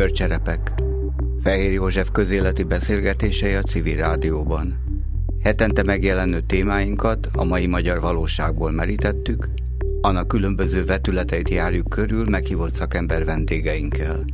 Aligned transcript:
Tükörcserepek 0.00 0.72
Fehér 1.42 1.72
József 1.72 2.10
közéleti 2.12 2.62
beszélgetései 2.62 3.54
a 3.54 3.62
civil 3.62 3.96
rádióban. 3.96 4.78
Hetente 5.42 5.82
megjelenő 5.82 6.40
témáinkat 6.40 7.28
a 7.32 7.44
mai 7.44 7.66
magyar 7.66 8.00
valóságból 8.00 8.70
merítettük, 8.70 9.48
annak 10.00 10.28
különböző 10.28 10.84
vetületeit 10.84 11.48
járjuk 11.48 11.88
körül 11.88 12.24
meghívott 12.28 12.74
szakember 12.74 13.24
vendégeinkkel. 13.24 14.24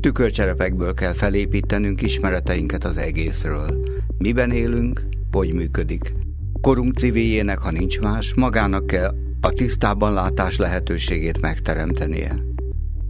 Tükörcserepekből 0.00 0.94
kell 0.94 1.12
felépítenünk 1.12 2.02
ismereteinket 2.02 2.84
az 2.84 2.96
egészről. 2.96 3.84
Miben 4.18 4.50
élünk, 4.50 5.06
hogy 5.32 5.52
működik. 5.52 6.14
Korunk 6.60 6.94
civiljének, 6.94 7.58
ha 7.58 7.70
nincs 7.70 8.00
más, 8.00 8.34
magának 8.34 8.86
kell 8.86 9.14
a 9.40 9.48
tisztában 9.48 10.12
látás 10.12 10.56
lehetőségét 10.56 11.40
megteremtenie. 11.40 12.34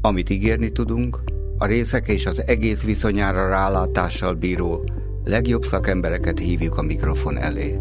Amit 0.01 0.30
ígérni 0.30 0.70
tudunk, 0.70 1.23
a 1.64 1.66
részek 1.66 2.09
és 2.09 2.27
az 2.27 2.46
egész 2.46 2.82
viszonyára 2.82 3.48
rálátással 3.48 4.34
bíró 4.34 4.84
legjobb 5.24 5.64
szakembereket 5.64 6.38
hívjuk 6.38 6.78
a 6.78 6.82
mikrofon 6.82 7.38
elé. 7.38 7.80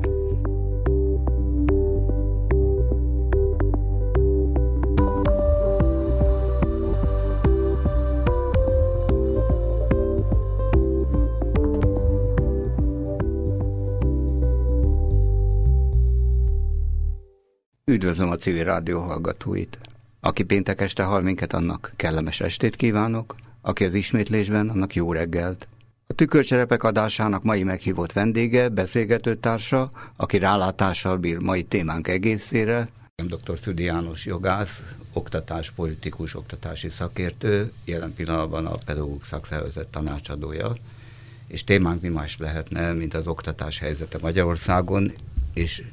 Üdvözlöm 17.86 18.30
a 18.30 18.36
civil 18.36 18.64
rádió 18.64 19.00
hallgatóit! 19.00 19.78
Aki 20.20 20.44
péntek 20.44 20.82
este 20.82 21.04
hall 21.04 21.22
minket, 21.22 21.54
annak 21.54 21.94
kellemes 21.96 22.42
estét 22.42 22.76
kívánok, 22.76 23.36
aki 23.66 23.84
az 23.84 23.94
ismétlésben, 23.94 24.70
annak 24.70 24.96
jó 24.96 25.14
reggelt. 25.14 25.68
A 26.08 26.14
tükörcserepek 26.14 26.84
adásának 26.84 27.44
mai 27.44 27.64
meghívott 27.64 28.14
vendége, 28.14 28.70
beszélgetőtársa, 28.70 29.90
aki 30.16 30.38
rálátással 30.38 31.18
bír 31.18 31.38
mai 31.38 31.64
témánk 31.64 32.08
egészére, 32.08 32.90
dr. 33.16 33.60
Szüdi 33.62 33.84
János 33.84 34.26
jogász, 34.26 34.84
oktatáspolitikus, 35.14 36.36
oktatási 36.36 36.90
szakértő, 36.90 37.72
jelen 37.86 38.14
pillanatban 38.14 38.66
a 38.66 38.76
pedagógus 38.86 39.28
szakszervezet 39.28 39.88
tanácsadója, 39.88 40.76
és 41.48 41.64
témánk 41.64 42.02
mi 42.02 42.08
más 42.08 42.38
lehetne, 42.38 42.94
mint 42.94 43.14
az 43.14 43.28
oktatás 43.28 43.80
helyzete 43.80 44.18
Magyarországon, 44.22 45.12
és 45.54 45.84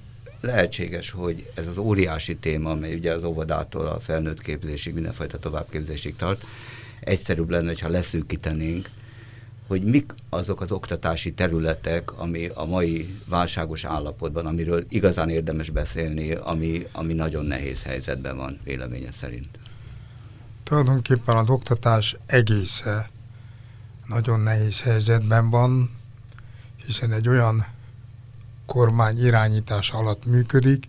lehetséges, 0.40 1.10
hogy 1.10 1.50
ez 1.54 1.66
az 1.66 1.78
óriási 1.78 2.36
téma, 2.36 2.70
amely 2.70 2.94
ugye 2.94 3.12
az 3.12 3.24
óvodától 3.24 3.86
a 3.86 4.00
felnőtt 4.00 4.40
képzésig, 4.40 4.94
mindenfajta 4.94 5.38
továbbképzésig 5.38 6.16
tart, 6.16 6.44
egyszerűbb 7.00 7.50
lenne, 7.50 7.72
ha 7.80 7.88
leszűkítenénk, 7.88 8.90
hogy 9.66 9.84
mik 9.84 10.14
azok 10.28 10.60
az 10.60 10.70
oktatási 10.70 11.32
területek, 11.32 12.18
ami 12.18 12.46
a 12.54 12.64
mai 12.64 13.18
válságos 13.26 13.84
állapotban, 13.84 14.46
amiről 14.46 14.86
igazán 14.88 15.28
érdemes 15.28 15.70
beszélni, 15.70 16.32
ami, 16.32 16.86
ami 16.92 17.12
nagyon 17.12 17.44
nehéz 17.44 17.82
helyzetben 17.82 18.36
van, 18.36 18.58
véleménye 18.64 19.12
szerint. 19.20 19.48
Tulajdonképpen 20.62 21.36
az 21.36 21.48
oktatás 21.48 22.16
egésze 22.26 23.10
nagyon 24.06 24.40
nehéz 24.40 24.80
helyzetben 24.80 25.50
van, 25.50 25.90
hiszen 26.86 27.12
egy 27.12 27.28
olyan 27.28 27.66
kormány 28.66 29.24
irányítás 29.24 29.90
alatt 29.90 30.26
működik, 30.26 30.86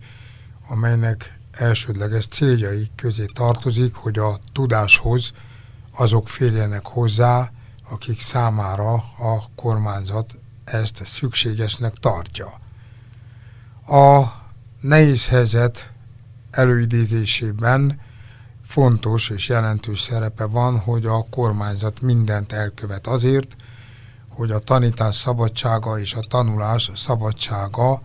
amelynek 0.68 1.38
elsődleges 1.52 2.26
céljai 2.26 2.90
közé 2.96 3.24
tartozik, 3.24 3.94
hogy 3.94 4.18
a 4.18 4.38
tudáshoz 4.52 5.32
azok 5.96 6.28
férjenek 6.28 6.86
hozzá, 6.86 7.50
akik 7.90 8.20
számára 8.20 8.92
a 9.18 9.50
kormányzat 9.56 10.34
ezt 10.64 11.04
szükségesnek 11.04 11.94
tartja. 11.94 12.60
A 13.86 14.24
nehéz 14.80 15.26
helyzet 15.26 15.90
előidézésében 16.50 18.00
fontos 18.66 19.30
és 19.30 19.48
jelentős 19.48 20.00
szerepe 20.00 20.44
van, 20.44 20.78
hogy 20.78 21.06
a 21.06 21.26
kormányzat 21.30 22.00
mindent 22.00 22.52
elkövet 22.52 23.06
azért, 23.06 23.56
hogy 24.28 24.50
a 24.50 24.58
tanítás 24.58 25.16
szabadsága 25.16 25.98
és 25.98 26.14
a 26.14 26.26
tanulás 26.28 26.90
szabadsága 26.94 28.02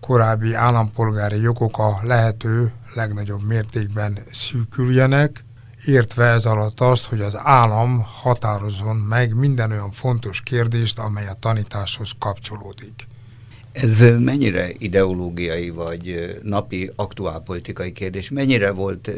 korábbi 0.00 0.54
állampolgári 0.54 1.40
jogok 1.40 1.78
a 1.78 1.98
lehető 2.02 2.72
legnagyobb 2.94 3.42
mértékben 3.42 4.18
szűküljenek, 4.30 5.44
értve 5.84 6.24
ez 6.24 6.44
alatt 6.44 6.80
azt, 6.80 7.04
hogy 7.04 7.20
az 7.20 7.36
állam 7.36 8.06
határozzon 8.22 8.96
meg 8.96 9.34
minden 9.34 9.70
olyan 9.70 9.92
fontos 9.92 10.42
kérdést, 10.42 10.98
amely 10.98 11.26
a 11.26 11.36
tanításhoz 11.40 12.10
kapcsolódik. 12.18 13.06
Ez 13.72 14.00
mennyire 14.18 14.70
ideológiai 14.78 15.70
vagy 15.70 16.36
napi 16.42 16.90
aktuálpolitikai 16.96 17.92
kérdés? 17.92 18.30
Mennyire 18.30 18.70
volt 18.70 19.10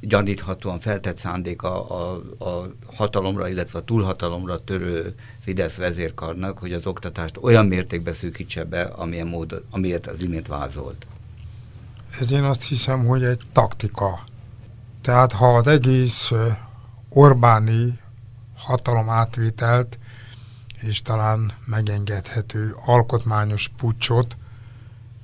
gyaníthatóan 0.00 0.80
feltett 0.80 1.18
szándék 1.18 1.62
a, 1.62 1.90
a, 2.38 2.70
hatalomra, 2.94 3.48
illetve 3.48 3.78
a 3.78 3.84
túlhatalomra 3.84 4.64
törő 4.64 5.14
Fidesz 5.40 5.74
vezérkarnak, 5.74 6.58
hogy 6.58 6.72
az 6.72 6.86
oktatást 6.86 7.38
olyan 7.40 7.66
mértékben 7.66 8.14
szűkítse 8.14 8.64
be, 8.64 8.82
amilyen 8.82 9.26
mód, 9.26 9.62
amiért 9.70 10.06
az 10.06 10.22
imént 10.22 10.46
vázolt? 10.46 11.06
Ez 12.20 12.32
én 12.32 12.42
azt 12.42 12.64
hiszem, 12.64 13.04
hogy 13.04 13.24
egy 13.24 13.40
taktika. 13.52 14.28
Tehát 15.02 15.32
ha 15.32 15.56
az 15.56 15.66
egész 15.66 16.30
Orbáni 17.08 17.98
hatalom 18.56 19.08
átvételt 19.08 19.98
és 20.82 21.02
talán 21.02 21.52
megengedhető 21.66 22.76
alkotmányos 22.84 23.68
pucsot, 23.76 24.36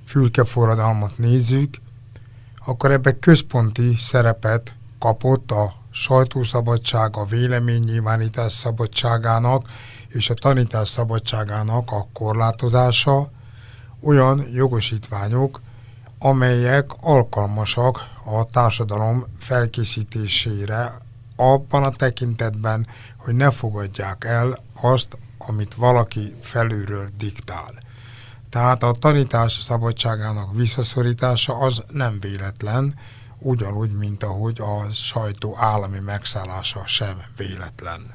fülkeforradalmat 0.06 1.19
nézzük, 1.19 1.76
akkor 2.66 2.91
ebbe 2.91 3.19
központi 3.19 3.94
szerepet 3.97 4.75
kapott 4.98 5.50
a 5.50 5.75
sajtószabadság, 5.91 7.16
a 7.16 7.25
véleménynyilvánítás 7.25 8.53
szabadságának 8.53 9.69
és 10.08 10.31
a 10.31 10.34
tanítás 10.34 10.88
szabadságának 10.88 11.91
a 11.91 12.08
korlátozása, 12.12 13.31
olyan 14.03 14.48
jogosítványok, 14.53 15.60
amelyek 16.19 16.91
alkalmasak 17.00 17.99
a 18.25 18.44
társadalom 18.44 19.25
felkészítésére 19.38 21.00
abban 21.37 21.82
a 21.84 21.91
tekintetben, 21.91 22.87
hogy 23.16 23.34
ne 23.34 23.50
fogadják 23.50 24.25
el 24.25 24.59
azt, 24.81 25.19
amit 25.38 25.75
valaki 25.75 26.34
felülről 26.41 27.09
diktál. 27.19 27.75
Tehát 28.50 28.82
a 28.82 28.93
tanítás 28.93 29.53
szabadságának 29.62 30.56
visszaszorítása 30.56 31.59
az 31.59 31.82
nem 31.88 32.21
véletlen, 32.21 32.94
ugyanúgy, 33.38 33.93
mint 33.93 34.22
ahogy 34.22 34.60
a 34.60 34.91
sajtó 34.93 35.56
állami 35.59 35.99
megszállása 35.99 36.87
sem 36.87 37.22
véletlen. 37.37 38.15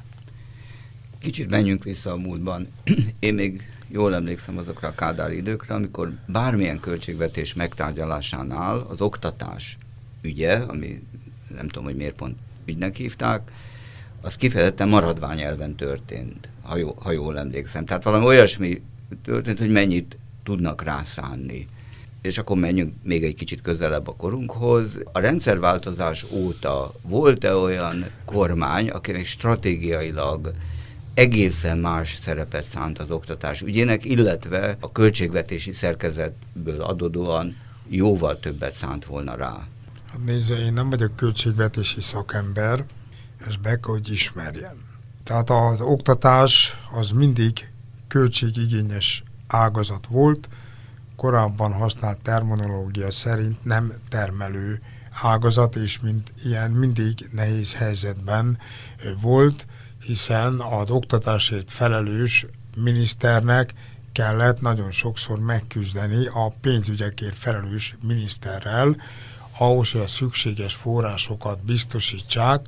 Kicsit 1.20 1.50
menjünk 1.50 1.84
vissza 1.84 2.12
a 2.12 2.16
múltban. 2.16 2.68
Én 3.20 3.34
még 3.34 3.66
jól 3.92 4.16
emlékszem 4.16 4.58
azokra 4.58 4.88
a 4.88 4.96
kádári 4.96 5.36
időkre, 5.36 5.74
amikor 5.74 6.14
bármilyen 6.28 6.80
költségvetés 6.80 7.54
megtárgyalásánál 7.54 8.86
az 8.90 9.02
oktatás 9.02 9.78
ügye, 10.22 10.54
ami 10.54 11.04
nem 11.56 11.68
tudom, 11.68 11.84
hogy 11.84 11.96
miért 11.96 12.16
pont 12.16 12.38
ügynek 12.66 12.96
hívták, 12.96 13.52
az 14.22 14.36
kifejezetten 14.36 14.90
maradványelven 14.90 15.76
történt, 15.76 16.50
ha, 16.62 16.78
jó, 16.78 16.96
ha 17.00 17.12
jól 17.12 17.38
emlékszem. 17.38 17.86
Tehát 17.86 18.04
valami 18.04 18.26
olyasmi 18.26 18.82
történt, 19.24 19.58
hogy 19.58 19.72
mennyit 19.72 20.18
tudnak 20.44 20.84
rászánni. 20.84 21.68
És 22.22 22.38
akkor 22.38 22.58
menjünk 22.58 22.94
még 23.04 23.24
egy 23.24 23.36
kicsit 23.36 23.62
közelebb 23.62 24.08
a 24.08 24.16
korunkhoz. 24.16 25.00
A 25.12 25.20
rendszerváltozás 25.20 26.26
óta 26.32 26.92
volt-e 27.02 27.56
olyan 27.56 28.06
kormány, 28.26 28.90
akinek 28.90 29.26
stratégiailag 29.26 30.52
egészen 31.14 31.78
más 31.78 32.18
szerepet 32.20 32.64
szánt 32.64 33.00
az 33.00 33.12
oktatás 33.12 33.62
ügyének, 33.62 34.06
illetve 34.06 34.78
a 34.80 34.92
költségvetési 34.92 35.74
szerkezetből 35.74 36.82
adódóan 36.82 37.58
jóval 37.88 38.40
többet 38.40 38.74
szánt 38.74 39.06
volna 39.06 39.36
rá. 39.36 39.68
Hát 40.12 40.24
nézze, 40.26 40.56
én 40.56 40.74
nem 40.74 40.90
vagyok 40.90 41.16
költségvetési 41.16 42.02
szakember, 42.02 42.86
ezt 43.48 43.62
be 43.62 43.70
kell, 43.70 43.94
hogy 43.94 44.12
ismerjem. 44.12 44.90
Tehát 45.24 45.50
az 45.50 45.82
oktatás 45.82 46.78
az 46.94 47.10
mindig 47.10 47.70
költségigényes 48.08 49.24
ágazat 49.48 50.08
volt, 50.08 50.50
korábban 51.16 51.74
használt 51.74 52.18
terminológia 52.22 53.12
szerint 53.12 53.64
nem 53.64 53.94
termelő 54.10 54.82
ágazat, 55.22 55.76
és 55.76 56.00
mint 56.00 56.34
ilyen 56.44 56.72
mindig 56.72 57.30
nehéz 57.32 57.74
helyzetben 57.74 58.58
volt, 59.22 59.68
hiszen 60.04 60.60
az 60.60 60.90
oktatásért 60.90 61.72
felelős 61.72 62.46
miniszternek 62.76 63.74
kellett 64.12 64.62
nagyon 64.62 64.92
sokszor 64.92 65.40
megküzdeni 65.40 66.26
a 66.26 66.54
pénzügyekért 66.62 67.36
felelős 67.36 67.96
miniszterrel, 68.02 68.96
ahhoz, 69.58 69.92
hogy 69.92 70.02
a 70.02 70.08
szükséges 70.08 70.76
forrásokat 70.76 71.64
biztosítsák, 71.64 72.68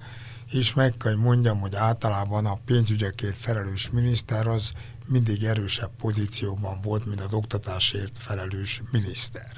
és 0.51 0.73
meg 0.73 0.97
kell 0.97 1.15
mondjam, 1.15 1.59
hogy 1.59 1.75
általában 1.75 2.45
a 2.45 2.59
pénzügyekért 2.65 3.37
felelős 3.37 3.89
miniszter 3.91 4.47
az 4.47 4.71
mindig 5.07 5.43
erősebb 5.43 5.91
pozícióban 5.97 6.81
volt, 6.81 7.05
mint 7.05 7.21
az 7.21 7.33
oktatásért 7.33 8.17
felelős 8.17 8.81
miniszter 8.91 9.51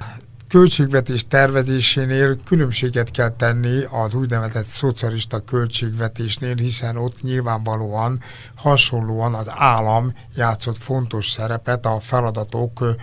költségvetés 0.47 1.27
tervezésénél 1.27 2.38
különbséget 2.44 3.12
kell 3.12 3.30
tenni 3.30 3.83
az 3.92 4.13
úgynevezett 4.13 4.65
szocialista 4.65 5.39
költségvetésnél, 5.39 6.56
hiszen 6.56 6.97
ott 6.97 7.21
nyilvánvalóan 7.21 8.19
hasonlóan 8.56 9.33
az 9.33 9.47
állam 9.47 10.13
játszott 10.36 10.77
fontos 10.77 11.30
szerepet 11.30 11.86
a 11.86 12.00
feladatok 12.00 12.95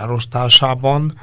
elosztásában, 0.00 1.14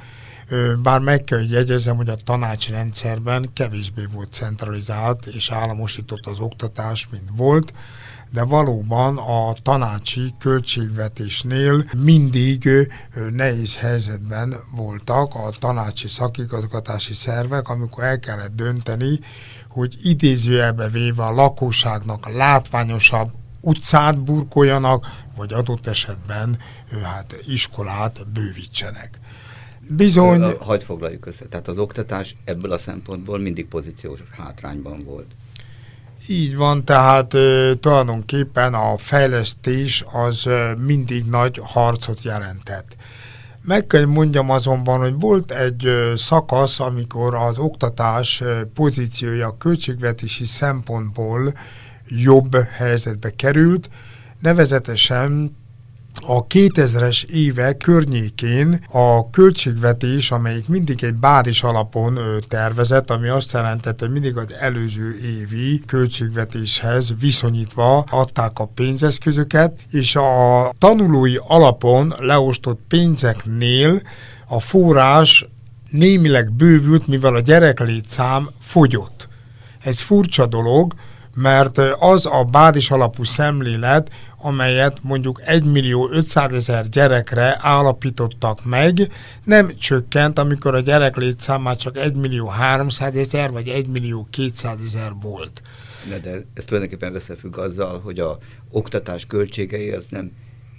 bár 0.81 0.99
meg 0.99 1.23
kell, 1.23 1.39
hogy 1.39 1.51
jegyezem, 1.51 1.95
hogy 1.95 2.09
a 2.09 2.15
tanácsrendszerben 2.15 3.49
kevésbé 3.53 4.03
volt 4.13 4.33
centralizált 4.33 5.25
és 5.25 5.51
államosított 5.51 6.25
az 6.25 6.39
oktatás, 6.39 7.07
mint 7.11 7.29
volt, 7.35 7.73
de 8.31 8.43
valóban 8.43 9.17
a 9.17 9.53
tanácsi 9.63 10.33
költségvetésnél 10.39 11.85
mindig 11.97 12.69
nehéz 13.31 13.75
helyzetben 13.75 14.55
voltak 14.75 15.35
a 15.35 15.49
tanácsi 15.59 16.07
szakigazgatási 16.07 17.13
szervek, 17.13 17.69
amikor 17.69 18.03
el 18.03 18.19
kellett 18.19 18.55
dönteni, 18.55 19.19
hogy 19.69 19.95
idézőjelbe 20.03 20.89
véve 20.89 21.23
a 21.23 21.31
lakosságnak 21.31 22.33
látványosabb 22.33 23.31
utcát 23.61 24.23
burkoljanak, 24.23 25.05
vagy 25.35 25.53
adott 25.53 25.87
esetben 25.87 26.57
hát 27.03 27.37
iskolát 27.47 28.27
bővítsenek. 28.27 29.19
Bizony... 29.89 30.55
Hagy 30.59 30.83
foglaljuk 30.83 31.25
össze. 31.25 31.45
Tehát 31.45 31.67
az 31.67 31.77
oktatás 31.77 32.35
ebből 32.43 32.71
a 32.71 32.77
szempontból 32.77 33.39
mindig 33.39 33.67
pozíciós 33.67 34.19
hátrányban 34.37 35.03
volt. 35.03 35.27
Így 36.27 36.55
van, 36.55 36.85
tehát 36.85 37.33
e, 37.33 37.73
tulajdonképpen 37.79 38.73
a 38.73 38.97
fejlesztés 38.97 40.05
az 40.11 40.49
mindig 40.77 41.25
nagy 41.25 41.61
harcot 41.63 42.23
jelentett. 42.23 42.95
Meg 43.61 43.87
kell 43.87 44.05
mondjam 44.05 44.49
azonban, 44.49 44.99
hogy 44.99 45.19
volt 45.19 45.51
egy 45.51 45.87
szakasz, 46.15 46.79
amikor 46.79 47.35
az 47.35 47.57
oktatás 47.57 48.43
pozíciója 48.73 49.57
költségvetési 49.57 50.45
szempontból 50.45 51.53
jobb 52.07 52.55
helyzetbe 52.55 53.29
került, 53.29 53.89
nevezetesen 54.39 55.55
a 56.21 56.47
2000-es 56.47 57.23
évek 57.23 57.77
környékén 57.77 58.79
a 58.91 59.29
költségvetés, 59.29 60.31
amelyik 60.31 60.67
mindig 60.67 61.03
egy 61.03 61.13
bázis 61.13 61.63
alapon 61.63 62.19
tervezett, 62.47 63.11
ami 63.11 63.27
azt 63.27 63.53
jelentette, 63.53 64.07
mindig 64.07 64.37
az 64.37 64.53
előző 64.59 65.15
évi 65.39 65.81
költségvetéshez 65.85 67.13
viszonyítva 67.19 67.97
adták 67.97 68.59
a 68.59 68.65
pénzeszközöket, 68.65 69.79
és 69.91 70.15
a 70.15 70.71
tanulói 70.79 71.35
alapon 71.47 72.13
leosztott 72.19 72.79
pénzeknél 72.87 74.01
a 74.47 74.59
forrás 74.59 75.47
némileg 75.89 76.51
bővült, 76.51 77.07
mivel 77.07 77.35
a 77.35 77.39
gyereklétszám 77.39 78.49
fogyott. 78.61 79.27
Ez 79.79 79.99
furcsa 79.99 80.45
dolog, 80.45 80.93
mert 81.41 81.77
az 81.99 82.25
a 82.25 82.43
bázis 82.43 82.91
alapú 82.91 83.23
szemlélet, 83.23 84.09
amelyet 84.37 84.97
mondjuk 85.01 85.41
1 85.45 85.63
millió 85.63 86.09
500 86.11 86.53
ezer 86.53 86.89
gyerekre 86.89 87.57
állapítottak 87.61 88.65
meg, 88.65 88.97
nem 89.43 89.75
csökkent, 89.75 90.39
amikor 90.39 90.75
a 90.75 90.79
gyerek 90.79 91.15
létszámá 91.15 91.73
csak 91.73 91.97
1 91.97 92.15
millió 92.15 92.47
300 92.47 93.15
ezer 93.15 93.51
vagy 93.51 93.67
1 93.67 93.87
millió 93.87 94.27
200 94.31 94.77
ezer 94.85 95.11
volt. 95.21 95.61
De, 96.09 96.19
de 96.19 96.45
ez 96.53 96.65
tulajdonképpen 96.65 97.15
összefügg 97.15 97.57
azzal, 97.57 97.99
hogy 97.99 98.19
a 98.19 98.37
oktatás 98.71 99.25
költségei 99.25 99.91
az 99.91 100.05
nem 100.09 100.31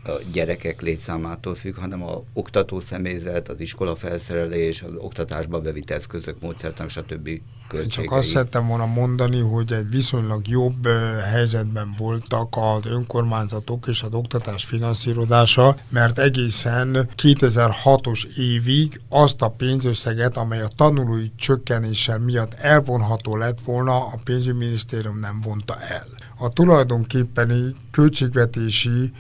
a 0.05 0.11
gyerekek 0.33 0.81
létszámától 0.81 1.55
függ, 1.55 1.77
hanem 1.77 2.03
a 2.03 2.23
oktató 2.33 2.81
személyzet, 2.81 3.49
az 3.49 3.61
iskola 3.61 3.97
felszerelés, 3.97 4.83
az 4.83 4.93
oktatásba 4.99 5.61
bevitt 5.61 5.91
eszközök, 5.91 6.41
módszertan, 6.41 6.89
stb. 6.89 7.29
Én 7.75 7.89
csak 7.89 8.13
azt 8.13 8.29
szerettem 8.29 8.67
volna 8.67 8.87
mondani, 8.87 9.41
hogy 9.41 9.73
egy 9.73 9.89
viszonylag 9.91 10.49
jobb 10.49 10.87
helyzetben 11.33 11.95
voltak 11.99 12.57
az 12.57 12.87
önkormányzatok 12.87 13.87
és 13.87 14.03
az 14.03 14.13
oktatás 14.13 14.65
finanszírozása, 14.65 15.77
mert 15.89 16.19
egészen 16.19 17.09
2006-os 17.23 18.37
évig 18.37 19.01
azt 19.09 19.43
a 19.43 19.49
pénzösszeget, 19.49 20.37
amely 20.37 20.63
a 20.63 20.71
tanulói 20.77 21.27
csökkenéssel 21.37 22.19
miatt 22.19 22.55
elvonható 22.55 23.37
lett 23.37 23.59
volna, 23.65 24.07
a 24.07 24.19
pénzügyminisztérium 24.25 25.19
nem 25.19 25.41
vonta 25.41 25.81
el 25.81 26.07
a 26.39 26.49
tulajdonképpeni 26.49 27.75
költségvetési 27.91 29.13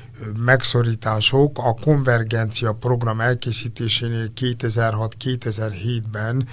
megszorítások 0.45 1.59
a 1.59 1.75
konvergencia 1.75 2.73
program 2.73 3.21
elkészítésénél 3.21 4.27
2006-2007-ben 4.41 6.49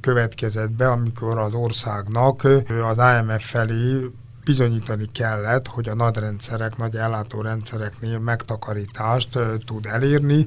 következett 0.00 0.70
be, 0.70 0.90
amikor 0.90 1.38
az 1.38 1.52
országnak 1.52 2.44
az 2.44 2.96
IMF 2.96 3.50
felé 3.50 4.10
bizonyítani 4.46 5.04
kellett, 5.12 5.66
hogy 5.66 5.88
a 5.88 5.94
nadrendszerek, 5.94 6.76
nagy 6.76 6.96
ellátórendszereknél 6.96 8.18
megtakarítást 8.18 9.38
tud 9.64 9.86
elérni, 9.86 10.46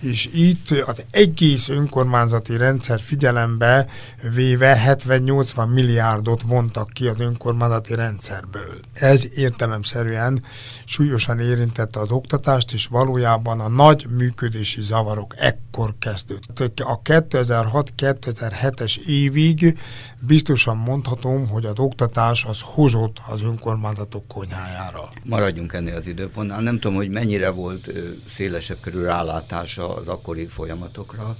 és 0.00 0.28
itt 0.32 0.70
az 0.70 1.04
egész 1.10 1.68
önkormányzati 1.68 2.56
rendszer 2.56 3.00
figyelembe 3.00 3.86
véve 4.34 4.82
70-80 4.86 5.72
milliárdot 5.72 6.42
vontak 6.42 6.88
ki 6.92 7.06
az 7.06 7.16
önkormányzati 7.18 7.94
rendszerből. 7.94 8.80
Ez 8.92 9.26
értelemszerűen 9.34 10.42
súlyosan 10.84 11.40
érintette 11.40 12.00
az 12.00 12.10
oktatást, 12.10 12.72
és 12.72 12.86
valójában 12.86 13.60
a 13.60 13.68
nagy 13.68 14.06
működési 14.16 14.82
zavarok 14.82 15.34
ekkor 15.38 15.94
kezdődtek. 15.98 16.86
A 16.86 17.00
2006-2007-es 17.02 18.96
évig 19.06 19.78
biztosan 20.26 20.76
mondhatom, 20.76 21.48
hogy 21.48 21.64
az 21.64 21.78
oktatás 21.78 22.44
az 22.44 22.60
hozott 22.64 23.16
az 23.26 23.37
önkormányzatok 23.42 24.28
konyhájára. 24.28 25.10
Maradjunk 25.24 25.72
ennél 25.72 25.96
az 25.96 26.06
időpontnál. 26.06 26.60
Nem 26.60 26.78
tudom, 26.78 26.96
hogy 26.96 27.08
mennyire 27.10 27.50
volt 27.50 27.92
szélesebb 28.28 28.76
körül 28.80 29.04
rálátása 29.04 29.94
az 29.94 30.08
akkori 30.08 30.46
folyamatokra, 30.46 31.36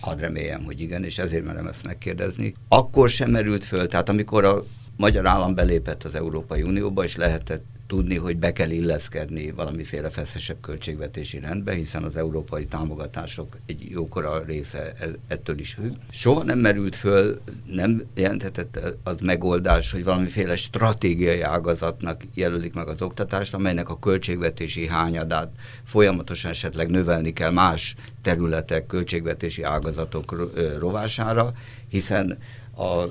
hadd 0.00 0.18
reméljem, 0.18 0.64
hogy 0.64 0.80
igen, 0.80 1.04
és 1.04 1.18
ezért 1.18 1.44
merem 1.44 1.66
ezt 1.66 1.82
megkérdezni. 1.84 2.54
Akkor 2.68 3.08
sem 3.08 3.30
merült 3.30 3.64
föl, 3.64 3.88
tehát 3.88 4.08
amikor 4.08 4.44
a 4.44 4.64
magyar 4.96 5.26
állam 5.26 5.54
belépett 5.54 6.04
az 6.04 6.14
Európai 6.14 6.62
Unióba, 6.62 7.04
és 7.04 7.16
lehetett 7.16 7.64
tudni, 7.92 8.16
hogy 8.16 8.36
be 8.36 8.52
kell 8.52 8.70
illeszkedni 8.70 9.50
valamiféle 9.50 10.10
feszesebb 10.10 10.60
költségvetési 10.60 11.38
rendbe, 11.38 11.72
hiszen 11.72 12.02
az 12.02 12.16
európai 12.16 12.64
támogatások 12.64 13.56
egy 13.66 13.90
jókora 13.90 14.44
része 14.44 14.92
ettől 15.28 15.58
is 15.58 15.72
függ. 15.72 15.94
Soha 16.10 16.42
nem 16.42 16.58
merült 16.58 16.96
föl, 16.96 17.40
nem 17.66 18.04
jelenthetett 18.14 18.80
az 19.02 19.20
megoldás, 19.20 19.90
hogy 19.90 20.04
valamiféle 20.04 20.56
stratégiai 20.56 21.40
ágazatnak 21.40 22.22
jelölik 22.34 22.74
meg 22.74 22.88
az 22.88 23.02
oktatást, 23.02 23.54
amelynek 23.54 23.88
a 23.88 23.98
költségvetési 23.98 24.86
hányadát 24.86 25.50
folyamatosan 25.84 26.50
esetleg 26.50 26.90
növelni 26.90 27.32
kell 27.32 27.50
más 27.50 27.94
területek, 28.22 28.86
költségvetési 28.86 29.62
ágazatok 29.62 30.50
rovására, 30.78 31.52
hiszen 31.88 32.38
a 32.76 33.04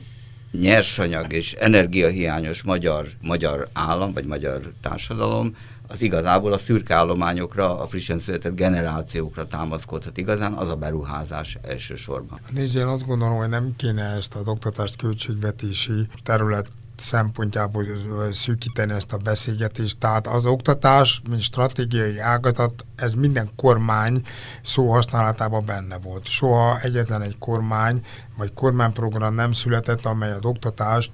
nyersanyag 0.52 1.34
és 1.34 1.54
energiahiányos 1.54 2.64
magyar, 2.64 3.08
magyar 3.22 3.68
állam, 3.74 4.14
vagy 4.14 4.26
magyar 4.26 4.72
társadalom, 4.82 5.56
az 5.88 6.02
igazából 6.02 6.54
a 6.54 6.58
szürke 6.58 6.96
állományokra, 6.96 7.80
a 7.80 7.88
frissen 7.88 8.20
született 8.20 8.56
generációkra 8.56 9.48
támaszkodhat 9.48 10.18
igazán, 10.18 10.54
az 10.54 10.70
a 10.70 10.76
beruházás 10.76 11.58
elsősorban. 11.62 12.40
Nézd, 12.50 12.76
én 12.76 12.86
azt 12.86 13.06
gondolom, 13.06 13.38
hogy 13.38 13.50
nem 13.50 13.74
kéne 13.78 14.04
ezt 14.04 14.36
az 14.36 14.48
oktatást 14.48 14.96
költségvetési 14.96 16.08
terület 16.24 16.68
szempontjából 17.02 17.86
szűkíteni 18.32 18.94
ezt 18.94 19.14
a 19.14 19.18
beszélgetést. 19.18 19.98
Tehát 19.98 20.28
az 20.28 20.46
oktatás, 20.46 21.22
mint 21.30 21.42
stratégiai 21.42 22.20
ágazat, 22.20 22.86
ez 22.96 23.14
minden 23.14 23.50
kormány 23.56 24.22
szó 24.64 24.92
használatában 24.92 25.66
benne 25.66 25.98
volt. 25.98 26.28
Soha 26.28 26.80
egyetlen 26.80 27.22
egy 27.22 27.38
kormány 27.38 28.02
vagy 28.38 28.54
kormányprogram 28.54 29.36
nem 29.36 29.52
született, 29.52 30.06
amely 30.06 30.32
az 30.32 30.46
oktatást 30.46 31.12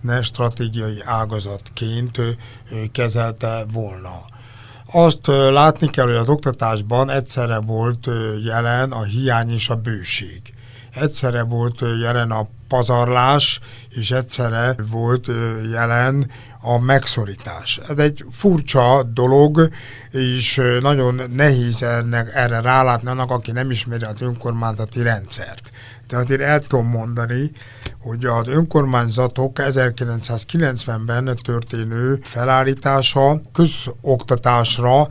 ne 0.00 0.22
stratégiai 0.22 1.02
ágazatként 1.04 2.18
kezelte 2.92 3.64
volna. 3.72 4.24
Azt 4.92 5.26
látni 5.26 5.90
kell, 5.90 6.06
hogy 6.06 6.14
az 6.14 6.28
oktatásban 6.28 7.10
egyszerre 7.10 7.58
volt 7.60 8.08
jelen 8.44 8.92
a 8.92 9.02
hiány 9.02 9.50
és 9.50 9.68
a 9.68 9.74
bőség. 9.74 10.53
Egyszerre 10.94 11.42
volt 11.42 11.80
jelen 12.00 12.30
a 12.30 12.48
pazarlás, 12.68 13.60
és 13.88 14.10
egyszerre 14.10 14.74
volt 14.90 15.26
jelen 15.72 16.30
a 16.60 16.78
megszorítás. 16.78 17.80
Ez 17.88 17.98
egy 17.98 18.24
furcsa 18.30 19.02
dolog, 19.02 19.68
és 20.10 20.60
nagyon 20.80 21.20
nehéz 21.30 21.82
ennek, 21.82 22.34
erre 22.34 22.60
rálátni 22.60 23.08
annak, 23.08 23.30
aki 23.30 23.52
nem 23.52 23.70
ismeri 23.70 24.04
az 24.04 24.20
önkormányzati 24.22 25.02
rendszert. 25.02 25.70
de 26.08 26.16
azért 26.16 26.40
el 26.40 26.58
tudom 26.58 26.86
mondani, 26.86 27.50
hogy 28.00 28.24
az 28.24 28.46
önkormányzatok 28.46 29.58
1990-ben 29.60 31.38
történő 31.42 32.18
felállítása 32.22 33.40
közoktatásra, 33.52 35.06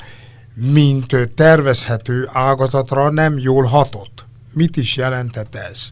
mint 0.56 1.30
tervezhető 1.36 2.30
ágazatra 2.32 3.10
nem 3.10 3.38
jól 3.38 3.64
hatott. 3.64 4.26
Mit 4.54 4.78
is 4.78 4.96
jelentett 4.96 5.56
ez? 5.56 5.90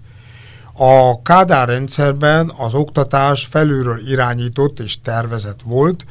A 0.73 1.21
Kádár 1.21 1.67
rendszerben 1.67 2.53
az 2.57 2.73
oktatás 2.73 3.45
felülről 3.45 3.99
irányított 4.07 4.79
és 4.79 5.01
tervezett 5.01 5.61
volt, 5.61 6.05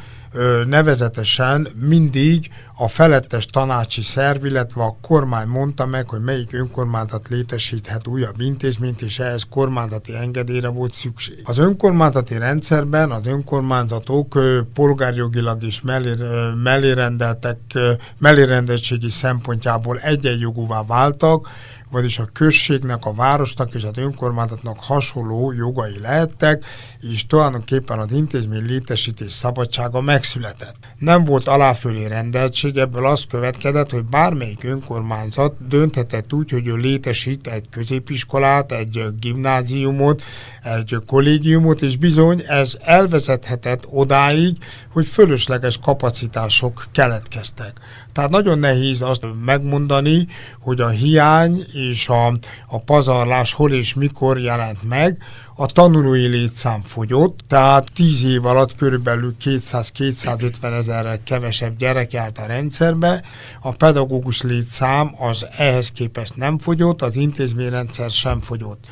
nevezetesen 0.66 1.68
mindig 1.74 2.50
a 2.76 2.88
felettes 2.88 3.46
tanácsi 3.46 4.02
szerv, 4.02 4.44
illetve 4.44 4.82
a 4.82 4.96
kormány 5.02 5.46
mondta 5.46 5.86
meg, 5.86 6.08
hogy 6.08 6.20
melyik 6.20 6.52
önkormányzat 6.52 7.28
létesíthet 7.28 8.06
újabb 8.06 8.40
intézményt, 8.40 9.02
és 9.02 9.18
ehhez 9.18 9.46
kormányzati 9.50 10.14
engedélyre 10.14 10.68
volt 10.68 10.92
szükség. 10.92 11.42
Az 11.44 11.58
önkormányzati 11.58 12.38
rendszerben 12.38 13.10
az 13.10 13.26
önkormányzatok 13.26 14.38
polgárjogilag 14.74 15.62
is 15.62 15.80
mellérendeltek, 16.62 17.58
mellérendeltségi 18.18 19.10
szempontjából 19.10 19.98
egyenjogúvá 19.98 20.82
váltak, 20.86 21.48
vagyis 21.90 22.18
a 22.18 22.28
községnek, 22.32 23.04
a 23.04 23.14
városnak 23.14 23.74
és 23.74 23.84
az 23.84 23.96
önkormányzatnak 23.96 24.80
hasonló 24.80 25.52
jogai 25.52 25.98
lehettek, 25.98 26.64
és 27.12 27.26
tulajdonképpen 27.26 27.98
az 27.98 28.12
intézmény 28.12 28.66
létesítés 28.66 29.32
szabadsága 29.32 30.00
megszületett. 30.20 30.76
Nem 30.98 31.24
volt 31.24 31.48
aláfölé 31.48 32.06
rendeltség, 32.06 32.76
ebből 32.76 33.06
az 33.06 33.24
következett, 33.28 33.90
hogy 33.90 34.04
bármelyik 34.04 34.64
önkormányzat 34.64 35.68
dönthetett 35.68 36.32
úgy, 36.32 36.50
hogy 36.50 36.66
ő 36.66 36.74
létesít 36.74 37.46
egy 37.46 37.68
középiskolát, 37.70 38.72
egy 38.72 39.04
gimnáziumot, 39.20 40.22
egy 40.62 40.96
kollégiumot, 41.06 41.82
és 41.82 41.96
bizony 41.96 42.42
ez 42.46 42.76
elvezethetett 42.80 43.86
odáig, 43.86 44.56
hogy 44.92 45.06
fölösleges 45.06 45.78
kapacitások 45.78 46.84
keletkeztek. 46.92 47.80
Tehát 48.12 48.30
nagyon 48.30 48.58
nehéz 48.58 49.00
azt 49.00 49.26
megmondani, 49.44 50.26
hogy 50.60 50.80
a 50.80 50.88
hiány 50.88 51.64
és 51.72 52.08
a, 52.08 52.26
a 52.68 52.78
pazarlás 52.78 53.52
hol 53.52 53.72
és 53.72 53.94
mikor 53.94 54.38
jelent 54.38 54.82
meg. 54.82 55.22
A 55.56 55.66
tanulói 55.66 56.26
létszám 56.26 56.80
fogyott, 56.84 57.40
tehát 57.48 57.88
10 57.94 58.24
év 58.24 58.46
alatt 58.46 58.74
körülbelül 58.74 59.34
200-250 59.44 60.62
ezerrel 60.62 61.22
kevesebb 61.24 61.76
gyerek 61.76 62.12
járt 62.12 62.38
a 62.38 62.46
rendszerbe, 62.46 63.22
a 63.60 63.72
pedagógus 63.72 64.42
létszám 64.42 65.14
az 65.18 65.46
ehhez 65.56 65.90
képest 65.90 66.36
nem 66.36 66.58
fogyott, 66.58 67.02
az 67.02 67.16
intézményrendszer 67.16 68.10
sem 68.10 68.40
fogyott. 68.40 68.84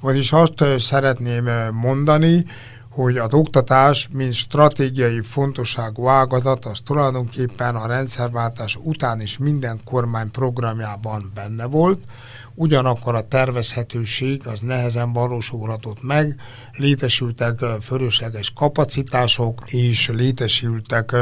Vagyis 0.00 0.32
azt 0.32 0.64
szeretném 0.78 1.50
mondani, 1.72 2.44
hogy 2.92 3.16
az 3.16 3.32
oktatás, 3.32 4.08
mint 4.12 4.32
stratégiai 4.32 5.20
fontosságú 5.20 6.08
ágazat, 6.08 6.64
az 6.64 6.78
tulajdonképpen 6.84 7.76
a 7.76 7.86
rendszerváltás 7.86 8.78
után 8.82 9.20
is 9.20 9.38
minden 9.38 9.80
kormány 9.84 10.30
programjában 10.30 11.32
benne 11.34 11.64
volt, 11.64 11.98
ugyanakkor 12.54 13.14
a 13.14 13.28
tervezhetőség 13.28 14.46
az 14.46 14.60
nehezen 14.60 15.12
valósulhatott 15.12 16.02
meg, 16.02 16.40
létesültek 16.72 17.60
fölösleges 17.80 18.52
kapacitások, 18.54 19.62
és 19.66 20.08
létesültek, 20.08 21.16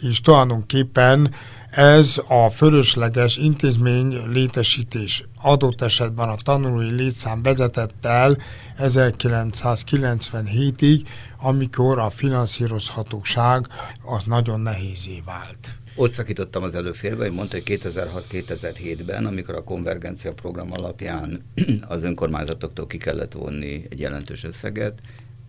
és 0.00 0.20
tulajdonképpen 0.20 1.30
ez 1.70 2.20
a 2.28 2.50
fölösleges 2.50 3.36
intézmény 3.36 4.22
létesítés 4.26 5.24
adott 5.44 5.80
esetben 5.80 6.28
a 6.28 6.36
tanulói 6.42 6.90
létszám 6.90 7.42
vezetett 7.42 8.04
el 8.04 8.36
1997-ig, 8.78 11.00
amikor 11.40 11.98
a 11.98 12.10
finanszírozhatóság 12.10 13.66
az 14.04 14.22
nagyon 14.26 14.60
nehézé 14.60 15.22
vált. 15.24 15.78
Ott 15.96 16.12
szakítottam 16.12 16.62
az 16.62 16.74
előfélbe, 16.74 17.24
hogy 17.24 17.34
mondta, 17.34 17.56
hogy 17.56 17.80
2006-2007-ben, 17.82 19.26
amikor 19.26 19.54
a 19.54 19.64
konvergencia 19.64 20.32
program 20.32 20.72
alapján 20.72 21.44
az 21.88 22.02
önkormányzatoktól 22.02 22.86
ki 22.86 22.96
kellett 22.96 23.32
vonni 23.32 23.86
egy 23.90 24.00
jelentős 24.00 24.44
összeget, 24.44 25.00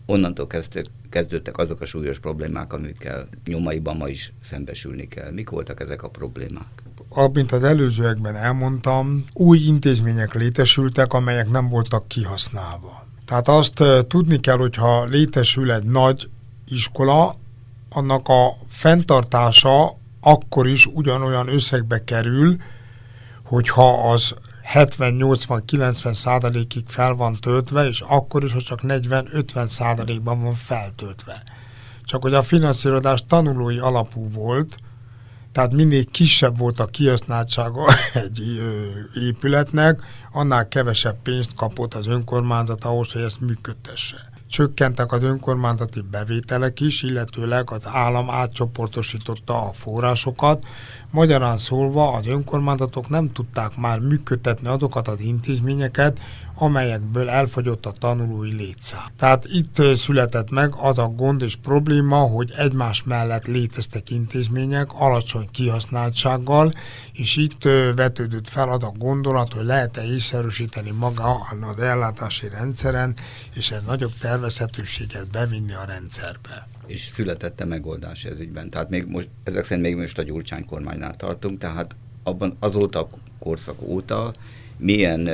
onnantól 0.05 0.47
kezdtek, 0.47 0.85
kezdődtek 1.09 1.57
azok 1.57 1.81
a 1.81 1.85
súlyos 1.85 2.19
problémák, 2.19 2.73
amikkel 2.73 3.27
nyomaiban 3.45 3.97
ma 3.97 4.07
is 4.07 4.33
szembesülni 4.43 5.07
kell. 5.07 5.31
Mik 5.31 5.49
voltak 5.49 5.79
ezek 5.79 6.03
a 6.03 6.09
problémák? 6.09 6.84
Mint 7.33 7.51
az 7.51 7.63
előzőekben 7.63 8.35
elmondtam, 8.35 9.25
új 9.33 9.57
intézmények 9.57 10.33
létesültek, 10.33 11.13
amelyek 11.13 11.49
nem 11.49 11.69
voltak 11.69 12.07
kihasználva. 12.07 13.05
Tehát 13.25 13.47
azt 13.47 13.83
tudni 14.07 14.39
kell, 14.39 14.57
hogyha 14.57 15.05
létesül 15.05 15.71
egy 15.71 15.83
nagy 15.83 16.29
iskola, 16.67 17.35
annak 17.89 18.27
a 18.27 18.57
fenntartása 18.69 19.97
akkor 20.21 20.67
is 20.67 20.85
ugyanolyan 20.85 21.47
összegbe 21.47 22.03
kerül, 22.03 22.55
hogyha 23.43 24.11
az 24.11 24.33
70-80-90 24.73 26.13
százalékig 26.13 26.83
fel 26.87 27.13
van 27.13 27.37
töltve, 27.41 27.87
és 27.87 28.01
akkor 28.07 28.43
is, 28.43 28.53
hogy 28.53 28.63
csak 28.63 28.79
40-50 28.83 29.67
százalékban 29.67 30.43
van 30.43 30.55
feltöltve. 30.55 31.43
Csak 32.03 32.21
hogy 32.21 32.33
a 32.33 32.43
finanszírozás 32.43 33.23
tanulói 33.27 33.77
alapú 33.79 34.29
volt, 34.31 34.77
tehát 35.55 35.73
minél 35.73 36.05
kisebb 36.05 36.57
volt 36.57 36.79
a 36.79 36.85
kihasználtsága 36.85 37.83
egy 38.25 38.41
épületnek, 39.27 40.01
annál 40.31 40.67
kevesebb 40.67 41.21
pénzt 41.23 41.53
kapott 41.53 41.93
az 41.93 42.07
önkormányzat 42.07 42.85
ahhoz, 42.85 43.11
hogy 43.11 43.21
ezt 43.21 43.41
működtesse 43.41 44.33
csökkentek 44.49 45.11
az 45.11 45.23
önkormányzati 45.23 46.01
bevételek 46.11 46.79
is, 46.79 47.03
illetőleg 47.03 47.71
az 47.71 47.81
állam 47.83 48.29
átcsoportosította 48.29 49.67
a 49.67 49.73
forrásokat. 49.73 50.63
Magyarán 51.11 51.57
szólva 51.57 52.13
az 52.13 52.27
önkormányzatok 52.27 53.09
nem 53.09 53.31
tudták 53.31 53.77
már 53.77 53.99
működtetni 53.99 54.67
azokat 54.67 55.07
az 55.07 55.19
intézményeket, 55.19 56.19
amelyekből 56.55 57.29
elfogyott 57.29 57.85
a 57.85 57.91
tanulói 57.91 58.53
létszám. 58.53 59.07
Tehát 59.17 59.45
itt 59.45 59.95
született 59.95 60.49
meg 60.49 60.73
az 60.77 60.97
a 60.97 61.07
gond 61.07 61.41
és 61.41 61.55
probléma, 61.55 62.17
hogy 62.17 62.51
egymás 62.57 63.03
mellett 63.03 63.45
léteztek 63.45 64.09
intézmények 64.09 64.87
alacsony 64.93 65.47
kihasználtsággal, 65.51 66.73
és 67.13 67.35
itt 67.35 67.63
vetődött 67.95 68.47
fel 68.47 68.69
az 68.69 68.83
a 68.83 68.93
gondolat, 68.97 69.53
hogy 69.53 69.65
lehet-e 69.65 70.03
észszerűsíteni 70.03 70.91
maga 70.91 71.47
az 71.75 71.81
ellátási 71.81 72.49
rendszeren, 72.49 73.15
és 73.53 73.71
egy 73.71 73.83
nagyobb 73.87 74.13
tervezhetőséget 74.19 75.27
bevinni 75.31 75.73
a 75.73 75.85
rendszerbe 75.87 76.67
és 76.87 77.09
született 77.13 77.61
a 77.61 77.65
megoldás 77.65 78.23
ez 78.23 78.39
ügyben. 78.39 78.69
Tehát 78.69 78.89
még 78.89 79.05
most, 79.05 79.29
ezek 79.43 79.65
szerint 79.65 79.85
még 79.85 79.95
most 79.95 80.17
a 80.17 80.23
Gyurcsány 80.23 80.65
kormánynál 80.65 81.13
tartunk, 81.13 81.59
tehát 81.59 81.95
abban 82.23 82.55
azóta 82.59 82.99
a 82.99 83.07
korszak 83.39 83.81
óta 83.81 84.33
milyen 84.77 85.29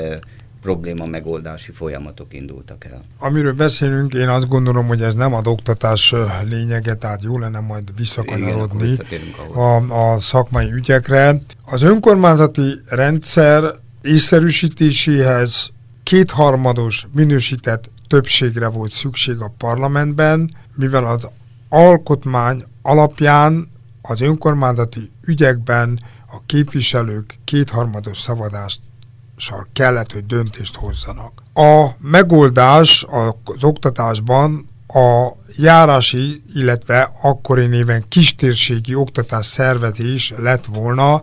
probléma 0.61 1.05
megoldási 1.05 1.71
folyamatok 1.71 2.33
indultak 2.33 2.85
el. 2.85 3.01
Amiről 3.17 3.53
beszélünk, 3.53 4.13
én 4.13 4.27
azt 4.29 4.47
gondolom, 4.47 4.87
hogy 4.87 5.01
ez 5.01 5.13
nem 5.13 5.33
az 5.33 5.47
oktatás 5.47 6.13
lényege, 6.43 6.93
tehát 6.93 7.23
jó 7.23 7.39
lenne 7.39 7.59
majd 7.59 7.95
visszakanyarodni 7.95 8.97
a, 9.53 9.93
a 9.93 10.19
szakmai 10.19 10.71
ügyekre. 10.71 11.41
Az 11.65 11.81
önkormányzati 11.81 12.81
rendszer 12.85 13.63
észszerűsítéséhez 14.01 15.71
kétharmados 16.03 17.07
minősített 17.13 17.89
többségre 18.07 18.67
volt 18.67 18.91
szükség 18.91 19.39
a 19.39 19.53
parlamentben, 19.57 20.55
mivel 20.75 21.05
az 21.05 21.27
alkotmány 21.69 22.63
alapján 22.81 23.67
az 24.01 24.21
önkormányzati 24.21 25.11
ügyekben 25.25 25.99
a 26.27 26.41
képviselők 26.45 27.35
kétharmados 27.43 28.17
szavazást 28.17 28.79
kellett, 29.73 30.11
hogy 30.11 30.25
döntést 30.25 30.75
hozzanak. 30.75 31.43
A 31.53 31.87
megoldás 31.97 33.05
az 33.09 33.63
oktatásban 33.63 34.69
a 34.87 35.27
járási, 35.57 36.43
illetve 36.53 37.09
akkori 37.21 37.65
néven 37.65 38.05
kistérségi 38.09 38.95
oktatás 38.95 39.45
szervezés 39.45 40.33
lett 40.37 40.65
volna 40.65 41.21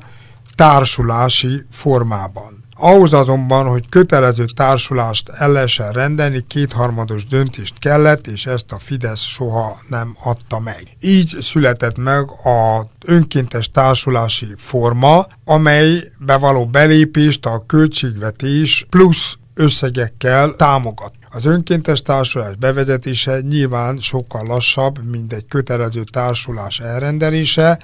társulási 0.54 1.66
formában. 1.70 2.64
Ahhoz 2.80 3.12
azonban, 3.12 3.66
hogy 3.66 3.88
kötelező 3.88 4.44
társulást 4.44 5.28
el 5.28 5.52
lehessen 5.52 5.92
rendelni, 5.92 6.44
kétharmados 6.46 7.26
döntést 7.26 7.78
kellett, 7.78 8.26
és 8.26 8.46
ezt 8.46 8.72
a 8.72 8.78
Fidesz 8.78 9.20
soha 9.20 9.80
nem 9.88 10.16
adta 10.22 10.60
meg. 10.60 10.88
Így 11.00 11.36
született 11.40 11.96
meg 11.96 12.30
a 12.30 12.88
önkéntes 13.04 13.70
társulási 13.70 14.46
forma, 14.56 15.26
amely 15.44 16.12
bevaló 16.18 16.66
belépést 16.66 17.46
a 17.46 17.64
költségvetés 17.66 18.86
plusz 18.90 19.36
összegekkel 19.54 20.54
támogat. 20.56 21.12
Az 21.30 21.44
önkéntes 21.44 22.02
társulás 22.02 22.54
bevezetése 22.56 23.40
nyilván 23.40 23.98
sokkal 23.98 24.46
lassabb, 24.46 25.10
mint 25.10 25.32
egy 25.32 25.46
kötelező 25.48 26.02
társulás 26.02 26.80
elrendelése, 26.80 27.78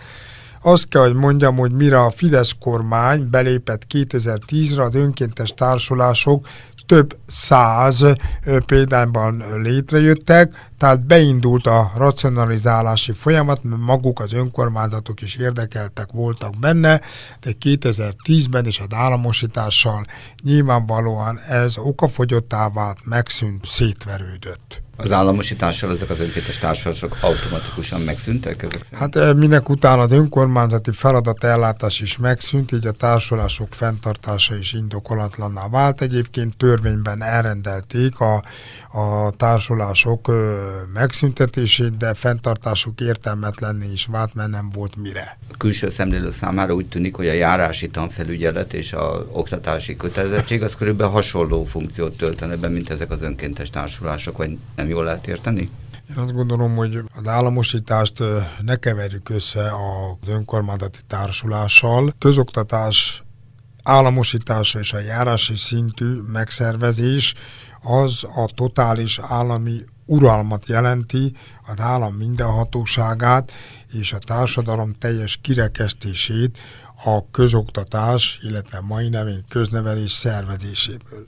azt 0.67 0.89
kell, 0.89 1.03
hogy 1.03 1.15
mondjam, 1.15 1.57
hogy 1.57 1.73
mire 1.73 2.01
a 2.01 2.11
Fidesz 2.11 2.53
kormány 2.61 3.31
belépett 3.31 3.83
2010-re, 3.95 4.83
az 4.83 4.95
önkéntes 4.95 5.51
társulások 5.51 6.47
több 6.87 7.17
száz 7.27 8.05
példányban 8.67 9.45
létrejöttek, 9.63 10.71
tehát 10.79 11.07
beindult 11.07 11.67
a 11.67 11.91
racionalizálási 11.97 13.13
folyamat, 13.13 13.63
mert 13.63 13.81
maguk 13.81 14.21
az 14.21 14.33
önkormányzatok 14.33 15.23
is 15.23 15.37
érdekeltek 15.37 16.09
voltak 16.13 16.59
benne, 16.59 17.01
de 17.41 17.53
2010-ben 17.61 18.67
is 18.67 18.81
az 18.81 18.87
államosítással 18.91 20.05
nyilvánvalóan 20.43 21.41
ez 21.49 21.77
okafogyottá 21.77 22.69
vált, 22.69 22.99
megszűnt, 23.05 23.67
szétverődött. 23.67 24.84
Az 24.97 25.13
államosítással 25.13 25.93
ezek 25.93 26.11
az 26.11 26.21
önkéntes 26.21 26.59
társadalmak 26.59 27.19
automatikusan 27.21 28.01
megszűntek? 28.01 28.63
Ezek 28.63 28.87
hát 28.93 29.17
eh, 29.17 29.35
minek 29.35 29.69
után 29.69 29.99
az 29.99 30.13
önkormányzati 30.13 30.93
feladatellátás 30.93 32.01
is 32.01 32.17
megszűnt, 32.17 32.73
így 32.73 32.87
a 32.87 32.93
társulások 32.93 33.75
fenntartása 33.75 34.57
is 34.57 34.73
indokolatlanná 34.73 35.69
vált. 35.69 36.03
Egyébként 36.03 36.57
törvényben 36.57 37.23
elrendelték 37.23 38.21
a, 38.21 38.43
a 38.93 39.31
társulások 39.37 40.33
megszüntetését, 40.93 41.97
de 41.97 42.15
fenntartásuk 42.15 43.01
értelmetlenné 43.01 43.87
is 43.93 44.07
vált, 44.07 44.35
mert 44.35 44.51
nem 44.51 44.71
volt 44.75 44.97
mire. 44.97 45.39
A 45.53 45.57
külső 45.57 45.91
szemlélő 45.91 46.31
számára 46.31 46.75
úgy 46.75 46.87
tűnik, 46.87 47.15
hogy 47.15 47.29
a 47.29 47.33
járási 47.33 47.89
tanfelügyelet 47.89 48.73
és 48.73 48.93
a 48.93 49.27
oktatási 49.33 49.97
kötelezettség 49.97 50.63
az 50.63 50.75
körülbelül 50.75 51.13
hasonló 51.13 51.65
funkciót 51.65 52.17
töltene 52.17 52.57
be, 52.57 52.69
mint 52.69 52.91
ezek 52.91 53.11
az 53.11 53.23
önkéntes 53.23 53.71
társulások, 53.71 54.37
vagy 54.37 54.59
nem 54.77 54.84
jól 54.89 55.05
lehet 55.05 55.27
érteni? 55.27 55.71
Én 56.11 56.17
azt 56.17 56.33
gondolom, 56.33 56.77
hogy 56.77 56.97
az 57.15 57.29
államosítást 57.29 58.23
ne 58.61 58.77
keverjük 58.77 59.29
össze 59.29 59.63
az 59.65 60.29
önkormányzati 60.29 60.99
társulással. 61.07 62.15
Közoktatás 62.19 63.23
államosítása 63.83 64.79
és 64.79 64.93
a 64.93 65.01
járási 65.01 65.57
szintű 65.57 66.21
megszervezés 66.33 67.35
az 67.83 68.25
a 68.35 68.51
totális 68.55 69.21
állami 69.23 69.85
uralmat 70.07 70.67
jelenti, 70.67 71.33
az 71.67 71.81
állam 71.81 72.15
mindenhatóságát 72.15 73.53
és 73.93 74.13
a 74.13 74.19
társadalom 74.19 74.93
teljes 74.93 75.39
kirekesztését 75.43 76.59
a 77.05 77.31
közoktatás, 77.31 78.39
illetve 78.43 78.81
mai 78.81 79.09
nevén 79.09 79.45
köznevelés 79.49 80.13
szervezéséből. 80.13 81.25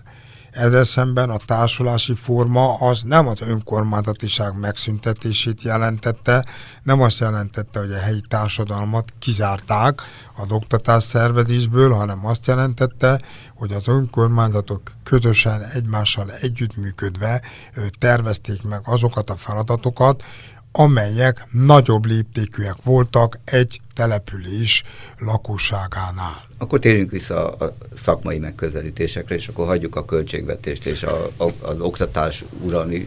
Ezzel 0.57 0.85
szemben 0.85 1.31
a 1.31 1.37
társulási 1.37 2.15
forma 2.15 2.75
az 2.75 3.03
nem 3.03 3.27
az 3.27 3.41
önkormányzatiság 3.41 4.59
megszüntetését 4.59 5.63
jelentette, 5.63 6.45
nem 6.83 7.01
azt 7.01 7.21
jelentette, 7.21 7.81
hogy 7.81 7.93
a 7.93 7.99
helyi 7.99 8.21
társadalmat 8.29 9.13
kizárták 9.19 10.01
a 10.37 10.55
oktatás 10.55 11.05
szervezésből, 11.05 11.93
hanem 11.93 12.27
azt 12.27 12.47
jelentette, 12.47 13.21
hogy 13.55 13.73
az 13.73 13.89
önkormányzatok 13.89 14.81
közösen 15.03 15.63
egymással 15.63 16.33
együttműködve 16.33 17.43
tervezték 17.99 18.63
meg 18.63 18.81
azokat 18.85 19.31
a 19.31 19.37
feladatokat, 19.37 20.23
amelyek 20.79 21.47
nagyobb 21.51 22.07
léptékűek 22.07 22.77
voltak 22.85 23.39
egy 23.45 23.81
település 23.95 24.83
lakosságánál. 25.19 26.45
Akkor 26.59 26.79
térjünk 26.79 27.11
vissza 27.11 27.53
a 27.53 27.77
szakmai 28.03 28.39
megközelítésekre, 28.39 29.35
és 29.35 29.49
akkor 29.49 29.67
hagyjuk 29.67 29.97
a 29.97 30.05
költségvetést 30.05 30.87
és 30.87 31.03
a, 31.03 31.31
a, 31.37 31.45
az 31.45 31.81
oktatás 31.81 32.45
uralmi 32.61 33.07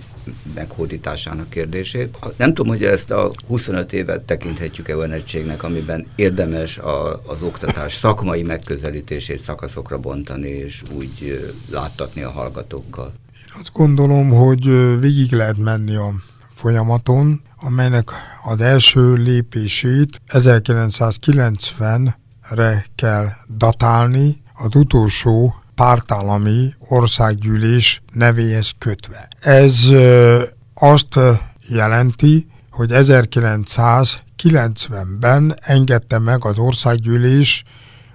meghódításának 0.53 1.49
kérdését. 1.49 2.19
Nem 2.38 2.53
tudom, 2.53 2.71
hogy 2.71 2.83
ezt 2.83 3.11
a 3.11 3.31
25 3.47 3.93
évet 3.93 4.21
tekinthetjük-e 4.21 4.95
olyan 4.95 5.11
egységnek, 5.11 5.63
amiben 5.63 6.08
érdemes 6.15 6.77
a, 6.77 7.12
az 7.12 7.41
oktatás 7.41 7.93
szakmai 7.93 8.43
megközelítését 8.43 9.39
szakaszokra 9.41 9.97
bontani, 9.97 10.49
és 10.49 10.84
úgy 10.91 11.49
láttatni 11.71 12.21
a 12.21 12.32
hallgatókkal. 12.32 13.13
Én 13.47 13.53
azt 13.60 13.73
gondolom, 13.73 14.29
hogy 14.29 14.63
végig 14.99 15.32
lehet 15.32 15.58
menni 15.58 15.95
a 15.95 16.12
folyamaton, 16.60 17.41
amelynek 17.62 18.12
az 18.43 18.62
első 18.62 19.13
lépését 19.13 20.22
1990-re 20.28 22.86
kell 22.95 23.30
datálni, 23.58 24.41
az 24.54 24.76
utolsó 24.76 25.56
pártállami 25.76 26.74
országgyűlés 26.80 28.02
nevéhez 28.13 28.72
kötve. 28.78 29.28
Ez 29.41 29.89
azt 30.74 31.19
jelenti, 31.67 32.48
hogy 32.72 32.89
1990-ben 32.93 35.56
engedte 35.60 36.19
meg 36.19 36.45
az 36.45 36.58
országgyűlés, 36.58 37.63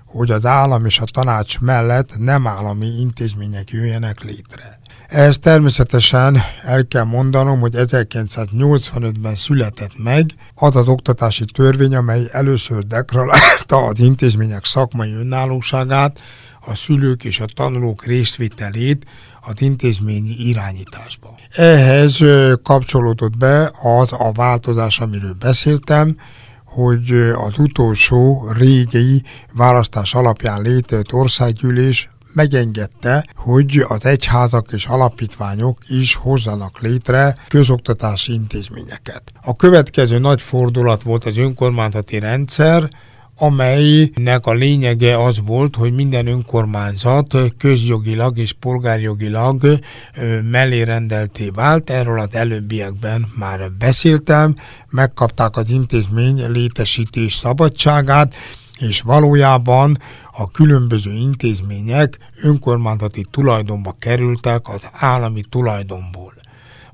hogy 0.04 0.30
az 0.30 0.46
állam 0.46 0.85
és 0.85 1.00
a 1.00 1.04
tanács 1.04 1.59
mellett 1.59 2.18
nem 2.18 2.46
állami 2.46 2.87
intézmények 2.87 3.70
jöjjenek 3.70 4.22
létre. 4.22 4.83
Ehhez 5.08 5.38
természetesen 5.38 6.38
el 6.62 6.86
kell 6.86 7.04
mondanom, 7.04 7.60
hogy 7.60 7.72
1985-ben 7.76 9.34
született 9.34 9.92
meg 9.96 10.30
az 10.54 10.76
az 10.76 10.88
oktatási 10.88 11.44
törvény, 11.44 11.94
amely 11.94 12.28
először 12.32 12.86
deklarálta 12.86 13.76
az 13.76 14.00
intézmények 14.00 14.64
szakmai 14.64 15.12
önállóságát, 15.12 16.18
a 16.66 16.74
szülők 16.74 17.24
és 17.24 17.40
a 17.40 17.46
tanulók 17.54 18.04
részvételét 18.04 19.06
az 19.40 19.62
intézményi 19.62 20.34
irányításba. 20.38 21.34
Ehhez 21.50 22.18
kapcsolódott 22.62 23.36
be 23.36 23.70
az 23.82 24.12
a 24.12 24.32
változás, 24.32 25.00
amiről 25.00 25.34
beszéltem, 25.38 26.16
hogy 26.64 27.10
az 27.34 27.58
utolsó 27.58 28.48
régi 28.56 29.22
választás 29.52 30.14
alapján 30.14 30.62
létrejött 30.62 31.12
országgyűlés 31.12 32.08
megengedte, 32.34 33.26
hogy 33.36 33.84
az 33.88 34.06
egyházak 34.06 34.72
és 34.72 34.86
alapítványok 34.86 35.78
is 35.88 36.14
hozzanak 36.14 36.80
létre 36.80 37.36
közoktatási 37.48 38.32
intézményeket. 38.32 39.22
A 39.42 39.56
következő 39.56 40.18
nagy 40.18 40.42
fordulat 40.42 41.02
volt 41.02 41.26
az 41.26 41.36
önkormányzati 41.36 42.18
rendszer, 42.18 42.88
amelynek 43.36 44.46
a 44.46 44.52
lényege 44.52 45.22
az 45.22 45.40
volt, 45.44 45.76
hogy 45.76 45.94
minden 45.94 46.26
önkormányzat 46.26 47.34
közjogilag 47.58 48.38
és 48.38 48.52
polgárjogilag 48.52 49.78
mellé 50.50 50.82
rendelté 50.82 51.50
vált. 51.54 51.90
Erről 51.90 52.20
az 52.20 52.28
előbbiekben 52.32 53.26
már 53.38 53.70
beszéltem, 53.78 54.54
megkapták 54.90 55.56
az 55.56 55.70
intézmény 55.70 56.50
létesítés 56.50 57.34
szabadságát, 57.34 58.34
és 58.78 59.00
valójában 59.00 59.98
a 60.32 60.50
különböző 60.50 61.12
intézmények 61.12 62.18
önkormányzati 62.42 63.26
tulajdonba 63.30 63.96
kerültek 63.98 64.68
az 64.68 64.88
állami 64.92 65.42
tulajdonból. 65.48 66.34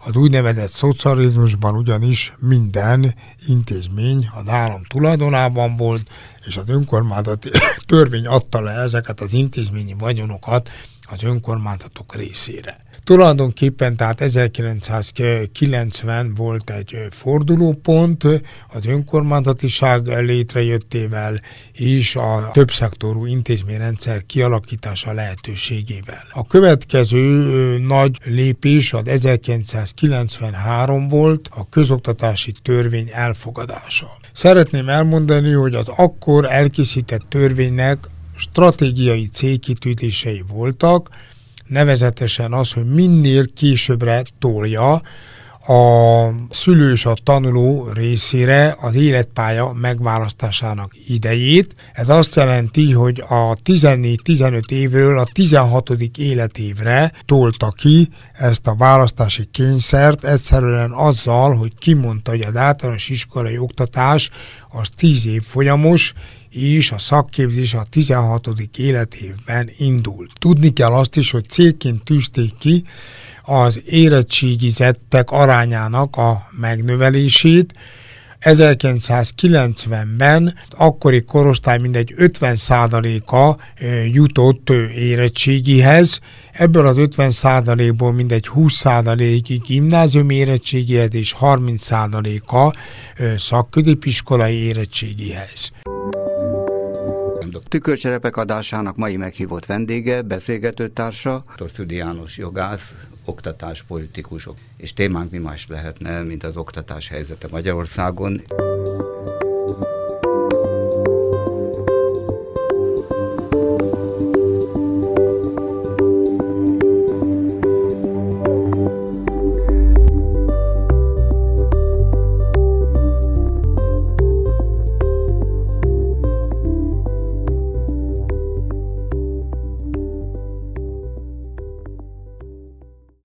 Az 0.05 0.17
úgynevezett 0.17 0.71
szocializmusban 0.71 1.77
ugyanis 1.77 2.33
minden 2.39 3.15
intézmény 3.47 4.31
az 4.35 4.49
állam 4.49 4.83
tulajdonában 4.85 5.77
volt, 5.77 6.09
és 6.47 6.57
az 6.57 6.65
önkormányzati 6.67 7.51
törvény 7.87 8.27
adta 8.27 8.61
le 8.61 8.73
ezeket 8.73 9.21
az 9.21 9.33
intézményi 9.33 9.95
vagyonokat 9.99 10.71
az 11.11 11.23
önkormányzatok 11.23 12.15
részére. 12.15 12.90
Tulajdonképpen 13.11 13.97
tehát 13.97 14.21
1990 14.21 16.35
volt 16.35 16.71
egy 16.71 16.97
fordulópont 17.11 18.25
az 18.69 18.87
önkormányzatiság 18.87 20.07
létrejöttével 20.07 21.41
és 21.73 22.17
a 22.17 22.51
többszektorú 22.53 23.27
intézményrendszer 23.27 24.27
kialakítása 24.27 25.13
lehetőségével. 25.13 26.25
A 26.33 26.47
következő 26.47 27.79
nagy 27.79 28.19
lépés 28.25 28.93
az 28.93 29.07
1993 29.07 31.09
volt 31.09 31.49
a 31.51 31.69
közoktatási 31.69 32.55
törvény 32.63 33.11
elfogadása. 33.13 34.07
Szeretném 34.33 34.89
elmondani, 34.89 35.53
hogy 35.53 35.75
az 35.75 35.89
akkor 35.97 36.53
elkészített 36.53 37.23
törvénynek 37.29 37.99
stratégiai 38.37 39.29
célkitűzései 39.33 40.45
voltak, 40.49 41.09
nevezetesen 41.71 42.53
az, 42.53 42.73
hogy 42.73 42.85
minél 42.85 43.53
későbbre 43.53 44.23
tolja 44.39 45.01
a 45.67 46.29
szülő 46.51 46.93
és 46.93 47.05
a 47.07 47.15
tanuló 47.25 47.89
részére 47.95 48.77
az 48.81 48.95
életpálya 48.95 49.73
megválasztásának 49.73 50.93
idejét. 51.09 51.75
Ez 51.93 52.09
azt 52.09 52.35
jelenti, 52.35 52.93
hogy 52.93 53.23
a 53.29 53.55
14-15 53.55 54.71
évről 54.71 55.19
a 55.19 55.25
16. 55.33 55.91
életévre 56.19 57.13
tolta 57.25 57.69
ki 57.69 58.09
ezt 58.33 58.67
a 58.67 58.75
választási 58.75 59.45
kényszert, 59.45 60.25
egyszerűen 60.25 60.91
azzal, 60.91 61.55
hogy 61.55 61.73
kimondta, 61.79 62.31
hogy 62.31 62.41
az 62.41 62.57
általános 62.57 63.09
iskolai 63.09 63.59
oktatás 63.59 64.31
az 64.71 64.89
10 64.97 65.27
év 65.27 65.43
folyamos, 65.43 66.13
és 66.51 66.91
a 66.91 66.99
szakképzés 66.99 67.75
a 67.75 67.87
16. 67.91 68.49
életévben 68.77 69.71
indult. 69.79 70.31
Tudni 70.39 70.73
kell 70.73 70.93
azt 70.93 71.17
is, 71.17 71.31
hogy 71.31 71.49
célként 71.49 72.05
tűzték 72.05 72.57
ki 72.59 72.83
az 73.43 73.83
érettségizettek 73.87 75.31
arányának 75.31 76.17
a 76.17 76.47
megnövelését, 76.61 77.75
1990-ben 78.41 80.55
akkori 80.71 81.25
korosztály 81.25 81.79
mindegy 81.79 82.15
50%-a 82.17 83.57
jutott 84.13 84.71
érettségihez, 84.97 86.21
ebből 86.53 86.87
az 86.87 86.97
50%-ból 86.99 88.13
mindegy 88.13 88.49
20%-ig 88.55 89.63
gimnázium 89.63 90.31
érettségihez 90.31 91.15
és 91.15 91.35
30%-a 91.41 92.77
szakközépiskolai 93.37 94.55
érettségihez. 94.55 95.71
Tükörcserepek 97.69 98.37
adásának 98.37 98.97
mai 98.97 99.17
meghívott 99.17 99.67
vendége, 99.67 100.23
beszélgetőtársa. 100.23 101.43
Szüdi 101.75 101.95
János 101.95 102.39
jogász, 102.39 102.95
oktatáspolitikusok. 103.25 104.57
És 104.77 104.93
témánk 104.93 105.31
mi 105.31 105.39
más 105.39 105.67
lehetne, 105.67 106.23
mint 106.23 106.45
az 106.45 106.57
oktatás 106.57 107.09
helyzete 107.09 107.49
Magyarországon. 107.51 108.43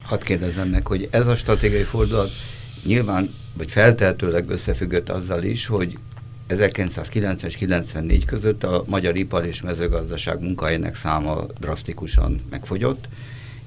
Hadd 0.06 0.24
kérdezzem 0.24 0.68
meg, 0.68 0.88
hogy 0.88 1.08
ez 1.12 1.28
a 1.28 1.36
stratégiai 1.36 1.84
fordulat 1.84 2.30
nyilván, 2.84 3.34
vagy 3.58 3.72
feltehetőleg 3.72 4.50
összefüggött 4.50 5.10
azzal 5.10 5.44
is, 5.44 5.66
hogy 5.66 5.98
1990 6.48 7.50
és 7.50 7.56
94 7.56 8.26
között 8.26 8.64
a 8.64 8.84
magyar 8.88 9.16
ipar 9.16 9.46
és 9.46 9.62
mezőgazdaság 9.62 10.42
munkahelynek 10.42 10.96
száma 10.96 11.46
drasztikusan 11.60 12.42
megfogyott, 12.50 13.10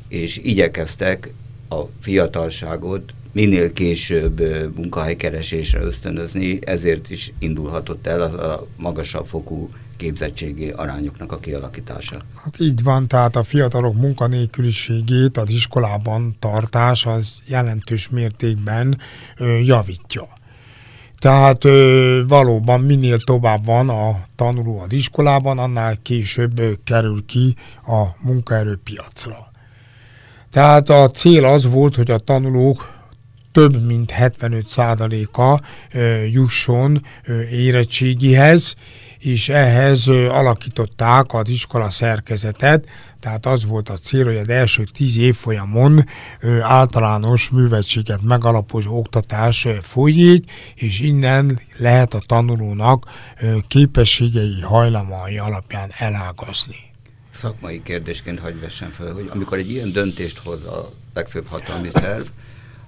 és 0.09 0.37
igyekeztek 0.37 1.33
a 1.69 1.81
fiatalságot 2.01 3.13
minél 3.33 3.73
később 3.73 4.43
munkahelykeresésre 4.77 5.81
ösztönözni, 5.81 6.59
ezért 6.65 7.11
is 7.11 7.33
indulhatott 7.39 8.07
el 8.07 8.21
a 8.21 8.67
magasabb 8.77 9.27
fokú 9.27 9.69
képzettségi 9.99 10.71
arányoknak 10.71 11.33
a 11.33 11.39
kialakítása. 11.39 12.23
Hát 12.45 12.61
így 12.61 12.83
van, 12.83 13.09
tehát 13.09 13.37
a 13.37 13.43
fiatalok 13.43 13.95
munkanélküliségét 13.95 15.37
az 15.37 15.51
iskolában 15.51 16.37
tartás 16.39 17.07
az 17.07 17.39
jelentős 17.47 18.09
mértékben 18.09 18.99
ö, 19.37 19.59
javítja. 19.59 20.29
Tehát 21.19 21.65
ö, 21.65 22.23
valóban 22.29 22.81
minél 22.81 23.19
tovább 23.19 23.65
van 23.65 23.89
a 23.89 24.23
tanuló 24.37 24.81
az 24.81 24.93
iskolában, 24.93 25.59
annál 25.59 25.97
később 26.03 26.59
ö, 26.59 26.73
kerül 26.85 27.25
ki 27.27 27.55
a 27.87 28.05
munkaerőpiacra. 28.23 29.51
Tehát 30.51 30.89
a 30.89 31.11
cél 31.11 31.45
az 31.45 31.67
volt, 31.67 31.97
hogy 31.97 32.11
a 32.11 32.19
tanulók 32.19 32.97
több 33.53 33.87
mint 33.87 34.13
75%-a 34.19 35.61
jusson 36.33 37.03
érettségihez, 37.51 38.75
és 39.19 39.49
ehhez 39.49 40.09
alakították 40.09 41.35
az 41.35 41.49
iskola 41.49 41.91
szerkezetet, 41.91 42.89
tehát 43.21 43.47
az 43.47 43.65
volt 43.65 43.89
a 43.89 43.99
cél, 43.99 44.25
hogy 44.25 44.37
az 44.37 44.49
első 44.49 44.85
tíz 44.93 45.17
évfolyamon 45.17 46.05
általános 46.61 47.49
művetséget 47.49 48.23
megalapozó 48.23 48.99
oktatás 48.99 49.67
folyik, 49.83 50.51
és 50.75 51.01
innen 51.01 51.61
lehet 51.77 52.15
a 52.15 52.23
tanulónak 52.27 53.05
képességei, 53.69 54.61
hajlamai 54.61 55.39
alapján 55.39 55.93
elágazni. 55.99 56.77
Szakmai 57.35 57.83
kérdésként 57.83 58.39
hagyj 58.39 58.59
vessen 58.59 58.91
fel, 58.91 59.13
hogy 59.13 59.31
amikor 59.33 59.59
egy 59.59 59.71
ilyen 59.71 59.93
döntést 59.93 60.39
hoz 60.39 60.65
a 60.65 60.91
legfőbb 61.15 61.47
hatalmi 61.47 61.89
szerv, 61.93 62.27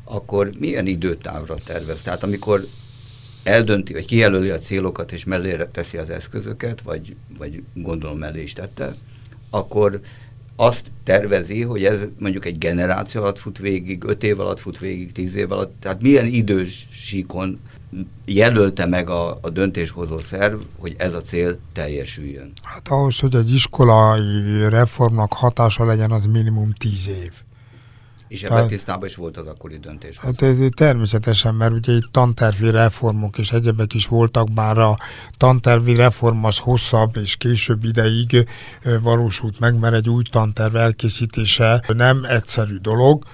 akkor 0.04 0.50
milyen 0.58 0.86
időtávra 0.86 1.56
tervez? 1.64 2.02
Tehát 2.02 2.22
amikor 2.22 2.66
eldönti, 3.42 3.92
vagy 3.92 4.06
kijelöli 4.06 4.50
a 4.50 4.58
célokat, 4.58 5.12
és 5.12 5.24
mellére 5.24 5.66
teszi 5.66 5.96
az 5.96 6.10
eszközöket, 6.10 6.82
vagy, 6.82 7.16
vagy 7.38 7.62
gondolom 7.74 8.18
mellé 8.18 8.42
is 8.42 8.52
tette, 8.52 8.94
akkor 9.50 10.00
azt 10.56 10.90
tervezi, 11.04 11.62
hogy 11.62 11.84
ez 11.84 12.00
mondjuk 12.18 12.44
egy 12.44 12.58
generáció 12.58 13.20
alatt 13.20 13.38
fut 13.38 13.58
végig, 13.58 14.04
öt 14.04 14.22
év 14.22 14.40
alatt 14.40 14.60
fut 14.60 14.78
végig, 14.78 15.12
tíz 15.12 15.34
év 15.34 15.52
alatt, 15.52 15.74
tehát 15.80 16.02
milyen 16.02 16.26
idősíkon 16.26 17.60
jelölte 18.24 18.86
meg 18.86 19.10
a, 19.10 19.38
a 19.40 19.50
döntéshozó 19.50 20.18
szerv, 20.18 20.60
hogy 20.78 20.94
ez 20.98 21.12
a 21.12 21.20
cél 21.20 21.58
teljesüljön? 21.72 22.52
Hát 22.62 22.88
ahhoz, 22.88 23.18
hogy 23.18 23.34
egy 23.34 23.52
iskolai 23.52 24.68
reformnak 24.68 25.32
hatása 25.32 25.84
legyen, 25.84 26.10
az 26.10 26.24
minimum 26.26 26.70
tíz 26.78 27.08
év. 27.08 27.32
És 28.30 28.42
ebben 28.42 28.68
tisztában 28.68 29.08
is 29.08 29.14
volt 29.14 29.36
az 29.36 29.46
akkori 29.46 29.78
döntés. 29.78 30.18
Hát 30.18 30.44
természetesen, 30.74 31.54
mert 31.54 31.72
ugye 31.72 31.92
itt 31.92 32.08
tantervi 32.10 32.70
reformok 32.70 33.38
és 33.38 33.52
egyebek 33.52 33.94
is 33.94 34.06
voltak, 34.06 34.52
bár 34.52 34.78
a 34.78 34.96
tantervi 35.36 35.94
reform 35.94 36.44
az 36.44 36.58
hosszabb 36.58 37.16
és 37.16 37.36
később 37.36 37.84
ideig 37.84 38.48
valósult 39.02 39.58
meg, 39.58 39.78
mert 39.78 39.94
egy 39.94 40.08
új 40.08 40.22
tanterv 40.30 40.76
elkészítése 40.76 41.82
nem 41.88 42.24
egyszerű 42.24 42.76
dolog, 42.76 43.24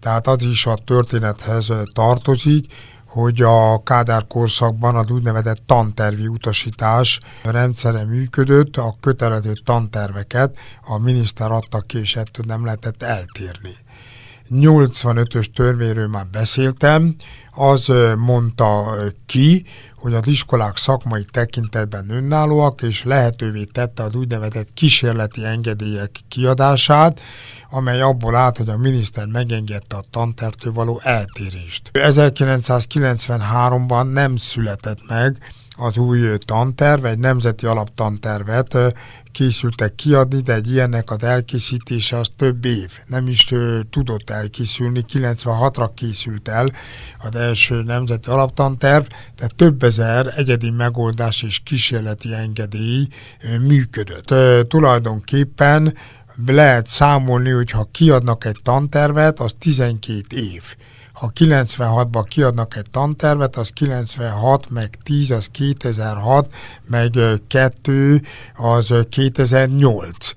tehát 0.00 0.26
az 0.26 0.42
is 0.42 0.66
a 0.66 0.74
történethez 0.74 1.72
tartozik, 1.92 2.72
hogy 3.04 3.42
a 3.42 3.82
Kádár 3.82 4.26
korszakban 4.26 4.96
az 4.96 5.10
úgynevezett 5.10 5.62
tantervi 5.66 6.26
utasítás 6.26 7.20
rendszere 7.42 8.04
működött, 8.04 8.76
a 8.76 8.94
kötelező 9.00 9.52
tanterveket 9.64 10.58
a 10.86 10.98
miniszter 10.98 11.50
adta 11.50 11.80
ki, 11.80 11.98
és 11.98 12.16
ettől 12.16 12.44
nem 12.48 12.64
lehetett 12.64 13.02
eltérni. 13.02 13.76
85-ös 14.50 15.46
törvényről 15.54 16.08
már 16.08 16.26
beszéltem, 16.26 17.14
az 17.52 17.92
mondta 18.16 18.94
ki, 19.26 19.64
hogy 19.96 20.14
az 20.14 20.26
iskolák 20.26 20.76
szakmai 20.76 21.24
tekintetben 21.30 22.10
önállóak, 22.10 22.82
és 22.82 23.04
lehetővé 23.04 23.64
tette 23.64 24.02
az 24.02 24.14
úgynevezett 24.14 24.72
kísérleti 24.74 25.44
engedélyek 25.44 26.20
kiadását, 26.28 27.20
amely 27.70 28.00
abból 28.00 28.34
állt, 28.34 28.56
hogy 28.56 28.68
a 28.68 28.76
miniszter 28.76 29.26
megengedte 29.26 29.96
a 29.96 30.04
tantertől 30.10 30.72
való 30.72 31.00
eltérést. 31.02 31.90
1993-ban 31.92 34.12
nem 34.12 34.36
született 34.36 35.08
meg 35.08 35.38
az 35.80 35.96
új 35.96 36.36
tanterv, 36.44 37.04
egy 37.04 37.18
nemzeti 37.18 37.66
alaptantervet 37.66 38.76
készültek 39.32 39.94
kiadni, 39.94 40.40
de 40.40 40.54
egy 40.54 40.70
ilyennek 40.70 41.10
az 41.10 41.22
elkészítése 41.22 42.16
az 42.16 42.28
több 42.36 42.64
év. 42.64 42.98
Nem 43.06 43.28
is 43.28 43.52
ö, 43.52 43.80
tudott 43.90 44.30
elkészülni, 44.30 45.04
96-ra 45.12 45.90
készült 45.94 46.48
el 46.48 46.72
az 47.18 47.36
első 47.36 47.82
nemzeti 47.82 48.30
alaptanterv, 48.30 49.04
de 49.36 49.46
több 49.56 49.82
ezer 49.82 50.32
egyedi 50.36 50.70
megoldás 50.70 51.42
és 51.42 51.60
kísérleti 51.64 52.34
engedély 52.34 53.06
ö, 53.42 53.58
működött. 53.58 54.30
Ö, 54.30 54.60
tulajdonképpen 54.68 55.94
lehet 56.46 56.86
számolni, 56.86 57.50
hogy 57.50 57.70
ha 57.70 57.88
kiadnak 57.92 58.44
egy 58.44 58.58
tantervet, 58.62 59.40
az 59.40 59.54
12 59.58 60.36
év 60.36 60.62
ha 61.20 61.30
96-ban 61.34 62.24
kiadnak 62.28 62.76
egy 62.76 62.90
tantervet, 62.90 63.56
az 63.56 63.68
96, 63.68 64.70
meg 64.70 64.98
10, 65.02 65.30
az 65.30 65.46
2006, 65.46 66.54
meg 66.86 67.18
2, 67.46 68.22
az 68.56 68.94
2008 69.08 70.32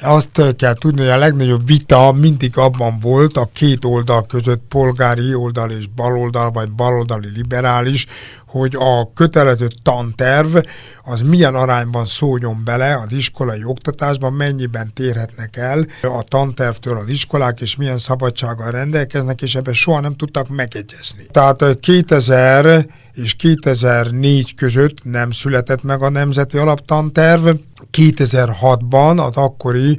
azt 0.00 0.54
kell 0.56 0.74
tudni, 0.74 1.00
hogy 1.00 1.10
a 1.10 1.18
legnagyobb 1.18 1.66
vita 1.66 2.12
mindig 2.12 2.56
abban 2.56 2.98
volt 3.00 3.36
a 3.36 3.50
két 3.52 3.84
oldal 3.84 4.26
között, 4.26 4.62
polgári 4.68 5.34
oldal 5.34 5.70
és 5.70 5.86
baloldal, 5.86 6.50
vagy 6.50 6.70
baloldali 6.70 7.28
liberális, 7.34 8.06
hogy 8.46 8.74
a 8.78 9.12
kötelező 9.14 9.68
tanterv 9.82 10.56
az 11.02 11.20
milyen 11.20 11.54
arányban 11.54 12.04
szóljon 12.04 12.64
bele 12.64 12.96
az 12.96 13.12
iskolai 13.12 13.64
oktatásban, 13.64 14.32
mennyiben 14.32 14.92
térhetnek 14.94 15.56
el 15.56 15.86
a 16.02 16.22
tantervtől 16.22 16.96
az 16.96 17.08
iskolák, 17.08 17.60
és 17.60 17.76
milyen 17.76 17.98
szabadsággal 17.98 18.70
rendelkeznek, 18.70 19.42
és 19.42 19.54
ebben 19.54 19.74
soha 19.74 20.00
nem 20.00 20.16
tudtak 20.16 20.48
megegyezni. 20.48 21.26
Tehát 21.30 21.78
2000 21.80 22.86
és 23.12 23.34
2004 23.34 24.54
között 24.54 25.04
nem 25.04 25.30
született 25.30 25.82
meg 25.82 26.02
a 26.02 26.08
Nemzeti 26.08 26.58
Alaptanterv, 26.58 27.48
2006-ban 27.92 29.28
az 29.28 29.36
akkori 29.36 29.98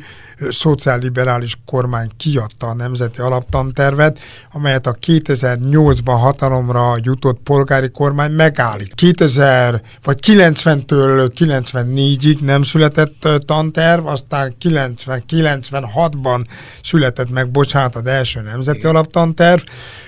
szociálliberális 0.49 1.58
kormány 1.65 2.10
kiadta 2.17 2.67
a 2.67 2.73
Nemzeti 2.73 3.21
Alaptantervet, 3.21 4.19
amelyet 4.51 4.88
a 4.88 4.93
2008-ban 4.93 6.17
hatalomra 6.19 6.95
jutott 7.04 7.39
polgári 7.43 7.89
kormány 7.89 8.32
megállít. 8.32 8.93
2000 8.93 9.82
vagy 10.04 10.17
90-től 10.27 11.32
94-ig 11.39 12.39
nem 12.39 12.63
született 12.63 13.27
tanterv, 13.45 14.06
aztán 14.06 14.56
90-96-ban 14.62 16.45
született 16.84 17.30
meg, 17.30 17.51
bocsánat, 17.51 17.95
az 17.95 18.06
első 18.06 18.41
Nemzeti 18.41 18.86
Alaptanterv, 18.86 19.62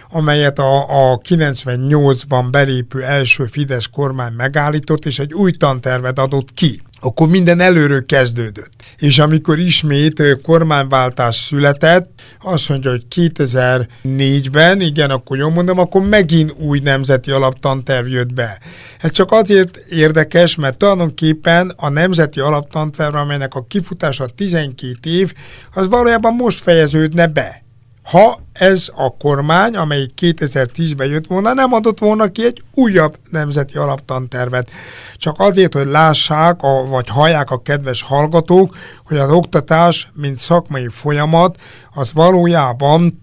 amelyet 0.10 0.60
a, 0.60 1.12
a 1.12 1.18
98-ban 1.18 2.48
belépő 2.52 3.04
első 3.04 3.46
Fidesz 3.46 3.86
kormány 3.92 4.34
megállított, 4.34 5.06
és 5.06 5.20
egy 5.20 5.34
új 5.34 5.52
tantervet 5.52 6.20
adott 6.20 6.54
ki 6.54 6.82
akkor 7.04 7.28
minden 7.28 7.60
előről 7.60 8.06
kezdődött. 8.06 8.72
És 8.98 9.20
amikor 9.20 9.60
ismét 9.60 10.22
kormányváltás 10.44 11.36
született, 11.36 12.22
azt 12.42 12.70
mondja, 12.70 12.92
hogy 12.92 13.06
2004-ben, 13.16 14.82
igen, 14.82 15.10
akkor 15.10 15.38
jól 15.38 15.52
mondom, 15.52 15.80
akkor 15.80 16.08
megint 16.08 16.54
új 16.58 16.80
nemzeti 16.80 17.32
alaptanterv 17.32 18.08
jött 18.08 18.34
be. 18.34 18.60
Ez 19.00 19.12
csak 19.12 19.32
azért 19.32 19.78
érdekes, 19.90 20.56
mert 20.56 20.78
tulajdonképpen 20.78 21.74
a 21.78 21.90
nemzeti 21.90 22.40
alaptanterv, 22.40 23.16
amelynek 23.16 23.56
a 23.56 23.66
kifutása 23.68 24.26
12 24.26 25.10
év, 25.10 25.34
az 25.74 25.88
valójában 25.88 26.34
most 26.34 26.64
fejeződne 26.64 27.28
be 27.28 27.63
ha 28.04 28.40
ez 28.54 28.88
a 28.96 29.18
kormány, 29.18 29.76
amely 29.76 30.08
2010-ben 30.22 31.08
jött 31.08 31.28
volna, 31.28 31.54
nem 31.54 31.74
adott 31.74 32.00
volna 32.00 32.28
ki 32.28 32.46
egy 32.46 32.64
újabb 32.74 33.18
nemzeti 33.30 33.78
alaptantervet. 33.78 34.70
Csak 35.18 35.40
azért, 35.40 35.74
hogy 35.74 35.86
lássák, 35.86 36.62
a, 36.62 36.86
vagy 36.86 37.10
hallják 37.10 37.52
a 37.52 37.62
kedves 37.62 38.02
hallgatók, 38.02 38.76
hogy 39.06 39.18
az 39.18 39.32
oktatás, 39.32 40.12
mint 40.14 40.40
szakmai 40.40 40.88
folyamat, 40.92 41.56
az 41.94 42.14
valójában 42.14 43.23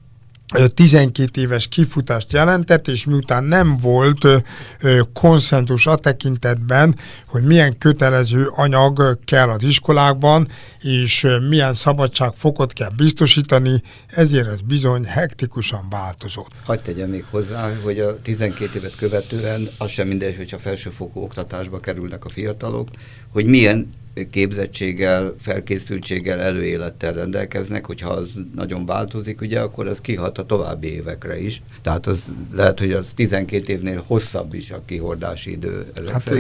12 0.75 1.41
éves 1.41 1.69
kifutást 1.69 2.33
jelentett, 2.33 2.89
és 2.89 3.05
miután 3.05 3.45
nem 3.45 3.77
volt 3.77 4.27
konszentus 5.13 5.87
a 5.87 5.97
tekintetben, 5.97 6.95
hogy 7.27 7.43
milyen 7.43 7.79
kötelező 7.79 8.47
anyag 8.47 9.19
kell 9.25 9.49
az 9.49 9.63
iskolákban, 9.63 10.49
és 10.81 11.27
milyen 11.49 11.75
szabadságfokot 11.75 12.73
kell 12.73 12.91
biztosítani, 12.97 13.81
ezért 14.07 14.47
ez 14.47 14.61
bizony 14.61 15.05
hektikusan 15.05 15.87
változott. 15.91 16.51
Hagy 16.65 16.83
tegyem 16.83 17.09
még 17.09 17.25
hozzá, 17.31 17.71
hogy 17.83 17.99
a 17.99 18.21
12 18.23 18.79
évet 18.79 18.97
követően 18.97 19.69
az 19.79 19.91
sem 19.91 20.09
mindegy, 20.09 20.37
hogyha 20.37 20.59
felsőfokú 20.59 21.21
oktatásba 21.21 21.81
kerülnek 21.81 22.25
a 22.25 22.29
fiatalok, 22.29 22.89
hogy 23.33 23.45
milyen 23.45 23.91
képzettséggel, 24.31 25.35
felkészültséggel, 25.41 26.41
előélettel 26.41 27.13
rendelkeznek, 27.13 27.87
hogyha 27.87 28.11
az 28.11 28.31
nagyon 28.55 28.87
változik, 28.87 29.41
ugye, 29.41 29.61
akkor 29.61 29.87
az 29.87 30.01
kihat 30.01 30.39
a 30.39 30.47
további 30.47 30.93
évekre 30.93 31.41
is. 31.41 31.63
Tehát 31.83 32.07
az 32.07 32.23
lehet, 32.53 32.79
hogy 32.79 32.93
az 32.93 33.13
12 33.15 33.73
évnél 33.73 34.05
hosszabb 34.07 34.55
is 34.55 34.71
a 34.71 34.83
kihordási 34.85 35.51
idő. 35.51 35.93
Hát, 36.13 36.31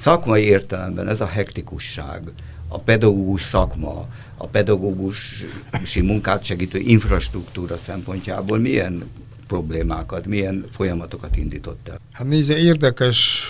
Szakmai 0.00 0.42
értelemben 0.42 1.08
ez 1.08 1.20
a 1.20 1.26
hektikusság, 1.26 2.22
a 2.68 2.78
pedagógus 2.78 3.42
szakma, 3.42 4.06
a 4.36 4.46
pedagógusi 4.46 6.00
munkát 6.02 6.44
segítő 6.44 6.78
infrastruktúra 6.78 7.76
szempontjából 7.76 8.58
milyen 8.58 9.02
problémákat, 9.46 10.26
milyen 10.26 10.64
folyamatokat 10.70 11.36
indított 11.36 11.88
el? 11.88 12.00
Hát 12.12 12.26
nézze, 12.26 12.56
érdekes 12.56 13.42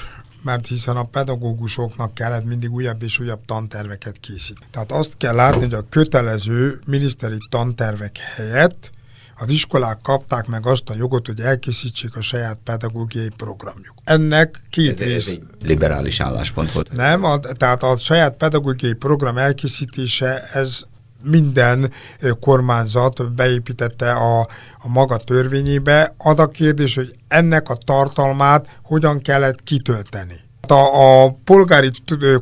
mert 0.44 0.66
hiszen 0.66 0.96
a 0.96 1.04
pedagógusoknak 1.04 2.14
kellett 2.14 2.44
mindig 2.44 2.72
újabb 2.72 3.02
és 3.02 3.18
újabb 3.18 3.44
tanterveket 3.46 4.20
készíteni. 4.20 4.66
Tehát 4.70 4.92
azt 4.92 5.16
kell 5.16 5.34
látni, 5.34 5.60
hogy 5.60 5.74
a 5.74 5.88
kötelező 5.88 6.80
miniszteri 6.86 7.38
tantervek 7.50 8.18
helyett 8.18 8.90
az 9.38 9.48
iskolák 9.48 9.98
kapták 10.02 10.46
meg 10.46 10.66
azt 10.66 10.90
a 10.90 10.94
jogot, 10.94 11.26
hogy 11.26 11.40
elkészítsék 11.40 12.16
a 12.16 12.20
saját 12.20 12.58
pedagógiai 12.64 13.28
programjuk. 13.36 13.94
Ennek 14.04 14.62
két 14.70 15.02
ez, 15.02 15.08
rész... 15.08 15.26
Ez 15.26 15.32
egy 15.32 15.66
liberális 15.66 16.20
álláspont 16.20 16.72
volt. 16.72 16.92
Nem, 16.92 17.24
a, 17.24 17.38
tehát 17.38 17.82
a 17.82 17.96
saját 17.96 18.36
pedagógiai 18.36 18.92
program 18.92 19.38
elkészítése, 19.38 20.42
ez 20.52 20.80
minden 21.24 21.92
kormányzat 22.40 23.34
beépítette 23.34 24.12
a, 24.12 24.40
a 24.78 24.88
maga 24.88 25.16
törvényébe. 25.16 26.14
Ad 26.18 26.40
a 26.40 26.46
kérdés, 26.46 26.94
hogy 26.94 27.14
ennek 27.28 27.68
a 27.68 27.78
tartalmát 27.84 28.80
hogyan 28.82 29.20
kellett 29.20 29.62
kitölteni. 29.62 30.40
A, 30.68 30.74
a 30.74 31.36
polgári 31.44 31.90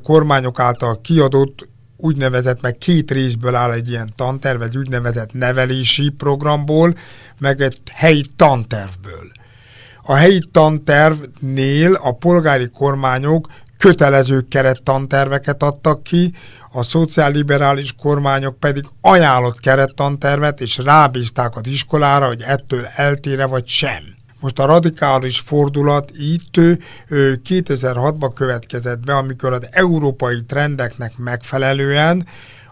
kormányok 0.03 0.61
által 0.61 1.01
kiadott 1.01 1.71
úgynevezett, 1.97 2.61
meg 2.61 2.79
két 2.79 3.11
részből 3.11 3.55
áll 3.55 3.71
egy 3.71 3.89
ilyen 3.89 4.13
tanterv, 4.17 4.63
egy 4.63 4.77
úgynevezett 4.77 5.33
nevelési 5.33 6.09
programból, 6.09 6.95
meg 7.39 7.61
egy 7.61 7.81
helyi 7.93 8.25
tantervből. 8.37 9.31
A 10.03 10.15
helyi 10.15 10.41
tantervnél 10.53 11.95
a 11.95 12.13
polgári 12.13 12.69
kormányok 12.69 13.47
kötelező 13.83 14.41
kerettanterveket 14.41 15.63
adtak 15.63 16.03
ki, 16.03 16.33
a 16.73 16.83
szociálliberális 16.83 17.95
kormányok 18.03 18.59
pedig 18.59 18.85
ajánlott 19.01 19.61
kerettantervet, 19.61 20.61
és 20.61 20.79
rábízták 20.79 21.57
az 21.57 21.67
iskolára, 21.67 22.27
hogy 22.27 22.43
ettől 22.47 22.87
eltére 22.97 23.47
vagy 23.47 23.67
sem. 23.67 24.03
Most 24.41 24.59
a 24.59 24.67
radikális 24.67 25.39
fordulat 25.39 26.11
itt 26.13 26.55
2006-ban 27.49 28.31
következett 28.35 29.01
be, 29.01 29.15
amikor 29.17 29.53
az 29.53 29.69
európai 29.71 30.43
trendeknek 30.43 31.13
megfelelően 31.17 32.27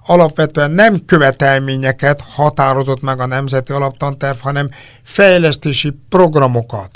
alapvetően 0.06 0.70
nem 0.70 1.04
követelményeket 1.04 2.22
határozott 2.28 3.02
meg 3.02 3.20
a 3.20 3.26
Nemzeti 3.26 3.72
Alaptanterv, 3.72 4.38
hanem 4.38 4.68
fejlesztési 5.02 5.92
programokat. 6.08 6.90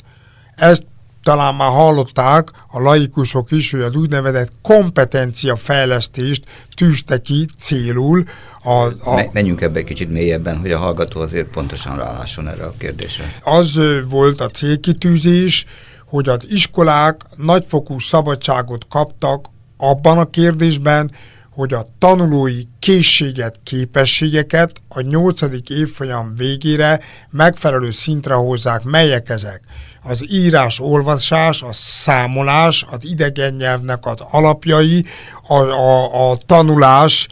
Ezt 0.54 0.84
talán 1.24 1.54
már 1.54 1.70
hallották 1.70 2.48
a 2.68 2.80
laikusok 2.80 3.50
is, 3.50 3.70
hogy 3.70 3.80
az 3.80 3.94
úgynevezett 3.94 4.52
kompetenciafejlesztést 4.62 6.44
tűzte 6.76 7.22
ki 7.22 7.46
célul. 7.60 8.22
A, 8.62 8.70
a, 9.10 9.30
Menjünk 9.32 9.60
ebbe 9.60 9.78
egy 9.78 9.84
kicsit 9.84 10.10
mélyebben, 10.10 10.58
hogy 10.58 10.72
a 10.72 10.78
hallgató 10.78 11.20
azért 11.20 11.50
pontosan 11.50 11.96
rálásson 11.96 12.48
erre 12.48 12.64
a 12.64 12.74
kérdésre. 12.78 13.34
Az 13.42 13.80
volt 14.08 14.40
a 14.40 14.48
célkitűzés, 14.48 15.64
hogy 16.06 16.28
az 16.28 16.38
iskolák 16.48 17.20
nagyfokú 17.36 17.98
szabadságot 17.98 18.86
kaptak 18.88 19.46
abban 19.76 20.18
a 20.18 20.30
kérdésben, 20.30 21.10
hogy 21.50 21.72
a 21.72 21.88
tanulói 21.98 22.62
készséget, 22.78 23.60
képességeket 23.62 24.72
a 24.88 25.00
nyolcadik 25.00 25.70
évfolyam 25.70 26.34
végére 26.36 27.00
megfelelő 27.30 27.90
szintre 27.90 28.34
hozzák. 28.34 28.82
Melyek 28.82 29.28
ezek? 29.28 29.62
Az 30.04 30.24
írás, 30.30 30.80
olvasás, 30.80 31.62
a 31.62 31.72
számolás, 31.72 32.86
az 32.90 32.98
idegen 33.00 33.54
nyelvnek 33.54 34.06
az 34.06 34.16
alapjai, 34.30 35.04
a, 35.48 35.54
a, 35.54 36.30
a 36.30 36.38
tanulás, 36.46 37.28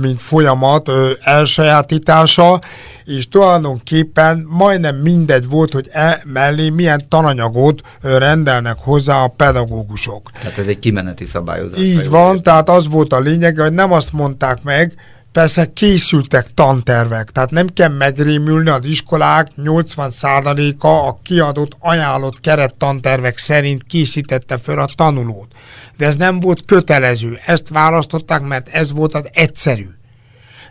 mint 0.00 0.20
folyamat 0.20 0.90
elsajátítása, 1.22 2.60
és 3.04 3.28
tulajdonképpen 3.28 4.46
majdnem 4.48 4.96
mindegy 4.96 5.48
volt, 5.48 5.72
hogy 5.72 5.88
e 5.92 6.22
mellé 6.24 6.68
milyen 6.68 7.08
tananyagot 7.08 7.80
rendelnek 8.00 8.76
hozzá 8.78 9.22
a 9.22 9.28
pedagógusok. 9.28 10.30
Tehát 10.42 10.58
ez 10.58 10.66
egy 10.66 10.78
kimeneti 10.78 11.26
szabályozás. 11.26 11.82
Így 11.82 12.08
van, 12.08 12.42
tehát 12.42 12.68
az 12.68 12.88
volt 12.88 13.12
a 13.12 13.20
lényeg, 13.20 13.58
hogy 13.58 13.72
nem 13.72 13.92
azt 13.92 14.12
mondták 14.12 14.62
meg, 14.62 14.94
Persze 15.34 15.72
készültek 15.72 16.46
tantervek, 16.54 17.30
tehát 17.30 17.50
nem 17.50 17.66
kell 17.66 17.88
megrémülni 17.88 18.68
az 18.68 18.84
iskolák 18.84 19.48
80%-a 19.56 20.86
a 20.86 21.18
kiadott 21.22 21.76
ajánlott 21.80 22.40
kerettantervek 22.40 23.38
szerint 23.38 23.82
készítette 23.82 24.58
föl 24.58 24.78
a 24.78 24.88
tanulót. 24.96 25.48
De 25.96 26.06
ez 26.06 26.16
nem 26.16 26.40
volt 26.40 26.64
kötelező, 26.64 27.38
ezt 27.46 27.68
választották, 27.68 28.42
mert 28.42 28.68
ez 28.68 28.92
volt 28.92 29.14
az 29.14 29.28
egyszerű. 29.32 29.88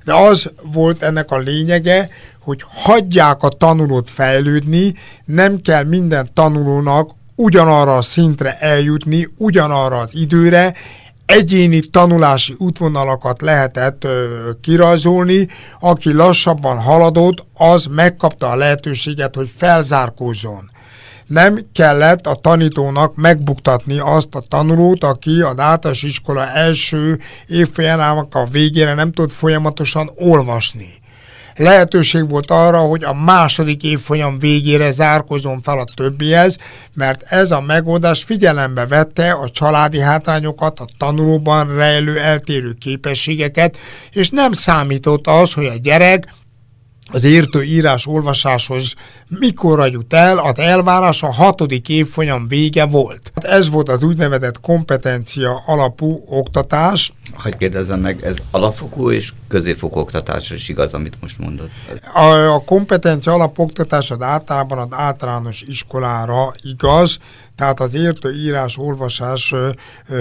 De 0.03 0.13
az 0.13 0.51
volt 0.61 1.03
ennek 1.03 1.31
a 1.31 1.37
lényege, 1.37 2.09
hogy 2.39 2.63
hagyják 2.67 3.43
a 3.43 3.49
tanulót 3.49 4.09
fejlődni, 4.09 4.93
nem 5.25 5.61
kell 5.61 5.83
minden 5.83 6.29
tanulónak 6.33 7.11
ugyanarra 7.35 7.97
a 7.97 8.01
szintre 8.01 8.57
eljutni, 8.59 9.27
ugyanarra 9.37 9.97
az 9.97 10.15
időre, 10.15 10.73
egyéni 11.25 11.79
tanulási 11.79 12.55
útvonalakat 12.57 13.41
lehetett 13.41 14.07
kirajzolni, 14.61 15.47
aki 15.79 16.13
lassabban 16.13 16.79
haladott, 16.79 17.45
az 17.53 17.85
megkapta 17.85 18.49
a 18.49 18.55
lehetőséget, 18.55 19.35
hogy 19.35 19.51
felzárkózzon. 19.57 20.71
Nem 21.27 21.59
kellett 21.73 22.27
a 22.27 22.33
tanítónak 22.35 23.15
megbuktatni 23.15 23.99
azt 23.99 24.35
a 24.35 24.39
tanulót, 24.39 25.03
aki 25.03 25.41
a 25.41 25.53
általános 25.57 26.03
iskola 26.03 26.47
első 26.47 27.19
évfolyamának 27.47 28.35
a 28.35 28.45
végére 28.45 28.93
nem 28.93 29.11
tud 29.11 29.31
folyamatosan 29.31 30.11
olvasni. 30.15 31.01
Lehetőség 31.55 32.29
volt 32.29 32.51
arra, 32.51 32.77
hogy 32.77 33.03
a 33.03 33.13
második 33.13 33.83
évfolyam 33.83 34.39
végére 34.39 34.91
zárkozom 34.91 35.61
fel 35.61 35.79
a 35.79 35.85
többihez, 35.95 36.57
mert 36.93 37.23
ez 37.23 37.51
a 37.51 37.61
megoldás 37.61 38.23
figyelembe 38.23 38.87
vette 38.87 39.31
a 39.31 39.49
családi 39.49 39.99
hátrányokat, 39.99 40.79
a 40.79 40.85
tanulóban 40.97 41.75
rejlő 41.75 42.19
eltérő 42.19 42.73
képességeket, 42.79 43.77
és 44.11 44.29
nem 44.29 44.51
számított 44.51 45.27
az, 45.27 45.53
hogy 45.53 45.65
a 45.65 45.77
gyerek 45.81 46.33
az 47.11 47.23
értő 47.23 47.63
írás 47.63 48.07
olvasáshoz 48.07 48.93
mikorra 49.39 49.85
jut 49.85 50.13
el, 50.13 50.37
az 50.37 50.57
elvárás 50.57 51.23
a 51.23 51.31
hatodik 51.31 51.89
évfolyam 51.89 52.47
vége 52.47 52.85
volt. 52.85 53.31
Ez 53.33 53.69
volt 53.69 53.89
az 53.89 54.03
úgynevezett 54.03 54.59
kompetencia 54.59 55.61
alapú 55.65 56.23
oktatás. 56.27 57.13
Hogy 57.33 57.57
kérdezem 57.57 57.99
meg, 57.99 58.25
ez 58.25 58.33
alapfokú 58.51 59.11
és 59.11 59.33
középfokú 59.47 59.99
oktatás 59.99 60.49
is 60.49 60.69
igaz, 60.69 60.93
amit 60.93 61.21
most 61.21 61.37
mondott? 61.37 61.69
A, 62.13 62.53
a 62.53 62.63
kompetencia 62.65 63.33
alapoktatás 63.33 64.11
az 64.11 64.21
általában 64.21 64.77
az 64.77 64.87
általános 64.89 65.61
iskolára 65.61 66.53
igaz, 66.61 67.17
tehát 67.55 67.79
az 67.79 67.93
értő 67.93 68.33
írás, 68.33 68.77
olvasás, 68.77 69.53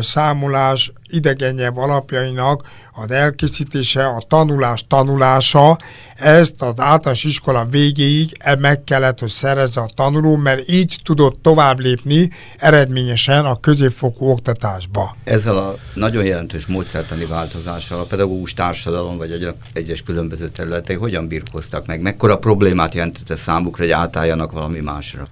számolás, 0.00 0.92
idegennyelv 1.08 1.78
alapjainak 1.78 2.62
az 2.92 3.10
elkészítése, 3.10 4.06
a 4.06 4.24
tanulás 4.28 4.84
tanulása, 4.88 5.76
ezt 6.16 6.62
az 6.62 6.74
általános 6.76 7.24
iskola 7.24 7.64
végéig 7.64 8.36
meg 8.58 8.84
kellett, 9.02 9.20
hogy 9.20 9.28
szerezze 9.28 9.80
a 9.80 9.90
tanuló, 9.94 10.36
mert 10.36 10.68
így 10.68 11.00
tudott 11.04 11.42
tovább 11.42 11.78
lépni 11.78 12.28
eredményesen 12.58 13.44
a 13.44 13.60
középfokú 13.60 14.26
oktatásba. 14.26 15.16
Ezzel 15.24 15.56
a 15.56 15.76
nagyon 15.94 16.24
jelentős 16.24 16.66
módszertani 16.66 17.24
változással 17.24 18.00
a 18.00 18.04
pedagógus 18.04 18.54
társadalom 18.54 19.16
vagy 19.16 19.32
a 19.32 19.54
egyes 19.72 20.02
különböző 20.02 20.48
területek 20.48 20.98
hogyan 20.98 21.28
birkoztak 21.28 21.86
meg? 21.86 22.00
Mekkora 22.00 22.38
problémát 22.38 22.94
jelentette 22.94 23.36
számukra, 23.36 23.82
hogy 23.82 23.92
átálljanak 23.92 24.52
valami 24.52 24.80
másra? 24.80 25.26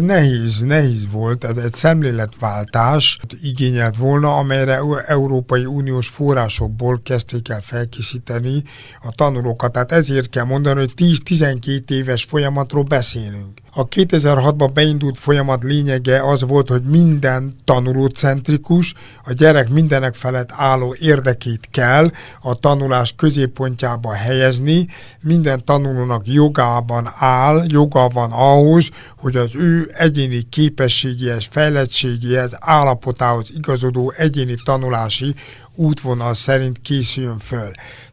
Nehéz, 0.00 0.60
nehéz 0.60 1.10
volt, 1.10 1.44
ez 1.44 1.56
egy 1.56 1.74
szemléletváltás 1.74 3.18
igényelt 3.42 3.96
volna, 3.96 4.36
amelyre 4.36 4.80
Európai 5.06 5.64
Uniós 5.64 6.08
forrásokból 6.08 7.00
kezdték 7.02 7.48
el 7.48 7.60
felkészíteni 7.60 8.62
a 9.02 9.10
tanulókat. 9.10 9.72
Tehát 9.72 9.92
ezért 9.92 10.28
kell 10.28 10.44
mondani, 10.44 10.78
hogy 10.78 10.92
10-12 10.96 11.90
éves 11.90 12.24
folyamatról 12.24 12.82
beszélünk. 12.82 13.58
A 13.72 13.88
2006-ban 13.88 14.70
beindult 14.72 15.18
folyamat 15.18 15.62
lényege 15.62 16.22
az 16.22 16.42
volt, 16.42 16.68
hogy 16.68 16.82
minden 16.82 17.56
tanulócentrikus, 17.64 18.94
a 19.24 19.32
gyerek 19.32 19.68
mindenek 19.68 20.14
felett 20.14 20.50
álló 20.52 20.96
érdekét 20.98 21.68
kell 21.70 22.10
a 22.40 22.54
tanulás 22.54 23.14
középpontjába 23.16 24.12
helyezni, 24.12 24.86
minden 25.22 25.64
tanulónak 25.64 26.26
jogában 26.26 27.10
áll, 27.18 27.64
joga 27.66 28.08
van 28.08 28.30
ahhoz, 28.32 28.88
hogy 29.16 29.36
az 29.36 29.50
ő 29.54 29.90
egyéni 29.94 30.42
képességéhez, 30.48 31.46
fejlettségéhez, 31.50 32.56
állapotához 32.58 33.50
igazodó 33.56 34.12
egyéni 34.16 34.54
tanulási 34.64 35.34
útvonal 35.74 36.34
szerint 36.34 36.80
készüljön 36.82 37.38
föl. 37.38 37.70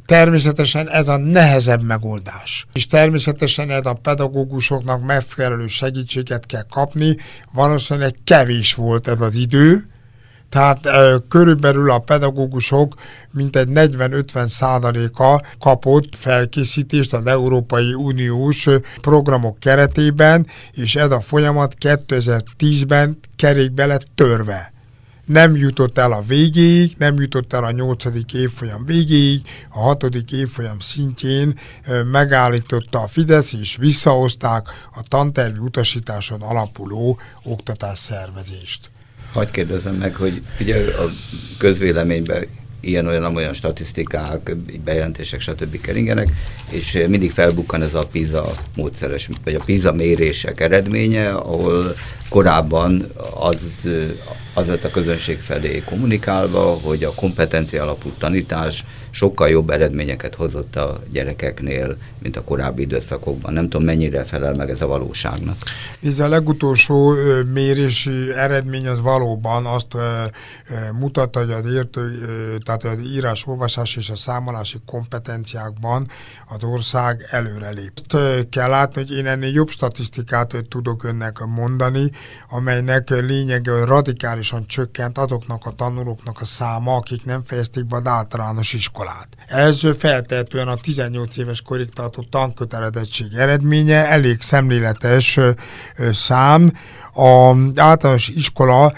Természetesen 0.08 0.90
ez 0.90 1.08
a 1.08 1.18
nehezebb 1.18 1.84
megoldás. 1.84 2.66
És 2.74 2.88
természetesen 2.88 3.70
ez 3.72 3.86
a 3.86 3.94
pedagógusoknak 3.94 5.06
megfelelő 5.06 5.68
segítséget 5.68 6.46
kell 6.46 6.66
kapni. 6.70 7.16
Valószínűleg 7.54 8.16
kevés 8.24 8.74
volt 8.74 9.08
ez 9.08 9.22
az 9.22 9.36
idő, 9.36 9.84
tehát 10.50 10.86
e, 10.86 11.16
körülbelül 11.28 11.92
a 11.92 12.00
pedagógusok 12.00 12.94
mintegy 13.32 13.68
40-50 13.74 14.48
százaléka 14.48 15.42
kapott 15.60 16.16
felkészítést 16.16 17.14
az 17.14 17.26
Európai 17.26 17.94
Uniós 17.94 18.68
programok 19.02 19.60
keretében, 19.60 20.48
és 20.72 20.96
ez 20.96 21.12
a 21.12 21.22
folyamat 21.22 21.76
2010-ben 21.80 23.20
kerékbe 23.36 23.86
lett 23.86 24.06
törve 24.16 24.76
nem 25.28 25.56
jutott 25.56 25.98
el 25.98 26.12
a 26.12 26.24
végéig, 26.28 26.94
nem 26.98 27.16
jutott 27.16 27.54
el 27.54 27.64
a 27.64 27.72
nyolcadik 27.72 28.34
évfolyam 28.34 28.86
végéig, 28.86 29.42
a 29.70 29.80
hatodik 29.80 30.32
évfolyam 30.32 30.80
szintjén 30.80 31.60
megállította 32.12 33.02
a 33.02 33.08
Fidesz, 33.08 33.54
és 33.54 33.76
visszahozták 33.76 34.68
a 34.92 35.04
tantervi 35.08 35.60
utasításon 35.60 36.42
alapuló 36.42 37.20
oktatás 37.44 38.00
szervezést. 38.00 38.90
Hagy 39.32 39.52
kérdezem 39.52 39.96
meg, 39.96 40.16
hogy 40.16 40.42
ugye 40.60 40.76
a 40.76 41.10
közvéleményben 41.58 42.46
ilyen-olyan-olyan 42.80 43.54
statisztikák, 43.54 44.56
bejelentések, 44.84 45.40
stb. 45.40 45.82
keringenek, 45.82 46.28
és 46.70 47.04
mindig 47.08 47.32
felbukkan 47.32 47.82
ez 47.82 47.94
a 47.94 48.08
PISA 48.12 48.54
módszeres, 48.76 49.30
vagy 49.44 49.56
a 49.56 49.64
PISA 49.66 49.94
mérések 49.94 50.60
eredménye, 50.60 51.30
ahol 51.30 51.94
korábban 52.30 53.08
az, 53.40 53.58
az 54.54 54.68
lett 54.68 54.84
a 54.84 54.90
közönség 54.90 55.40
felé 55.40 55.84
kommunikálva, 55.86 56.62
hogy 56.62 57.04
a 57.04 57.14
kompetencia 57.14 57.84
alapú 57.84 58.10
tanítás 58.18 58.84
sokkal 59.10 59.50
jobb 59.50 59.70
eredményeket 59.70 60.36
hozott 60.36 60.76
a 60.76 61.04
gyerekeknél, 61.12 61.98
mint 62.20 62.38
a 62.38 62.44
korábbi 62.44 62.82
időszakokban. 62.82 63.54
Nem 63.54 63.70
tudom, 63.70 63.86
mennyire 63.86 64.24
felel 64.24 64.54
meg 64.54 64.70
ez 64.70 64.82
a 64.82 64.88
valóságnak. 64.88 65.56
Ez 66.04 66.20
a 66.20 66.28
legutolsó 66.28 67.14
mérési 67.54 68.34
eredmény 68.36 68.88
az 68.88 69.02
valóban 69.02 69.66
azt 69.66 69.96
mutatta, 71.00 71.40
hogy 71.40 71.52
az 71.52 71.74
értő, 71.74 72.28
tehát 72.66 72.84
az 72.84 73.04
írás, 73.04 73.46
olvasás 73.46 73.96
és 73.96 74.10
a 74.10 74.16
számolási 74.16 74.78
kompetenciákban 74.86 76.08
az 76.48 76.64
ország 76.64 77.28
előrelép. 77.32 77.92
Azt 78.10 78.50
kell 78.50 78.70
látni, 78.70 79.02
hogy 79.02 79.18
én 79.18 79.26
ennél 79.26 79.52
jobb 79.52 79.70
statisztikát 79.70 80.66
tudok 80.70 81.04
önnek 81.04 81.40
mondani, 81.40 82.10
amelynek 82.50 83.10
lényege, 83.10 83.86
radikálisan 83.86 84.68
csökkent 84.68 85.18
azoknak 85.18 85.66
a 85.66 85.72
tanulóknak 85.72 86.42
a 86.42 86.46
száma, 86.46 86.96
akik 86.96 87.26
nem 87.26 87.44
fejezték 87.44 87.86
be 87.86 87.96
az 87.96 88.06
általános 88.06 88.74
iskolát 88.74 89.07
iskolát. 89.08 89.28
Ez 89.48 89.98
feltehetően 89.98 90.68
a 90.68 90.76
18 90.76 91.38
éves 91.38 91.62
korig 91.62 91.90
tartott 91.90 92.30
tankötelezettség 92.30 93.28
eredménye, 93.38 94.08
elég 94.08 94.42
szemléletes 94.42 95.40
szám, 96.12 96.72
a 97.14 97.56
általános 97.76 98.30
iskola 98.30 98.94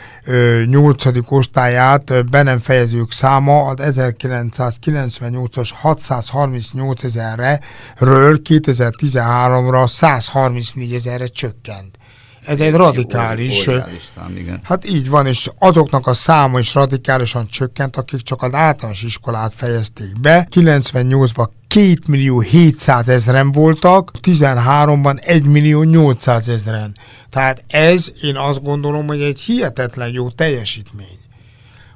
8. 0.65 1.03
osztályát 1.27 2.29
be 2.29 2.41
nem 2.43 2.59
fejezők 2.59 3.11
száma 3.11 3.61
az 3.61 3.75
1998-as 3.79 5.69
638 5.73 7.03
ezerre 7.03 7.59
ről 7.97 8.39
2013-ra 8.43 9.87
134 9.87 10.93
ezerre 10.93 11.27
csökkent. 11.27 11.98
Ez 12.45 12.59
egy 12.59 12.73
radikális... 12.73 13.69
szám, 14.15 14.37
igen. 14.37 14.59
Hát 14.63 14.89
így 14.89 15.09
van, 15.09 15.25
és 15.25 15.49
azoknak 15.59 16.07
a 16.07 16.13
száma 16.13 16.59
is 16.59 16.73
radikálisan 16.73 17.47
csökkent, 17.47 17.95
akik 17.95 18.21
csak 18.21 18.41
az 18.41 18.53
általános 18.53 19.03
iskolát 19.03 19.53
fejezték 19.55 20.19
be. 20.21 20.47
98-ban 20.55 21.49
2 21.67 21.93
millió 22.07 22.39
700 22.39 23.07
ezeren 23.07 23.51
voltak, 23.51 24.11
13-ban 24.21 25.27
1 25.27 25.43
millió 25.43 25.83
800 25.83 26.47
ezeren. 26.47 26.97
Tehát 27.29 27.63
ez, 27.67 28.11
én 28.21 28.37
azt 28.37 28.63
gondolom, 28.63 29.07
hogy 29.07 29.21
egy 29.21 29.39
hihetetlen 29.39 30.09
jó 30.11 30.29
teljesítmény 30.29 31.18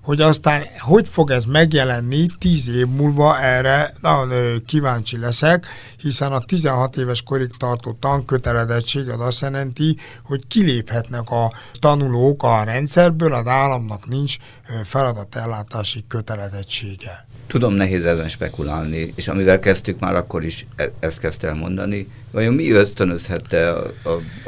hogy 0.04 0.22
aztán 0.22 0.64
hogy 0.80 1.08
fog 1.08 1.30
ez 1.30 1.46
megjelenni 1.46 2.26
tíz 2.40 2.68
év 2.68 2.88
múlva 2.88 3.40
erre 3.40 3.94
nagyon 4.02 4.32
kíváncsi 4.66 5.18
leszek, 5.18 5.66
hiszen 5.98 6.32
a 6.32 6.40
16 6.40 6.98
éves 6.98 7.22
korig 7.22 7.52
tartó 7.58 7.92
tankötelezettség 7.92 9.10
az 9.10 9.20
azt 9.20 9.42
jelenti, 9.42 9.98
hogy 10.24 10.48
kiléphetnek 10.48 11.30
a 11.30 11.54
tanulók 11.80 12.44
a 12.44 12.64
rendszerből, 12.64 13.34
az 13.34 13.48
államnak 13.48 14.08
nincs 14.08 14.36
feladatellátási 14.84 16.06
kötelezettsége. 16.08 17.26
Tudom, 17.48 17.74
nehéz 17.74 18.06
ezen 18.06 18.30
spekulálni, 18.30 19.14
és 19.16 19.28
amivel 19.28 19.60
kezdtük 19.60 20.00
már 20.00 20.16
akkor 20.16 20.44
is 20.44 20.66
e- 20.76 20.92
ezt 21.00 21.20
kezdte 21.20 21.48
el 21.48 21.56
mondani. 21.56 22.08
Vajon 22.32 22.54
mi 22.54 22.72
ösztönözhette 22.72 23.72
a, 23.72 23.94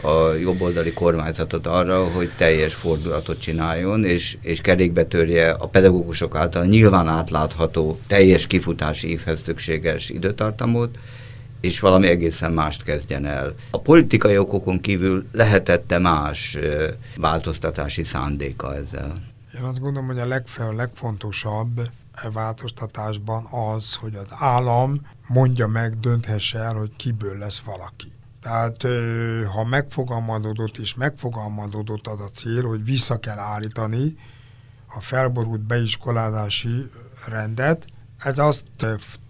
a, 0.02 0.08
a 0.08 0.34
jobboldali 0.34 0.94
kormányzatot 0.94 1.68
arra, 1.68 2.04
hogy 2.04 2.30
teljes 2.38 2.74
fordulatot 2.74 3.40
csináljon, 3.40 4.04
és, 4.04 4.38
és 4.42 4.62
kerékbe 4.62 5.06
törje 5.06 5.50
a 5.52 5.68
pedagógusok 5.68 6.36
által 6.36 6.66
nyilván 6.66 7.08
átlátható, 7.08 8.00
teljes 8.08 8.48
kifutási 8.48 9.10
évhez 9.10 9.42
szükséges 9.42 10.10
időtartamot, 10.10 10.98
és 11.62 11.80
valami 11.80 12.08
egészen 12.08 12.52
mást 12.52 12.84
kezdjen 12.84 13.26
el. 13.26 13.54
A 13.70 13.80
politikai 13.80 14.38
okokon 14.38 14.80
kívül 14.80 15.26
lehetette 15.32 16.00
más 16.00 16.58
változtatási 17.18 18.04
szándéka 18.04 18.76
ezzel? 18.76 19.14
Én 19.56 19.62
azt 19.62 19.80
gondolom, 19.80 20.08
hogy 20.08 20.20
a 20.20 20.26
legfel, 20.26 20.74
legfontosabb 20.74 21.82
változtatásban 22.32 23.46
az, 23.46 23.96
hogy 23.96 24.16
az 24.16 24.28
állam 24.30 25.02
mondja 25.28 25.68
meg, 25.68 26.00
dönthesse 26.00 26.60
el, 26.60 26.74
hogy 26.74 26.96
kiből 26.96 27.38
lesz 27.38 27.60
valaki. 27.60 28.12
Tehát 28.42 28.84
ha 29.54 29.64
megfogalmazódott 29.64 30.78
és 30.78 30.96
megfogalmazódott 30.96 32.08
az 32.08 32.22
a 32.22 32.30
cél, 32.36 32.64
hogy 32.64 32.84
vissza 32.84 33.20
kell 33.20 33.38
állítani 33.38 34.16
a 34.96 35.02
felborult 35.02 35.62
beiskolázási 35.62 36.90
rendet, 37.28 37.86
ez 38.18 38.38
azt 38.38 38.66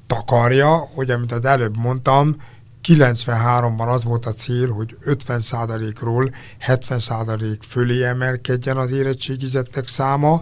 takarja, 0.08 0.78
hogy 0.78 1.10
amit 1.10 1.32
az 1.32 1.46
előbb 1.46 1.78
mondtam, 1.78 2.36
93-ban 2.84 3.88
az 3.88 4.04
volt 4.04 4.26
a 4.26 4.34
cél, 4.34 4.72
hogy 4.72 4.98
50%-ról 5.02 6.30
70% 6.68 7.58
fölé 7.68 8.04
emelkedjen 8.04 8.78
az 8.78 8.92
érettségizettek 8.92 9.88
száma, 9.88 10.40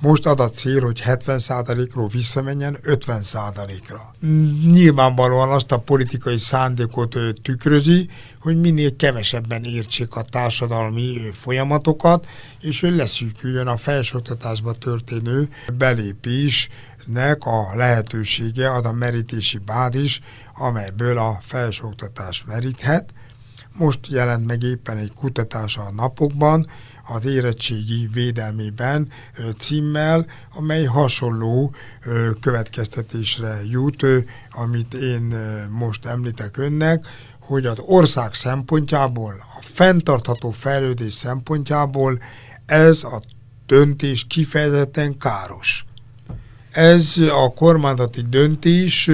most 0.00 0.26
ad 0.26 0.40
a 0.40 0.50
cél, 0.50 0.80
hogy 0.80 1.02
70%-ról 1.06 2.08
visszamenjen 2.08 2.78
50%-ra. 2.82 4.14
Nyilvánvalóan 4.64 5.48
azt 5.48 5.72
a 5.72 5.78
politikai 5.78 6.38
szándékot 6.38 7.16
tükrözi, 7.42 8.08
hogy 8.40 8.60
minél 8.60 8.96
kevesebben 8.96 9.64
értsék 9.64 10.14
a 10.14 10.22
társadalmi 10.22 11.30
folyamatokat, 11.32 12.26
és 12.60 12.80
hogy 12.80 12.94
leszűküljön 12.94 13.66
a 13.66 13.76
felsőoktatásba 13.76 14.72
történő 14.72 15.48
belépésnek 15.74 17.44
a 17.44 17.76
lehetősége, 17.76 18.70
ad 18.70 18.86
a 18.86 18.92
merítési 18.92 19.58
bád 19.58 19.94
is, 19.94 20.20
amelyből 20.54 21.18
a 21.18 21.38
felsőoktatás 21.42 22.44
meríthet. 22.46 23.10
Most 23.72 23.98
jelent 24.08 24.46
meg 24.46 24.62
éppen 24.62 24.96
egy 24.96 25.12
kutatás 25.12 25.76
a 25.76 25.90
napokban, 25.94 26.66
az 27.04 27.24
érettségi 27.26 28.08
védelmében 28.12 29.08
címmel, 29.58 30.26
amely 30.54 30.84
hasonló 30.84 31.74
következtetésre 32.40 33.60
jut, 33.70 34.06
amit 34.50 34.94
én 34.94 35.34
most 35.70 36.06
említek 36.06 36.56
önnek, 36.56 37.06
hogy 37.38 37.66
az 37.66 37.78
ország 37.78 38.34
szempontjából, 38.34 39.34
a 39.58 39.62
fenntartható 39.62 40.50
fejlődés 40.50 41.12
szempontjából 41.12 42.18
ez 42.66 43.02
a 43.02 43.22
döntés 43.66 44.26
kifejezetten 44.28 45.18
káros. 45.18 45.84
Ez 46.70 47.16
a 47.18 47.52
kormányzati 47.54 48.22
döntés 48.28 49.10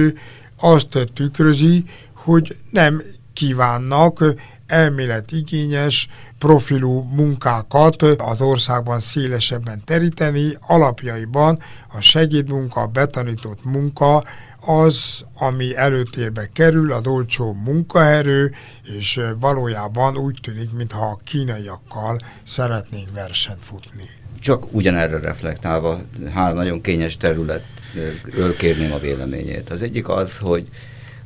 azt 0.59 1.09
tükrözi, 1.13 1.83
hogy 2.13 2.57
nem 2.71 3.01
kívánnak 3.33 4.23
elméletigényes 4.67 6.07
profilú 6.37 7.07
munkákat 7.11 8.01
az 8.01 8.41
országban 8.41 8.99
szélesebben 8.99 9.81
teríteni. 9.85 10.57
Alapjaiban 10.61 11.59
a 11.93 12.01
segédmunka, 12.01 12.81
a 12.81 12.87
betanított 12.87 13.63
munka 13.63 14.23
az, 14.65 15.25
ami 15.33 15.75
előtérbe 15.75 16.49
kerül, 16.53 16.91
a 16.91 17.01
olcsó 17.05 17.53
munkaerő, 17.53 18.51
és 18.97 19.19
valójában 19.39 20.17
úgy 20.17 20.39
tűnik, 20.41 20.71
mintha 20.71 21.05
a 21.05 21.19
kínaiakkal 21.23 22.19
szeretnénk 22.43 23.13
versenyt 23.13 23.63
futni. 23.63 24.09
Csak 24.39 24.73
ugyanerre 24.73 25.19
reflektálva, 25.19 25.99
három 26.33 26.57
nagyon 26.57 26.81
kényes 26.81 27.17
területről 27.17 28.55
kérném 28.57 28.91
a 28.91 28.99
véleményét. 28.99 29.69
Az 29.69 29.81
egyik 29.81 30.07
az, 30.07 30.37
hogy 30.37 30.67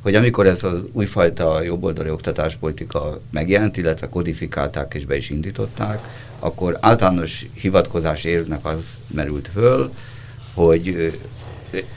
hogy 0.02 0.14
amikor 0.14 0.46
ez 0.46 0.62
az 0.64 0.80
újfajta 0.92 1.62
jobboldali 1.62 2.10
oktatáspolitika 2.10 3.20
megjelent, 3.30 3.76
illetve 3.76 4.08
kodifikálták 4.08 4.94
és 4.94 5.04
be 5.04 5.16
is 5.16 5.30
indították, 5.30 5.98
akkor 6.38 6.76
általános 6.80 7.46
hivatkozás 7.54 8.24
érvnek 8.24 8.64
az 8.64 8.84
merült 9.06 9.48
föl, 9.52 9.90
hogy 10.54 11.12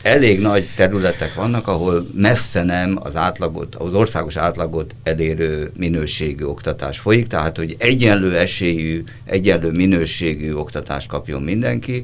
elég 0.02 0.40
nagy 0.40 0.68
területek 0.76 1.34
vannak, 1.34 1.68
ahol 1.68 2.08
messze 2.14 2.64
nem 2.64 2.98
az 3.00 3.16
átlagot, 3.16 3.76
az 3.76 3.94
országos 3.94 4.36
átlagot 4.36 4.96
elérő 5.04 5.72
minőségű 5.78 6.44
oktatás 6.44 7.00
folyik, 7.00 7.28
tehát 7.28 7.58
hogy 7.58 7.76
egyenlő 7.80 8.38
esélyű, 8.38 9.04
egyenlő 9.26 9.72
minőségű 9.72 10.54
oktatást 10.54 11.08
kapjon 11.08 11.42
mindenki, 11.42 12.02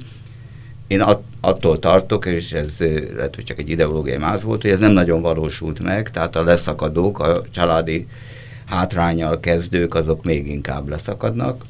én 0.92 1.02
att, 1.02 1.24
attól 1.42 1.80
tartok, 1.80 2.26
és 2.26 2.52
ez 2.52 2.80
lehet, 3.16 3.36
hogy 3.36 3.44
csak 3.44 3.60
egy 3.60 3.70
ideológiai 3.70 4.18
máz 4.18 4.44
volt, 4.44 4.62
hogy 4.62 4.72
ez 4.72 4.80
nem 4.80 4.92
nagyon 4.92 5.22
valósult 5.22 5.84
meg, 5.84 6.12
tehát 6.12 6.36
a 6.36 6.44
leszakadók, 6.44 7.20
a 7.20 7.44
családi 7.52 8.08
hátrányal 8.66 9.40
kezdők, 9.40 9.96
azok 9.96 10.24
még 10.24 10.48
inkább 10.48 10.90
leszakadnak. 10.90 11.66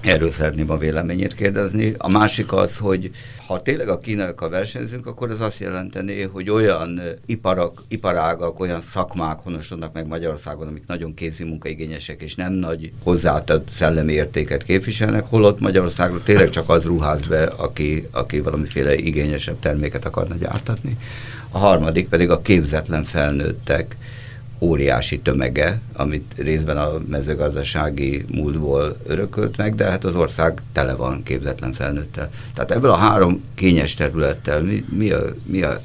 Erről 0.00 0.30
szeretném 0.30 0.70
a 0.70 0.76
véleményét 0.76 1.34
kérdezni. 1.34 1.94
A 1.98 2.08
másik 2.08 2.52
az, 2.52 2.76
hogy 2.76 3.10
ha 3.48 3.62
tényleg 3.62 3.88
a 3.88 3.98
kínaiakkal 3.98 4.48
versenyzünk, 4.48 5.06
akkor 5.06 5.30
ez 5.30 5.40
azt 5.40 5.58
jelenteni, 5.58 6.22
hogy 6.22 6.50
olyan 6.50 7.00
iparak, 7.26 7.82
iparágak, 7.88 8.60
olyan 8.60 8.80
szakmák 8.80 9.38
honosodnak 9.38 9.92
meg 9.92 10.06
Magyarországon, 10.06 10.66
amik 10.66 10.86
nagyon 10.86 11.14
kézi 11.14 11.44
munkaigényesek, 11.44 12.22
és 12.22 12.34
nem 12.34 12.52
nagy 12.52 12.92
hozzátett 13.02 13.68
szellemi 13.68 14.12
értéket 14.12 14.62
képviselnek, 14.62 15.24
holott 15.28 15.60
Magyarországon 15.60 16.20
tényleg 16.24 16.50
csak 16.50 16.68
az 16.68 16.84
ruház 16.84 17.26
be, 17.26 17.42
aki, 17.42 18.08
aki 18.12 18.40
valamiféle 18.40 18.94
igényesebb 18.94 19.58
terméket 19.58 20.04
akarna 20.04 20.34
gyártatni. 20.34 20.98
A 21.50 21.58
harmadik 21.58 22.08
pedig 22.08 22.30
a 22.30 22.42
képzetlen 22.42 23.04
felnőttek, 23.04 23.96
óriási 24.58 25.18
tömege, 25.18 25.80
amit 25.92 26.34
részben 26.36 26.76
a 26.76 26.92
mezőgazdasági 27.08 28.24
múltból 28.28 28.96
örökölt 29.06 29.56
meg, 29.56 29.74
de 29.74 29.84
hát 29.84 30.04
az 30.04 30.14
ország 30.14 30.62
tele 30.72 30.94
van 30.94 31.22
képzetlen 31.22 31.72
felnőttel. 31.72 32.30
Tehát 32.54 32.70
ebből 32.70 32.90
a 32.90 32.96
három 32.96 33.44
kényes 33.54 33.94
területtel 33.94 34.62
mi, 34.62 34.84
mi, 34.88 35.10
a, 35.10 35.20
mi 35.44 35.62
a, 35.62 35.80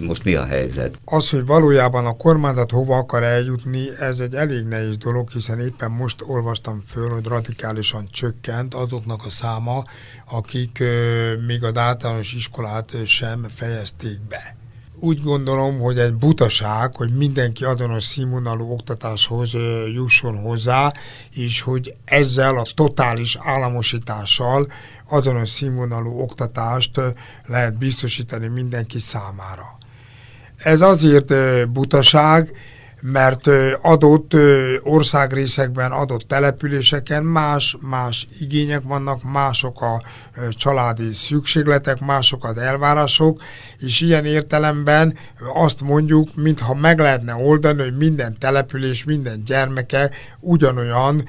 most 0.00 0.24
mi 0.24 0.34
a 0.34 0.44
helyzet? 0.44 0.98
Az, 1.04 1.30
hogy 1.30 1.46
valójában 1.46 2.06
a 2.06 2.16
kormányzat 2.16 2.70
hova 2.70 2.96
akar 2.96 3.22
eljutni, 3.22 3.82
ez 3.98 4.18
egy 4.18 4.34
elég 4.34 4.64
nehéz 4.66 4.96
dolog, 4.96 5.30
hiszen 5.30 5.60
éppen 5.60 5.90
most 5.90 6.22
olvastam 6.26 6.82
föl, 6.86 7.08
hogy 7.08 7.26
radikálisan 7.26 8.08
csökkent 8.10 8.74
azoknak 8.74 9.24
a 9.24 9.30
száma, 9.30 9.84
akik 10.30 10.82
még 11.46 11.64
az 11.64 11.76
általános 11.76 12.34
iskolát 12.34 13.06
sem 13.06 13.46
fejezték 13.54 14.20
be 14.28 14.57
úgy 15.00 15.20
gondolom, 15.20 15.78
hogy 15.78 15.98
egy 15.98 16.14
butaság, 16.14 16.96
hogy 16.96 17.10
mindenki 17.10 17.64
azonos 17.64 18.04
színvonalú 18.04 18.72
oktatáshoz 18.72 19.52
jusson 19.94 20.38
hozzá, 20.38 20.92
és 21.34 21.60
hogy 21.60 21.94
ezzel 22.04 22.58
a 22.58 22.66
totális 22.74 23.36
államosítással 23.40 24.66
azonos 25.08 25.48
színvonalú 25.48 26.20
oktatást 26.20 27.00
lehet 27.46 27.78
biztosítani 27.78 28.48
mindenki 28.48 28.98
számára. 28.98 29.78
Ez 30.56 30.80
azért 30.80 31.34
butaság, 31.70 32.52
mert 33.00 33.46
adott 33.82 34.36
országrészekben, 34.82 35.90
adott 35.92 36.28
településeken 36.28 37.24
más-más 37.24 38.28
igények 38.40 38.82
vannak, 38.84 39.22
mások 39.22 39.82
a 39.82 40.02
családi 40.50 41.12
szükségletek, 41.12 42.00
mások 42.00 42.44
az 42.44 42.58
elvárások, 42.58 43.42
és 43.78 44.00
ilyen 44.00 44.24
értelemben 44.24 45.16
azt 45.54 45.80
mondjuk, 45.80 46.28
mintha 46.34 46.74
meg 46.74 46.98
lehetne 46.98 47.34
oldani, 47.34 47.82
hogy 47.82 47.96
minden 47.96 48.36
település, 48.38 49.04
minden 49.04 49.44
gyermeke 49.44 50.10
ugyanolyan 50.40 51.24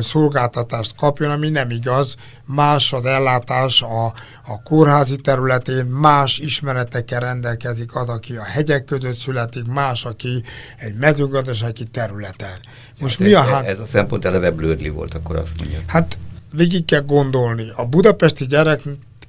szolgáltatást 0.00 0.94
kapjon, 0.96 1.30
ami 1.30 1.48
nem 1.48 1.70
igaz, 1.70 2.16
más 2.46 2.92
az 2.92 3.04
ellátás 3.04 3.82
a, 3.82 4.04
a 4.46 4.62
kórházi 4.62 5.16
területén, 5.16 5.86
más 5.86 6.38
ismeretekkel 6.38 7.20
rendelkezik 7.20 7.96
az, 7.96 8.08
aki 8.08 8.36
a 8.36 8.42
hegyek 8.42 8.84
között 8.84 9.16
születik, 9.16 9.66
más, 9.66 10.04
aki 10.04 10.42
egy 10.78 10.94
mezőgazdasági 10.94 11.84
területen. 11.84 12.58
Most 13.00 13.18
hát 13.18 13.26
mi 13.28 13.34
ez, 13.34 13.40
a 13.40 13.44
hát... 13.44 13.66
Ez 13.66 13.78
a 13.78 13.86
szempont 13.86 14.24
eleve 14.24 14.50
blödli 14.50 14.88
volt, 14.88 15.14
akkor 15.14 15.36
azt 15.36 15.58
mondja. 15.58 15.78
Hát 15.86 16.18
végig 16.52 16.84
kell 16.84 17.02
gondolni. 17.02 17.66
A 17.76 17.84
budapesti 17.86 18.46
gyerek 18.46 18.80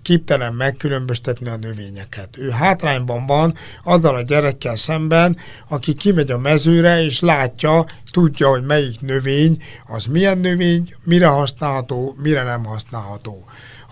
képtelen 0.06 0.54
megkülönböztetni 0.54 1.50
a 1.50 1.58
növényeket. 1.58 2.38
Ő 2.38 2.50
hátrányban 2.50 3.26
van 3.26 3.54
azzal 3.84 4.16
a 4.16 4.22
gyerekkel 4.22 4.76
szemben, 4.76 5.38
aki 5.70 5.94
kimegy 5.94 6.32
a 6.32 6.38
mezőre, 6.38 7.04
és 7.04 7.20
látja, 7.20 7.86
tudja, 8.12 8.50
hogy 8.50 8.64
melyik 8.64 9.02
növény, 9.02 9.64
az 9.86 10.06
milyen 10.06 10.38
növény, 10.38 10.94
mire 11.04 11.28
használható, 11.28 12.16
mire 12.22 12.44
nem 12.44 12.64
használható. 12.64 13.46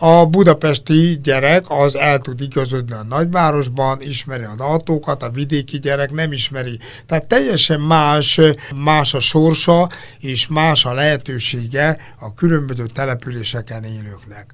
A 0.05 0.25
budapesti 0.25 1.19
gyerek 1.21 1.65
az 1.67 1.95
el 1.95 2.19
tud 2.19 2.41
igazodni 2.41 2.95
a 2.95 3.03
nagyvárosban, 3.03 4.01
ismeri 4.01 4.43
az 4.43 4.59
autókat, 4.59 5.23
a 5.23 5.29
vidéki 5.29 5.79
gyerek 5.79 6.11
nem 6.11 6.31
ismeri. 6.31 6.79
Tehát 7.05 7.27
teljesen 7.27 7.79
más, 7.79 8.39
más 8.75 9.13
a 9.13 9.19
sorsa, 9.19 9.89
és 10.19 10.47
más 10.47 10.85
a 10.85 10.93
lehetősége 10.93 11.97
a 12.19 12.33
különböző 12.33 12.85
településeken 12.85 13.83
élőknek. 13.83 14.53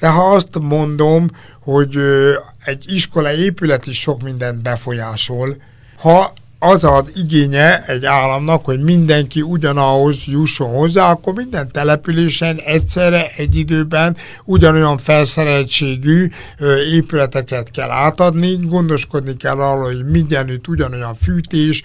De 0.00 0.08
ha 0.08 0.22
azt 0.22 0.58
mondom, 0.60 1.30
hogy 1.60 1.98
egy 2.64 2.92
iskola 2.92 3.32
épület 3.32 3.86
is 3.86 4.00
sok 4.00 4.22
mindent 4.22 4.62
befolyásol, 4.62 5.56
ha 5.96 6.32
az 6.62 6.84
az 6.84 7.04
igénye 7.14 7.84
egy 7.86 8.04
államnak, 8.04 8.64
hogy 8.64 8.80
mindenki 8.80 9.42
ugyanahoz 9.42 10.16
jusson 10.26 10.68
hozzá, 10.68 11.10
akkor 11.10 11.34
minden 11.34 11.72
településen 11.72 12.56
egyszerre, 12.56 13.26
egy 13.36 13.56
időben 13.56 14.16
ugyanolyan 14.44 14.98
felszereltségű 14.98 16.28
épületeket 16.92 17.70
kell 17.70 17.90
átadni, 17.90 18.58
gondoskodni 18.62 19.36
kell 19.36 19.60
arról, 19.60 19.84
hogy 19.84 20.04
mindenütt 20.04 20.68
ugyanolyan 20.68 21.14
fűtés, 21.14 21.82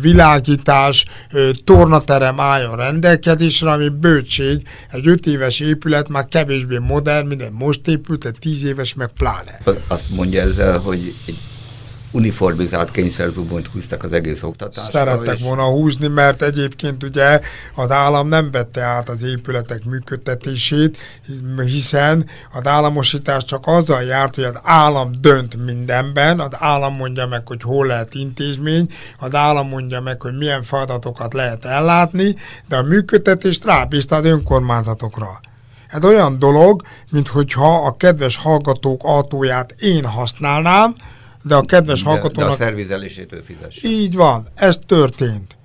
világítás, 0.00 1.04
tornaterem 1.64 2.40
álljon 2.40 2.76
rendelkezésre, 2.76 3.70
ami 3.70 3.88
bőtség. 3.88 4.62
Egy 4.90 5.08
öt 5.08 5.26
éves 5.26 5.60
épület 5.60 6.08
már 6.08 6.26
kevésbé 6.28 6.78
modern, 6.78 7.26
minden 7.26 7.52
most 7.52 7.86
épült, 7.86 8.24
egy 8.24 8.36
tíz 8.40 8.64
éves 8.64 8.94
meg 8.94 9.08
pláne. 9.08 9.60
Azt 9.86 10.10
mondja 10.10 10.42
ezzel, 10.42 10.78
hogy 10.78 11.14
egy 11.26 11.38
uniformizált 12.10 12.90
kényszerzubonyt 12.90 13.66
húztak 13.66 14.04
az 14.04 14.12
egész 14.12 14.42
oktatásra. 14.42 14.98
Szerettek 14.98 15.36
és... 15.38 15.42
volna 15.42 15.64
húzni, 15.64 16.06
mert 16.06 16.42
egyébként 16.42 17.02
ugye 17.02 17.40
az 17.74 17.90
állam 17.90 18.28
nem 18.28 18.50
vette 18.50 18.82
át 18.82 19.08
az 19.08 19.22
épületek 19.22 19.84
működtetését, 19.84 20.98
hiszen 21.64 22.26
az 22.52 22.66
államosítás 22.66 23.44
csak 23.44 23.66
azzal 23.66 24.02
járt, 24.02 24.34
hogy 24.34 24.44
az 24.44 24.58
állam 24.62 25.10
dönt 25.20 25.64
mindenben, 25.64 26.40
az 26.40 26.52
állam 26.52 26.94
mondja 26.94 27.26
meg, 27.26 27.46
hogy 27.46 27.62
hol 27.62 27.86
lehet 27.86 28.14
intézmény, 28.14 28.88
az 29.18 29.34
állam 29.34 29.68
mondja 29.68 30.00
meg, 30.00 30.22
hogy 30.22 30.38
milyen 30.38 30.62
feladatokat 30.62 31.34
lehet 31.34 31.64
ellátni, 31.64 32.34
de 32.68 32.76
a 32.76 32.82
működtetést 32.82 33.64
rábízta 33.64 34.16
az 34.16 34.24
önkormányzatokra. 34.24 35.40
Ez 35.88 36.04
olyan 36.04 36.38
dolog, 36.38 36.82
mint 37.10 37.28
hogyha 37.28 37.86
a 37.86 37.96
kedves 37.96 38.36
hallgatók 38.36 39.00
autóját 39.04 39.74
én 39.78 40.04
használnám, 40.04 40.94
de 41.42 41.54
a 41.54 41.60
kedves 41.60 42.02
de, 42.02 42.08
hallgatónak... 42.08 42.48
De 42.48 42.64
a 42.64 42.66
szervizelésétől 42.66 43.42
fizes. 43.42 43.82
Így 43.82 44.14
van, 44.14 44.48
ez 44.54 44.78
történt. 44.86 45.56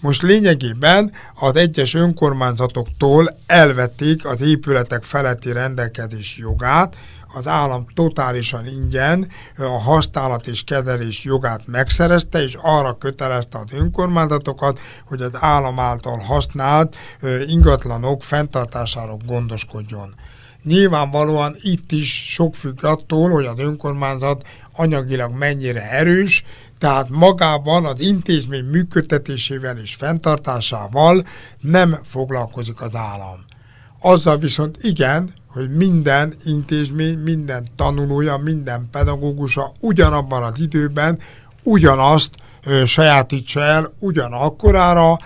Most 0.00 0.22
lényegében 0.22 1.12
az 1.34 1.56
egyes 1.56 1.94
önkormányzatoktól 1.94 3.36
elvették 3.46 4.26
az 4.26 4.40
épületek 4.40 5.04
feletti 5.04 5.52
rendelkezés 5.52 6.36
jogát, 6.36 6.96
az 7.34 7.46
állam 7.46 7.86
totálisan 7.94 8.66
ingyen 8.66 9.28
a 9.56 9.80
használat 9.80 10.46
és 10.46 10.64
kezelés 10.64 11.24
jogát 11.24 11.66
megszerezte, 11.66 12.42
és 12.42 12.56
arra 12.60 12.92
kötelezte 12.92 13.58
az 13.58 13.72
önkormányzatokat, 13.72 14.80
hogy 15.04 15.22
az 15.22 15.30
állam 15.32 15.78
által 15.78 16.18
használt 16.18 16.96
ingatlanok 17.46 18.22
fenntartására 18.22 19.16
gondoskodjon. 19.26 20.14
Nyilvánvalóan 20.62 21.56
itt 21.60 21.92
is 21.92 22.32
sok 22.32 22.54
függ 22.54 22.84
attól, 22.84 23.30
hogy 23.30 23.44
az 23.44 23.58
önkormányzat 23.58 24.46
anyagilag 24.76 25.34
mennyire 25.34 25.90
erős, 25.90 26.44
tehát 26.78 27.08
magában 27.08 27.84
az 27.84 28.00
intézmény 28.00 28.64
működtetésével 28.64 29.78
és 29.78 29.94
fenntartásával 29.94 31.24
nem 31.60 31.98
foglalkozik 32.04 32.80
az 32.80 32.94
állam. 32.94 33.44
Azzal 34.00 34.38
viszont 34.38 34.76
igen, 34.80 35.30
hogy 35.46 35.70
minden 35.70 36.34
intézmény, 36.44 37.18
minden 37.18 37.66
tanulója, 37.76 38.36
minden 38.36 38.88
pedagógusa 38.90 39.72
ugyanabban 39.80 40.42
az 40.42 40.60
időben 40.60 41.18
ugyanazt 41.62 42.30
ö, 42.64 42.84
sajátítsa 42.84 43.60
el 43.60 43.92
ugyanakkorára, 43.98 45.18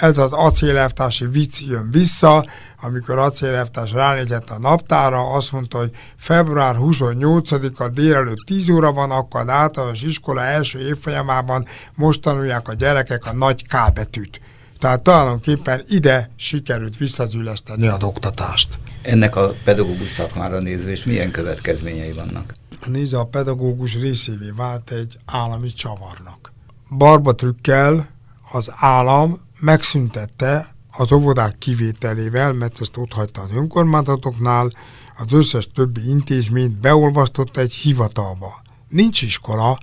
ez 0.00 0.18
az 0.18 0.32
acélelvtársi 0.32 1.26
vicc 1.26 1.60
jön 1.60 1.90
vissza, 1.90 2.46
amikor 2.82 3.18
acélelvtárs 3.18 3.92
ránézett 3.92 4.50
a 4.50 4.58
naptára, 4.58 5.32
azt 5.32 5.52
mondta, 5.52 5.78
hogy 5.78 5.90
február 6.16 6.76
28-a 6.78 7.88
délelőtt 7.88 8.44
10 8.46 8.68
óra 8.68 8.92
van, 8.92 9.10
akkor 9.10 9.40
az 9.40 9.48
általános 9.48 10.02
iskola 10.02 10.42
első 10.42 10.78
évfolyamában 10.78 11.66
most 11.94 12.20
tanulják 12.20 12.68
a 12.68 12.74
gyerekek 12.74 13.26
a 13.26 13.32
nagy 13.32 13.66
K 13.66 13.92
betűt. 13.94 14.40
Tehát 14.78 15.00
tulajdonképpen 15.00 15.82
ide 15.88 16.30
sikerült 16.36 16.96
visszazüleszteni 16.96 17.86
az 17.86 18.02
oktatást. 18.02 18.78
Ennek 19.02 19.36
a 19.36 19.54
pedagógus 19.64 20.10
szakmára 20.10 20.58
nézve, 20.58 20.90
és 20.90 21.04
milyen 21.04 21.30
következményei 21.30 22.12
vannak? 22.12 22.54
Nézze, 22.86 23.18
a 23.18 23.24
pedagógus 23.24 23.98
részévé 23.98 24.52
vált 24.56 24.90
egy 24.90 25.18
állami 25.24 25.72
csavarnak. 25.72 26.52
Barba 26.96 27.34
trükkel 27.34 28.08
az 28.52 28.70
állam 28.74 29.40
megszüntette 29.60 30.74
az 30.96 31.12
óvodák 31.12 31.58
kivételével, 31.58 32.52
mert 32.52 32.80
ezt 32.80 32.96
ott 32.96 33.12
hagyta 33.12 33.40
az 33.40 33.48
önkormányzatoknál, 33.54 34.72
az 35.16 35.32
összes 35.32 35.68
többi 35.74 36.08
intézményt 36.08 36.80
beolvasztotta 36.80 37.60
egy 37.60 37.72
hivatalba. 37.72 38.62
Nincs 38.88 39.22
iskola, 39.22 39.78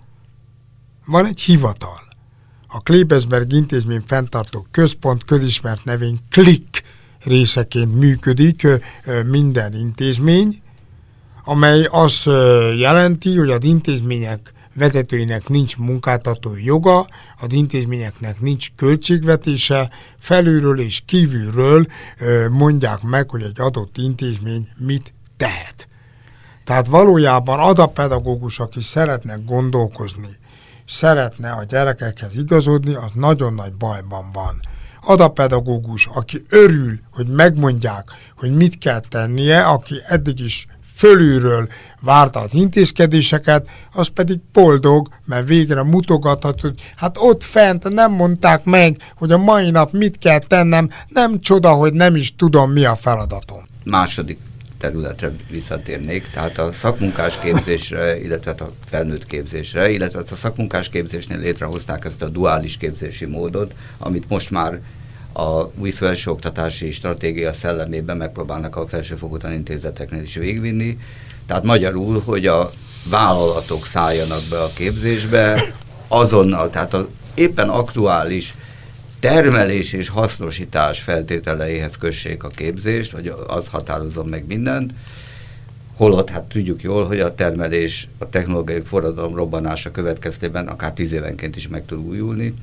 van 1.06 1.26
egy 1.26 1.42
hivatal. 1.42 2.00
A 2.68 2.80
Klebesberg 2.80 3.54
intézmény 3.54 4.04
fenntartó 4.06 4.68
központ 4.72 5.26
közismert 5.26 5.84
nevén 5.84 6.20
KLIK 6.30 6.84
részeként 7.24 7.96
működik 7.96 8.68
minden 9.26 9.74
intézmény, 9.74 10.62
amely 11.44 11.88
azt 11.92 12.26
jelenti, 12.78 13.38
hogy 13.38 13.50
az 13.50 13.64
intézmények 13.64 14.54
vezetőinek 14.78 15.48
nincs 15.48 15.78
munkáltatói 15.78 16.66
joga, 16.66 17.08
az 17.38 17.48
intézményeknek 17.50 18.42
nincs 18.42 18.68
költségvetése, 18.76 19.90
felülről 20.20 20.80
és 20.80 21.02
kívülről 21.06 21.86
mondják 22.52 23.02
meg, 23.02 23.30
hogy 23.30 23.42
egy 23.42 23.62
adott 23.62 23.98
intézmény 23.98 24.70
mit 24.78 25.14
tehet. 25.38 25.88
Tehát 26.66 26.88
valójában 26.88 27.60
az 27.60 27.80
a 27.80 27.88
pedagógus, 27.88 28.60
aki 28.60 28.82
szeretne 28.82 29.36
gondolkozni, 29.46 30.38
szeretne 30.86 31.52
a 31.52 31.64
gyerekekhez 31.64 32.36
igazodni, 32.36 32.94
az 32.94 33.10
nagyon 33.14 33.54
nagy 33.54 33.74
bajban 33.74 34.32
van. 34.34 34.62
Az 35.02 35.20
a 35.20 35.28
pedagógus, 35.28 36.06
aki 36.14 36.46
örül, 36.50 37.00
hogy 37.12 37.28
megmondják, 37.28 38.12
hogy 38.38 38.56
mit 38.56 38.78
kell 38.78 39.00
tennie, 39.00 39.66
aki 39.66 39.96
eddig 40.08 40.40
is 40.40 40.68
fölülről 40.98 41.68
várta 42.02 42.40
az 42.40 42.54
intézkedéseket, 42.54 43.70
az 43.94 44.08
pedig 44.08 44.40
boldog, 44.54 45.10
mert 45.26 45.48
végre 45.48 45.84
mutogathat, 45.84 46.62
hogy 46.62 46.74
hát 46.96 47.18
ott 47.20 47.44
fent 47.44 47.90
nem 47.90 48.12
mondták 48.12 48.64
meg, 48.64 48.98
hogy 49.16 49.32
a 49.32 49.38
mai 49.38 49.72
nap 49.72 49.92
mit 49.92 50.18
kell 50.18 50.40
tennem, 50.40 50.90
nem 51.08 51.40
csoda, 51.40 51.70
hogy 51.74 51.94
nem 51.94 52.16
is 52.16 52.36
tudom, 52.36 52.72
mi 52.72 52.86
a 52.86 52.96
feladatom. 52.96 53.68
Második 53.84 54.38
területre 54.78 55.32
visszatérnék, 55.50 56.30
tehát 56.34 56.58
a 56.58 56.74
szakmunkás 56.74 57.40
képzésre, 57.40 58.20
illetve 58.20 58.52
a 58.52 58.72
felnőtt 58.90 59.26
képzésre, 59.26 59.90
illetve 59.90 60.20
a 60.32 60.36
szakmunkás 60.36 60.90
képzésnél 60.90 61.38
létrehozták 61.38 62.06
ezt 62.06 62.22
a 62.22 62.30
duális 62.30 62.78
képzési 62.78 63.26
módot, 63.26 63.74
amit 63.98 64.30
most 64.30 64.52
már 64.52 64.80
a 65.38 65.72
új 65.78 65.92
felsőoktatási 65.92 66.92
stratégia 66.92 67.54
szellemében 67.54 68.18
megpróbálnak 68.18 68.76
a 68.76 68.88
felsőfokú 68.88 69.38
tanintézeteknél 69.38 70.22
is 70.22 70.36
végvinni. 70.36 70.98
Tehát 71.46 71.64
magyarul, 71.64 72.22
hogy 72.26 72.46
a 72.46 72.72
vállalatok 73.10 73.86
szálljanak 73.86 74.42
be 74.50 74.62
a 74.62 74.70
képzésbe 74.76 75.64
azonnal, 76.08 76.70
tehát 76.70 76.94
az 76.94 77.06
éppen 77.34 77.70
aktuális 77.70 78.56
termelés 79.20 79.94
és 79.94 80.10
hasznosítás 80.10 81.00
feltételeihez 81.00 81.98
kössék 81.98 82.44
a 82.44 82.48
képzést, 82.48 83.12
vagy 83.12 83.34
az 83.48 83.68
határozom 83.68 84.28
meg 84.28 84.46
mindent, 84.48 84.94
holott 85.96 86.30
hát 86.30 86.44
tudjuk 86.44 86.82
jól, 86.82 87.06
hogy 87.06 87.20
a 87.20 87.36
termelés 87.36 88.08
a 88.18 88.30
technológiai 88.30 88.82
forradalom 88.86 89.36
robbanása 89.36 89.92
következtében 89.92 90.68
akár 90.68 90.94
tíz 90.94 91.12
évenként 91.12 91.56
is 91.56 91.68
meg 91.68 91.86
tud 91.86 92.00
újulni, 92.08 92.54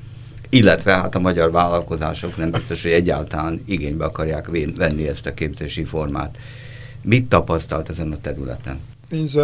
illetve 0.55 0.93
hát 0.93 1.15
a 1.15 1.19
magyar 1.19 1.51
vállalkozások 1.51 2.37
nem 2.37 2.51
biztos, 2.51 2.81
hogy 2.81 2.91
egyáltalán 2.91 3.61
igénybe 3.65 4.05
akarják 4.05 4.49
venni 4.75 5.07
ezt 5.07 5.25
a 5.25 5.33
képzési 5.33 5.83
formát. 5.83 6.37
Mit 7.01 7.29
tapasztalt 7.29 7.89
ezen 7.89 8.11
a 8.11 8.17
területen? 8.21 8.79
Nézd, 9.09 9.39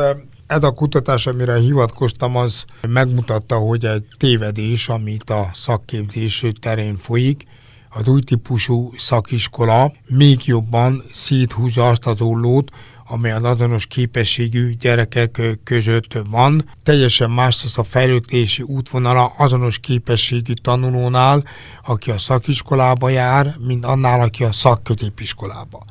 ez 0.47 0.64
a 0.64 0.72
kutatás, 0.72 1.28
amire 1.28 1.55
hivatkoztam, 1.55 2.36
az 2.36 2.66
megmutatta, 2.88 3.55
hogy 3.55 3.86
egy 3.86 4.03
tévedés, 4.18 4.89
amit 4.89 5.30
a 5.30 5.49
szakképzés 5.53 6.45
terén 6.59 6.97
folyik, 6.97 7.45
az 7.89 8.07
új 8.07 8.22
típusú 8.22 8.91
szakiskola 8.97 9.93
még 10.07 10.39
jobban 10.45 11.03
széthúzza 11.12 11.89
azt 11.89 12.05
az 12.05 12.22
ollót, 12.22 12.72
amely 13.12 13.32
az 13.32 13.43
azonos 13.43 13.86
képességű 13.86 14.74
gyerekek 14.74 15.41
között 15.64 16.18
van. 16.30 16.64
Teljesen 16.84 17.32
más 17.32 17.64
az 17.64 17.78
a 17.78 17.84
fejlődési 17.84 18.62
útvonala 18.62 19.34
azonos 19.38 19.80
képességű 19.80 20.53
tanulónál, 20.53 21.43
aki 21.86 22.12
a 22.12 22.18
szakiskolába 22.18 23.09
jár, 23.09 23.55
mint 23.68 23.86
annál, 23.86 24.22
aki 24.22 24.43
a 24.43 24.51
szakközépiskolába. 24.51 25.86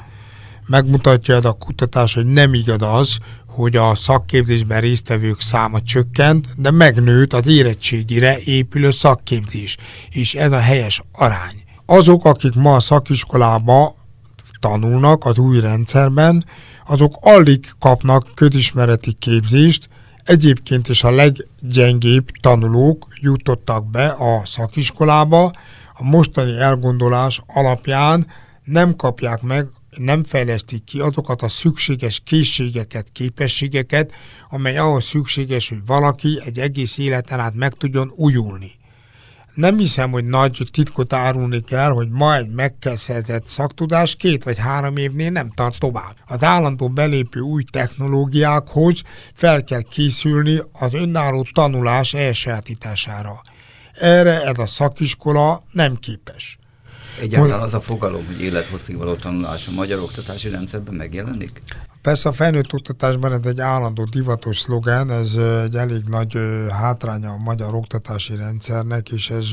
Megmutatja 0.66 1.34
ez 1.34 1.44
a 1.44 1.52
kutatás, 1.52 2.14
hogy 2.14 2.26
nem 2.26 2.54
igaz 2.54 2.82
az, 2.82 3.18
hogy 3.46 3.76
a 3.76 3.94
szakképzésben 3.94 4.80
résztvevők 4.80 5.40
száma 5.40 5.80
csökkent, 5.80 6.48
de 6.56 6.70
megnőtt 6.70 7.32
az 7.32 7.46
érettségire 7.46 8.38
épülő 8.44 8.90
szakképzés, 8.90 9.76
és 10.10 10.34
ez 10.34 10.52
a 10.52 10.60
helyes 10.60 11.02
arány. 11.12 11.62
Azok, 11.86 12.24
akik 12.24 12.54
ma 12.54 12.74
a 12.74 12.80
szakiskolába 12.80 13.94
tanulnak 14.60 15.24
az 15.24 15.38
új 15.38 15.60
rendszerben, 15.60 16.44
azok 16.90 17.14
alig 17.20 17.70
kapnak 17.78 18.34
közismereti 18.34 19.12
képzést, 19.12 19.88
egyébként 20.24 20.88
is 20.88 21.04
a 21.04 21.10
leggyengébb 21.10 22.30
tanulók 22.40 23.06
jutottak 23.20 23.90
be 23.90 24.06
a 24.06 24.42
szakiskolába, 24.44 25.44
a 25.94 26.04
mostani 26.04 26.58
elgondolás 26.58 27.42
alapján 27.46 28.26
nem 28.64 28.96
kapják 28.96 29.42
meg, 29.42 29.66
nem 29.96 30.24
fejlesztik 30.24 30.84
ki 30.84 31.00
azokat 31.00 31.42
a 31.42 31.48
szükséges 31.48 32.20
készségeket, 32.24 33.08
képességeket, 33.12 34.12
amely 34.48 34.78
ahhoz 34.78 35.04
szükséges, 35.04 35.68
hogy 35.68 35.86
valaki 35.86 36.40
egy 36.44 36.58
egész 36.58 36.98
életen 36.98 37.40
át 37.40 37.54
meg 37.54 37.72
tudjon 37.72 38.12
újulni. 38.16 38.79
Nem 39.54 39.78
hiszem, 39.78 40.10
hogy 40.10 40.24
nagy 40.24 40.68
titkot 40.72 41.12
árulni 41.12 41.60
kell, 41.60 41.90
hogy 41.90 42.08
ma 42.08 42.36
egy 42.36 42.48
megkezdett 42.48 43.46
szaktudás 43.46 44.16
két 44.16 44.44
vagy 44.44 44.58
három 44.58 44.96
évnél 44.96 45.30
nem 45.30 45.50
tart 45.50 45.78
tovább. 45.78 46.16
Az 46.26 46.42
állandó 46.42 46.88
belépő 46.88 47.40
új 47.40 47.62
technológiákhoz 47.62 49.02
fel 49.34 49.64
kell 49.64 49.82
készülni 49.82 50.60
az 50.72 50.94
önálló 50.94 51.46
tanulás 51.52 52.14
elsajátítására. 52.14 53.42
Erre 53.94 54.42
ez 54.42 54.58
a 54.58 54.66
szakiskola 54.66 55.64
nem 55.72 55.94
képes. 55.94 56.58
Egyáltalán 57.20 57.60
az 57.60 57.74
a 57.74 57.80
fogalom, 57.80 58.26
hogy 58.26 58.40
élethosszig 58.40 58.96
való 58.96 59.14
tanulás 59.14 59.66
a 59.66 59.70
magyar 59.70 59.98
oktatási 59.98 60.48
rendszerben 60.48 60.94
megjelenik? 60.94 61.62
Persze 62.02 62.28
a 62.28 62.32
felnőtt 62.32 62.72
oktatásban 62.72 63.32
ez 63.32 63.44
egy 63.44 63.60
állandó 63.60 64.04
divatos 64.04 64.58
szlogen, 64.58 65.10
ez 65.10 65.34
egy 65.62 65.76
elég 65.76 66.02
nagy 66.06 66.38
hátránya 66.70 67.30
a 67.30 67.36
magyar 67.36 67.74
oktatási 67.74 68.36
rendszernek, 68.36 69.10
és 69.10 69.30
ez 69.30 69.46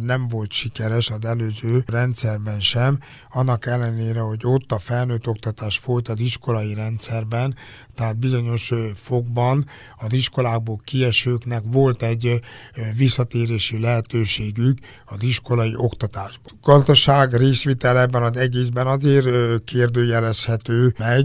nem 0.00 0.28
volt 0.28 0.52
sikeres 0.52 1.10
az 1.10 1.24
előző 1.24 1.84
rendszerben 1.86 2.60
sem, 2.60 2.98
annak 3.30 3.66
ellenére, 3.66 4.20
hogy 4.20 4.40
ott 4.42 4.72
a 4.72 4.78
felnőtt 4.78 5.28
oktatás 5.28 5.78
folyt 5.78 6.08
az 6.08 6.20
iskolai 6.20 6.74
rendszerben, 6.74 7.54
tehát 7.94 8.18
bizonyos 8.18 8.72
fokban 8.94 9.66
az 9.96 10.12
iskolákból 10.12 10.78
kiesőknek 10.84 11.62
volt 11.66 12.02
egy 12.02 12.40
visszatérési 12.96 13.80
lehetőségük 13.80 14.78
az 15.04 15.22
iskolai 15.22 15.74
oktatásban. 15.76 16.52
A 16.60 16.70
gazdaság 16.70 17.34
részvitel 17.34 17.98
ebben 17.98 18.22
az 18.22 18.36
egészben 18.36 18.86
azért 18.86 19.64
kérdőjelezhető 19.64 20.94
meg, 20.98 21.24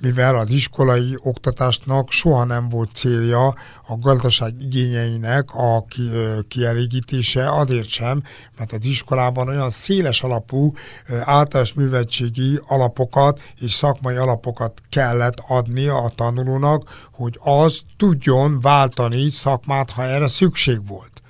mivel 0.00 0.36
az 0.36 0.50
iskolai 0.50 1.14
oktatásnak 1.22 2.10
soha 2.10 2.44
nem 2.44 2.68
volt 2.68 2.90
célja 2.94 3.46
a 3.86 3.98
gazdaság 4.00 4.54
igényeinek 4.60 5.54
a 5.54 5.84
kielégítése, 6.48 7.50
azért 7.50 7.88
sem, 7.88 8.22
mert 8.58 8.72
az 8.72 8.84
iskolában 8.84 9.48
olyan 9.48 9.70
széles 9.70 10.22
alapú 10.22 10.72
általános 11.20 11.72
művetségi 11.72 12.60
alapokat 12.66 13.40
és 13.60 13.72
szakmai 13.72 14.16
alapokat 14.16 14.82
kellett 14.88 15.42
adni 15.48 15.86
a 15.86 16.09
tanulónak, 16.14 17.08
hogy 17.12 17.38
az 17.42 17.80
tudjon 17.96 18.60
váltani 18.60 19.30
szakmát, 19.30 19.90
ha 19.90 20.02
erre 20.02 20.28
szükség 20.28 20.86
volt. 20.86 21.22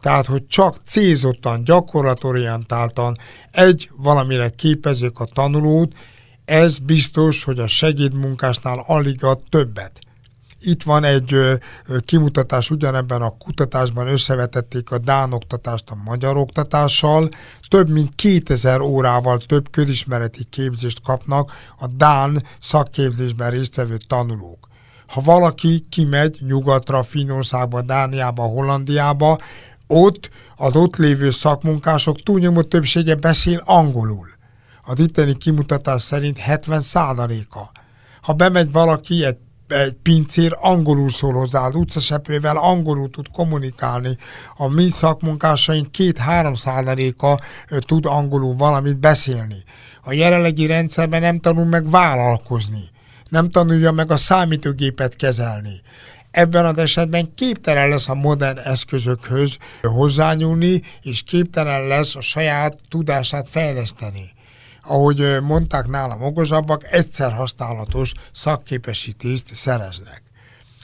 Tehát, 0.00 0.26
hogy 0.26 0.46
csak 0.46 0.76
célzottan, 0.86 1.64
gyakorlatorientáltan 1.64 3.18
egy 3.50 3.90
valamire 3.96 4.48
képezik 4.48 5.18
a 5.18 5.24
tanulót, 5.24 5.92
ez 6.44 6.78
biztos, 6.78 7.44
hogy 7.44 7.58
a 7.58 7.66
segédmunkásnál 7.66 8.84
alig 8.86 9.24
ad 9.24 9.40
többet. 9.48 9.98
Itt 10.60 10.82
van 10.82 11.04
egy 11.04 11.32
ö, 11.32 11.54
kimutatás, 12.04 12.70
ugyanebben 12.70 13.22
a 13.22 13.36
kutatásban 13.38 14.06
összevetették 14.06 14.90
a 14.90 14.98
Dán 14.98 15.32
oktatást 15.32 15.90
a 15.90 15.98
magyar 16.04 16.36
oktatással, 16.36 17.28
több 17.74 17.90
mint 17.90 18.14
2000 18.14 18.80
órával 18.80 19.38
több 19.38 19.70
közismereti 19.70 20.44
képzést 20.50 21.02
kapnak 21.02 21.52
a 21.78 21.86
Dán 21.86 22.42
szakképzésben 22.60 23.50
résztvevő 23.50 23.96
tanulók. 23.96 24.68
Ha 25.06 25.20
valaki 25.20 25.86
kimegy 25.90 26.38
nyugatra, 26.46 27.02
Finnországba, 27.02 27.82
Dániába, 27.82 28.42
Hollandiába, 28.42 29.38
ott 29.86 30.30
az 30.56 30.76
ott 30.76 30.96
lévő 30.96 31.30
szakmunkások 31.30 32.22
túlnyomó 32.22 32.62
többsége 32.62 33.14
beszél 33.14 33.62
angolul 33.64 34.28
az 34.82 34.98
itteni 34.98 35.36
kimutatás 35.36 36.02
szerint 36.02 36.38
70 36.38 36.80
százaléka. 36.80 37.70
Ha 38.22 38.32
bemegy 38.32 38.72
valaki 38.72 39.24
egy 39.24 39.36
egy 39.68 39.96
pincér 40.02 40.56
angolul 40.60 41.10
szól 41.10 41.32
hozzá, 41.32 41.66
az 41.66 41.74
utcaseprővel 41.74 42.56
angolul 42.56 43.10
tud 43.10 43.26
kommunikálni. 43.32 44.16
A 44.56 44.68
mi 44.68 44.88
szakmunkásaink 44.88 45.92
két-három 45.92 46.54
százaléka 46.54 47.38
tud 47.78 48.06
angolul 48.06 48.54
valamit 48.54 48.98
beszélni. 48.98 49.62
A 50.02 50.12
jelenlegi 50.12 50.66
rendszerben 50.66 51.20
nem 51.20 51.38
tanul 51.38 51.64
meg 51.64 51.90
vállalkozni. 51.90 52.82
Nem 53.28 53.50
tanulja 53.50 53.92
meg 53.92 54.10
a 54.10 54.16
számítógépet 54.16 55.16
kezelni. 55.16 55.80
Ebben 56.30 56.64
az 56.64 56.78
esetben 56.78 57.34
képtelen 57.34 57.88
lesz 57.88 58.08
a 58.08 58.14
modern 58.14 58.58
eszközökhöz 58.58 59.56
hozzányúlni, 59.82 60.82
és 61.02 61.22
képtelen 61.22 61.86
lesz 61.86 62.16
a 62.16 62.20
saját 62.20 62.78
tudását 62.88 63.48
fejleszteni 63.48 64.33
ahogy 64.86 65.38
mondták 65.42 65.86
nálam 65.86 66.22
okosabbak, 66.22 66.92
egyszer 66.92 67.32
használatos 67.32 68.12
szakképesítést 68.32 69.54
szereznek. 69.54 70.22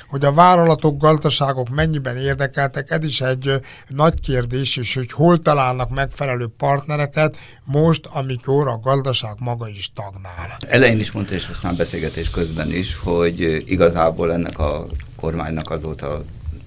Hogy 0.09 0.24
a 0.24 0.32
vállalatok, 0.32 1.01
gazdaságok 1.01 1.68
mennyiben 1.68 2.16
érdekeltek, 2.16 2.90
ez 2.90 3.05
is 3.05 3.20
egy 3.20 3.61
nagy 3.88 4.20
kérdés, 4.20 4.76
és 4.76 4.94
hogy 4.94 5.12
hol 5.12 5.38
találnak 5.38 5.90
megfelelő 5.90 6.46
partnereket 6.57 7.36
most, 7.64 8.07
amikor 8.07 8.68
a 8.68 8.78
gazdaság 8.78 9.34
maga 9.38 9.68
is 9.68 9.92
tagnál. 9.94 10.57
Elején 10.68 10.98
is 10.98 11.12
mondta, 11.12 11.34
és 11.34 11.48
aztán 11.48 11.76
beszélgetés 11.76 12.30
közben 12.30 12.72
is, 12.72 12.96
hogy 12.96 13.62
igazából 13.66 14.32
ennek 14.32 14.59
a 14.59 14.86
kormánynak 15.16 15.70
azóta 15.70 16.22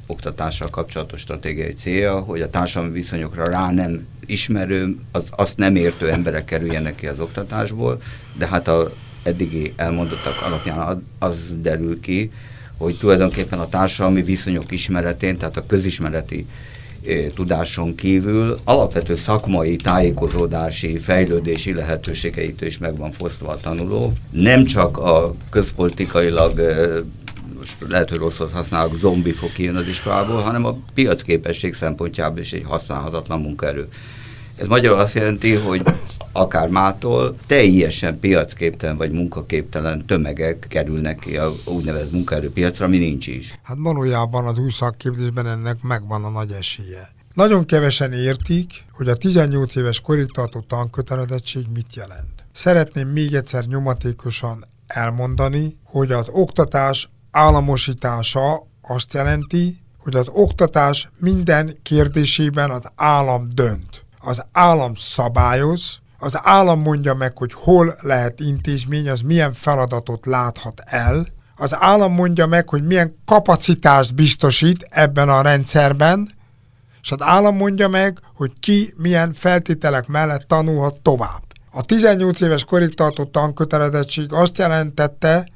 oktatással 0.08 0.70
kapcsolatos 0.70 1.20
stratégiai 1.20 1.74
célja, 1.74 2.20
hogy 2.20 2.42
a 2.42 2.50
társadalmi 2.50 2.94
viszonyokra 2.94 3.46
rá 3.46 3.72
nem 3.72 4.08
ismerő, 4.26 4.98
az, 5.12 5.24
azt 5.30 5.58
nem 5.58 5.76
értő 5.76 6.12
emberek 6.12 6.46
kerüljenek 6.46 6.96
ki 6.96 7.08
az 7.08 7.20
oktatásból, 7.20 8.02
de 8.38 8.48
hát 8.48 8.68
a 8.68 8.94
eddigi 9.24 9.74
elmondottak 9.76 10.42
alapján 10.46 11.04
az 11.20 11.38
derül 11.62 12.00
ki, 12.00 12.32
hogy 12.78 12.98
tulajdonképpen 12.98 13.60
a 13.60 13.70
társadalmi 13.70 14.22
viszonyok 14.22 14.72
ismeretén, 14.72 15.38
tehát 15.38 15.58
a 15.58 15.66
közismereti 15.66 16.46
eh, 17.08 17.26
tudáson 17.36 17.96
kívül 17.96 18.60
alapvető 18.64 19.16
szakmai, 19.16 19.76
tájékozódási, 19.76 20.98
fejlődési 20.98 21.74
lehetőségeit 21.74 22.62
is 22.62 22.78
meg 22.78 22.98
van 22.98 23.12
fosztva 23.12 23.50
a 23.50 23.58
tanuló. 23.58 24.14
Nem 24.30 24.66
csak 24.66 24.98
a 24.98 25.34
közpolitikailag 25.50 26.60
eh, 26.60 26.88
most 27.64 27.92
lehet, 27.92 28.10
hogy 28.10 28.20
rosszat 28.20 28.52
használok, 28.52 28.96
zombi 28.96 29.32
fog 29.32 29.52
kijönni 29.52 29.78
az 29.78 29.88
iskolából, 29.88 30.42
hanem 30.42 30.66
a 30.66 30.78
piacképesség 30.94 31.74
szempontjából 31.74 32.40
is 32.40 32.54
egy 32.54 32.64
használhatatlan 32.66 33.42
munkaerő. 33.42 33.88
Ez 34.56 34.68
magyarul 34.68 35.00
azt 35.00 35.14
jelenti, 35.14 35.54
hogy 35.54 35.82
akár 36.32 36.70
mától 36.70 37.38
teljesen 37.48 38.20
piacképtelen 38.20 38.98
vagy 38.98 39.12
munkaképtelen 39.12 40.06
tömegek 40.06 40.66
kerülnek 40.70 41.20
ki 41.20 41.38
a 41.38 41.54
úgynevezett 41.66 42.12
munkaerőpiacra, 42.12 42.86
ami 42.86 42.98
nincs 42.98 43.28
is. 43.28 43.60
Hát 43.64 43.78
valójában 43.80 44.46
az 44.46 44.58
új 44.58 44.70
szakképzésben 44.70 45.48
ennek 45.48 45.82
megvan 45.82 46.24
a 46.24 46.30
nagy 46.30 46.52
esélye. 46.52 47.14
Nagyon 47.34 47.66
kevesen 47.66 48.14
értik, 48.14 48.86
hogy 48.92 49.08
a 49.08 49.16
18 49.16 49.76
éves 49.76 50.02
korig 50.02 50.32
tartó 50.32 50.60
tankötelezettség 50.60 51.66
mit 51.74 51.96
jelent. 51.96 52.46
Szeretném 52.52 53.08
még 53.08 53.34
egyszer 53.34 53.66
nyomatékosan 53.66 54.64
elmondani, 54.88 55.78
hogy 55.84 56.12
az 56.12 56.26
oktatás 56.30 57.10
államosítása 57.34 58.68
azt 58.82 59.14
jelenti, 59.14 59.78
hogy 59.98 60.16
az 60.16 60.26
oktatás 60.28 61.10
minden 61.20 61.78
kérdésében 61.84 62.70
az 62.70 62.92
állam 62.96 63.48
dönt. 63.54 64.06
Az 64.20 64.44
állam 64.52 64.96
szabályoz, 64.96 66.00
az 66.18 66.40
állam 66.42 66.82
mondja 66.82 67.14
meg, 67.14 67.38
hogy 67.38 67.54
hol 67.54 67.96
lehet 68.02 68.40
intézmény, 68.40 69.10
az 69.10 69.22
milyen 69.22 69.54
feladatot 69.54 70.26
láthat 70.26 70.82
el, 70.86 71.28
az 71.56 71.76
állam 71.80 72.14
mondja 72.14 72.48
meg, 72.48 72.70
hogy 72.70 72.84
milyen 72.84 73.16
kapacitást 73.26 74.16
biztosít 74.16 74.86
ebben 74.90 75.30
a 75.30 75.42
rendszerben, 75.42 76.30
és 77.02 77.12
az 77.12 77.22
állam 77.22 77.56
mondja 77.56 77.88
meg, 77.88 78.20
hogy 78.36 78.52
ki 78.60 78.94
milyen 78.98 79.34
feltételek 79.34 80.08
mellett 80.08 80.48
tanulhat 80.48 81.02
tovább. 81.02 81.44
A 81.72 81.84
18 81.84 82.42
éves 82.42 82.66
korig 82.66 82.94
tartott 82.94 83.32
tankötelezettség 83.32 84.34
azt 84.34 84.58
jelentette, 84.58 85.48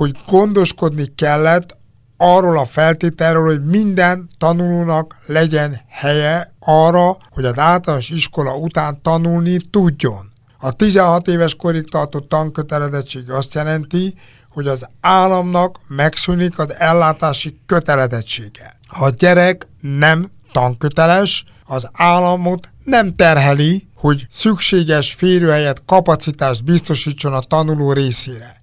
hogy 0.00 0.16
gondoskodni 0.26 1.14
kellett 1.14 1.76
arról 2.16 2.58
a 2.58 2.66
feltételről, 2.66 3.44
hogy 3.44 3.64
minden 3.64 4.30
tanulónak 4.38 5.16
legyen 5.26 5.80
helye 5.88 6.54
arra, 6.60 7.16
hogy 7.30 7.44
az 7.44 7.58
általános 7.58 8.10
iskola 8.10 8.56
után 8.56 9.02
tanulni 9.02 9.56
tudjon. 9.70 10.32
A 10.58 10.72
16 10.72 11.28
éves 11.28 11.54
korig 11.54 11.90
tartott 11.90 12.28
tankötelezettség 12.28 13.30
azt 13.30 13.54
jelenti, 13.54 14.14
hogy 14.50 14.66
az 14.66 14.86
államnak 15.00 15.78
megszűnik 15.88 16.58
az 16.58 16.74
ellátási 16.74 17.60
kötelezettsége. 17.66 18.78
Ha 18.86 19.04
a 19.04 19.10
gyerek 19.10 19.66
nem 19.80 20.30
tanköteles, 20.52 21.44
az 21.64 21.88
államot 21.92 22.72
nem 22.84 23.14
terheli, 23.14 23.88
hogy 23.94 24.26
szükséges 24.30 25.12
férőhelyet, 25.12 25.82
kapacitást 25.86 26.64
biztosítson 26.64 27.32
a 27.32 27.40
tanuló 27.40 27.92
részére 27.92 28.59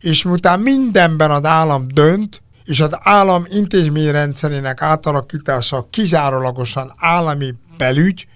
és 0.00 0.22
miután 0.22 0.60
mindenben 0.60 1.30
az 1.30 1.44
állam 1.44 1.86
dönt, 1.88 2.42
és 2.64 2.80
az 2.80 2.90
állam 3.00 3.44
intézményrendszerének 3.48 4.82
átalakítása 4.82 5.86
kizárólagosan 5.90 6.92
állami 6.96 7.54
belügy, 7.76 8.26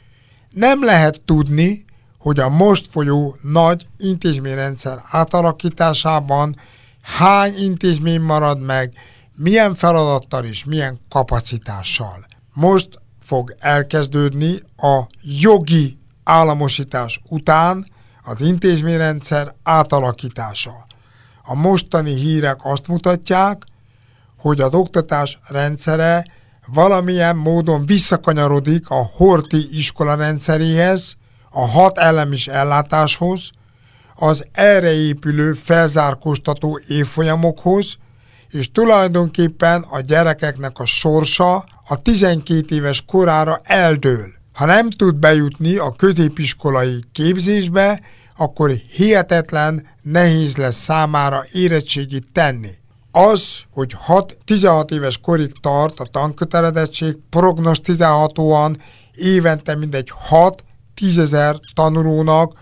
nem 0.50 0.84
lehet 0.84 1.20
tudni, 1.24 1.84
hogy 2.18 2.40
a 2.40 2.48
most 2.48 2.88
folyó 2.90 3.36
nagy 3.42 3.86
intézményrendszer 3.98 4.98
átalakításában 5.10 6.56
hány 7.02 7.54
intézmény 7.58 8.20
marad 8.20 8.60
meg, 8.60 8.92
milyen 9.36 9.74
feladattal 9.74 10.44
és 10.44 10.64
milyen 10.64 11.00
kapacitással. 11.08 12.26
Most 12.52 12.88
fog 13.22 13.54
elkezdődni 13.58 14.58
a 14.76 15.00
jogi 15.40 15.98
államosítás 16.24 17.20
után 17.28 17.86
az 18.22 18.40
intézményrendszer 18.40 19.54
átalakítása. 19.62 20.86
A 21.46 21.54
mostani 21.54 22.14
hírek 22.14 22.58
azt 22.62 22.86
mutatják, 22.86 23.62
hogy 24.38 24.60
az 24.60 24.72
oktatás 24.72 25.38
rendszere 25.48 26.26
valamilyen 26.66 27.36
módon 27.36 27.86
visszakanyarodik 27.86 28.90
a 28.90 29.10
Horti 29.16 29.68
iskola 29.78 30.14
rendszeréhez, 30.14 31.16
a 31.50 31.66
hat 31.66 31.98
elemis 31.98 32.48
ellátáshoz, 32.48 33.50
az 34.14 34.46
erre 34.52 34.92
épülő 34.92 35.52
felzárkóztató 35.52 36.80
évfolyamokhoz, 36.88 37.96
és 38.50 38.72
tulajdonképpen 38.72 39.84
a 39.90 40.00
gyerekeknek 40.00 40.78
a 40.78 40.86
sorsa 40.86 41.64
a 41.88 42.02
12 42.02 42.74
éves 42.74 43.04
korára 43.06 43.60
eldől. 43.62 44.32
Ha 44.52 44.64
nem 44.64 44.90
tud 44.90 45.14
bejutni 45.14 45.76
a 45.76 45.90
középiskolai 45.90 47.04
képzésbe, 47.12 48.00
akkor 48.36 48.70
hihetetlen 48.70 49.86
nehéz 50.02 50.56
lesz 50.56 50.82
számára 50.82 51.44
érettségit 51.52 52.26
tenni. 52.32 52.70
Az, 53.10 53.62
hogy 53.70 53.94
6-16 54.46 54.90
éves 54.90 55.18
korig 55.18 55.52
tart 55.60 56.00
a 56.00 56.04
tankötelezettség, 56.04 57.16
prognosztizálhatóan 57.30 58.78
évente 59.14 59.76
mindegy 59.76 60.12
6-10 60.30 61.18
ezer 61.18 61.56
tanulónak 61.74 62.52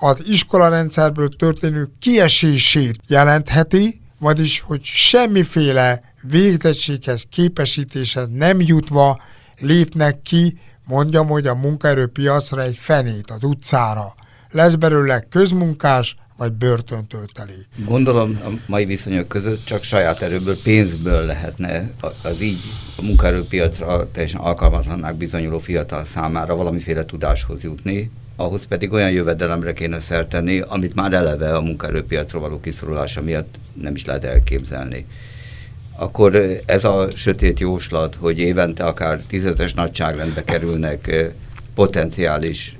az 0.00 0.22
iskolarendszerből 0.26 1.28
történő 1.28 1.88
kiesését 1.98 3.00
jelentheti, 3.06 4.00
vagyis, 4.18 4.60
hogy 4.60 4.82
semmiféle 4.82 6.02
végzettséghez, 6.22 7.24
képesítéshez 7.30 8.28
nem 8.30 8.60
jutva 8.60 9.20
lépnek 9.58 10.22
ki, 10.22 10.60
mondjam, 10.86 11.26
hogy 11.26 11.46
a 11.46 11.54
munkaerőpiacra 11.54 12.62
egy 12.62 12.76
fenét, 12.76 13.30
az 13.30 13.42
utcára. 13.42 14.14
Lesz 14.56 14.74
belőle 14.74 15.20
közmunkás, 15.20 16.16
vagy 16.36 16.52
börtöntölteli. 16.52 17.66
Gondolom 17.86 18.40
a 18.44 18.48
mai 18.66 18.84
viszonyok 18.84 19.28
között 19.28 19.64
csak 19.64 19.82
saját 19.82 20.22
erőből, 20.22 20.56
pénzből 20.62 21.24
lehetne 21.24 21.90
az 22.22 22.40
így 22.40 22.58
a 22.98 23.02
munkaerőpiacra 23.02 24.10
teljesen 24.10 24.40
alkalmatlannak 24.40 25.16
bizonyuló 25.16 25.58
fiatal 25.58 26.04
számára 26.04 26.56
valamiféle 26.56 27.04
tudáshoz 27.04 27.62
jutni, 27.62 28.10
ahhoz 28.36 28.66
pedig 28.68 28.92
olyan 28.92 29.10
jövedelemre 29.10 29.72
kéne 29.72 30.00
szertenni, 30.00 30.60
amit 30.60 30.94
már 30.94 31.12
eleve 31.12 31.54
a 31.56 31.60
munkaerőpiacról 31.60 32.42
való 32.42 32.60
kiszorulása 32.60 33.22
miatt 33.22 33.54
nem 33.80 33.94
is 33.94 34.04
lehet 34.04 34.24
elképzelni. 34.24 35.06
Akkor 35.96 36.60
ez 36.66 36.84
a 36.84 37.08
sötét 37.14 37.60
jóslat, 37.60 38.14
hogy 38.18 38.38
évente 38.38 38.84
akár 38.84 39.20
tízezes 39.28 39.74
nagyságrendbe 39.74 40.44
kerülnek 40.44 41.32
potenciális 41.74 42.75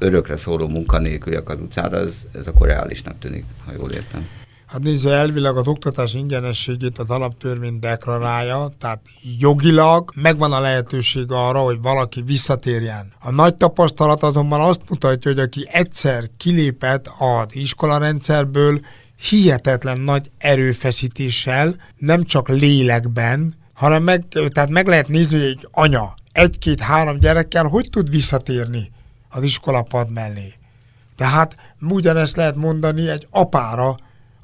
örökre 0.00 0.36
szóló 0.36 0.68
munkanélküliek 0.68 1.48
az 1.48 1.60
utcára, 1.60 1.96
ez, 1.96 2.14
ez 2.32 2.46
akkor 2.46 2.66
reálisnak 2.66 3.18
tűnik, 3.18 3.44
ha 3.66 3.72
jól 3.78 3.90
értem. 3.90 4.26
Hát 4.66 4.82
nézze, 4.82 5.10
elvileg 5.10 5.56
az 5.56 5.66
oktatás 5.66 6.14
ingyenességét 6.14 6.98
az 6.98 7.08
alaptörvény 7.08 7.78
deklarálja, 7.78 8.70
tehát 8.78 9.00
jogilag 9.38 10.12
megvan 10.14 10.52
a 10.52 10.60
lehetőség 10.60 11.24
arra, 11.28 11.58
hogy 11.58 11.80
valaki 11.82 12.22
visszatérjen. 12.22 13.12
A 13.20 13.30
nagy 13.30 13.54
tapasztalat 13.54 14.22
azonban 14.22 14.60
azt 14.60 14.80
mutatja, 14.88 15.30
hogy 15.30 15.40
aki 15.40 15.66
egyszer 15.70 16.30
kilépett 16.36 17.10
az 17.18 17.56
iskolarendszerből, 17.56 18.80
hihetetlen 19.28 20.00
nagy 20.00 20.30
erőfeszítéssel, 20.38 21.74
nem 21.96 22.24
csak 22.24 22.48
lélekben, 22.48 23.54
hanem 23.72 24.02
meg, 24.02 24.24
tehát 24.28 24.70
meg 24.70 24.86
lehet 24.86 25.08
nézni, 25.08 25.38
hogy 25.38 25.48
egy 25.48 25.68
anya 25.70 26.14
egy-két-három 26.32 27.18
gyerekkel 27.18 27.64
hogy 27.64 27.88
tud 27.90 28.10
visszatérni 28.10 28.90
az 29.30 29.42
iskolapad 29.42 30.10
mellé. 30.10 30.52
Tehát 31.16 31.56
ugyanezt 31.80 32.36
lehet 32.36 32.56
mondani 32.56 33.08
egy 33.08 33.26
apára, 33.30 33.96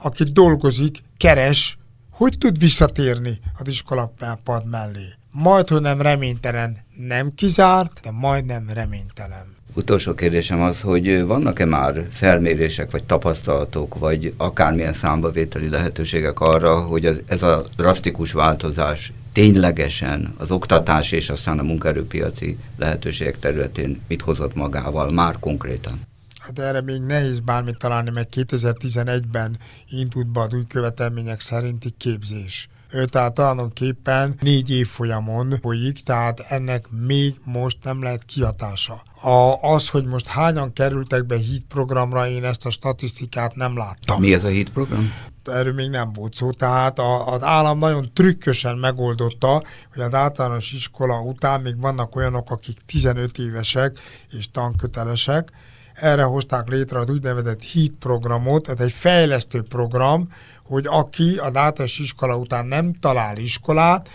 aki 0.03 0.25
dolgozik, 0.25 1.03
keres, 1.17 1.79
hogy 2.11 2.39
tud 2.39 2.59
visszatérni 2.59 3.41
az 3.59 3.69
iskolapad 3.69 4.67
mellé. 4.71 5.09
Majd, 5.33 5.69
hogy 5.69 5.81
nem 5.81 6.01
reménytelen, 6.01 6.77
nem 6.95 7.35
kizárt, 7.35 8.01
de 8.03 8.11
majdnem 8.11 8.71
reménytelen. 8.75 9.55
Utolsó 9.75 10.15
kérdésem 10.15 10.63
az, 10.63 10.81
hogy 10.81 11.25
vannak-e 11.25 11.65
már 11.65 12.07
felmérések, 12.11 12.91
vagy 12.91 13.05
tapasztalatok, 13.05 13.99
vagy 13.99 14.35
akármilyen 14.37 14.93
számbavételi 14.93 15.69
lehetőségek 15.69 16.41
arra, 16.41 16.81
hogy 16.81 17.25
ez 17.27 17.43
a 17.43 17.65
drasztikus 17.77 18.33
változás 18.33 19.13
ténylegesen 19.37 20.35
az 20.39 20.51
oktatás 20.51 21.13
és 21.13 21.31
aztán 21.31 21.59
a 21.59 21.63
munkaerőpiaci 21.63 22.59
lehetőségek 22.77 23.39
területén 23.39 24.01
mit 24.09 24.23
hozott 24.23 24.55
magával 24.55 25.11
már 25.11 25.39
konkrétan? 25.41 26.01
Hát 26.39 26.59
erre 26.59 26.81
még 26.81 27.01
nehéz 27.01 27.41
bármit 27.41 27.79
találni, 27.79 28.11
mert 28.15 28.35
2011-ben 28.37 29.59
indult 29.89 30.27
be 30.27 30.41
az 30.41 30.53
új 30.53 30.67
követelmények 30.69 31.41
szerinti 31.41 31.95
képzés. 31.99 32.69
Ő 32.91 33.05
tehát 33.05 33.35
tulajdonképpen 33.35 34.35
négy 34.41 34.71
évfolyamon 34.71 35.59
folyik, 35.63 36.03
tehát 36.03 36.41
ennek 36.41 36.87
még 37.07 37.35
most 37.45 37.79
nem 37.83 38.03
lehet 38.03 38.25
kihatása. 38.25 39.03
A, 39.21 39.63
az, 39.63 39.89
hogy 39.89 40.05
most 40.05 40.27
hányan 40.27 40.73
kerültek 40.73 41.27
be 41.27 41.37
HIT 41.37 41.65
programra, 41.69 42.29
én 42.29 42.45
ezt 42.45 42.67
a 42.67 42.71
statisztikát 42.71 43.55
nem 43.55 43.77
láttam. 43.77 44.21
Mi 44.21 44.35
ez 44.35 44.45
a 44.45 44.49
HIT 44.49 44.71
program? 44.71 45.13
Erről 45.49 45.73
még 45.73 45.91
nem 45.91 46.13
volt 46.13 46.35
szó. 46.35 46.51
Tehát 46.51 46.99
a, 46.99 47.33
az 47.33 47.43
állam 47.43 47.79
nagyon 47.79 48.11
trükkösen 48.15 48.77
megoldotta, 48.77 49.63
hogy 49.93 50.03
az 50.03 50.15
általános 50.15 50.73
iskola 50.73 51.21
után 51.21 51.61
még 51.61 51.81
vannak 51.81 52.17
olyanok, 52.17 52.51
akik 52.51 52.79
15 52.87 53.39
évesek 53.39 53.99
és 54.39 54.51
tankötelesek. 54.51 55.51
Erre 55.95 56.23
hozták 56.23 56.69
létre 56.69 56.99
az 56.99 57.09
úgynevezett 57.09 57.63
HIT 57.63 57.93
programot, 57.99 58.69
ez 58.69 58.79
egy 58.79 58.93
fejlesztő 58.93 59.63
program, 59.63 60.29
hogy 60.65 60.87
aki 60.87 61.37
az 61.37 61.57
általános 61.57 61.99
iskola 61.99 62.37
után 62.37 62.67
nem 62.67 62.93
talál 62.93 63.37
iskolát, 63.37 64.09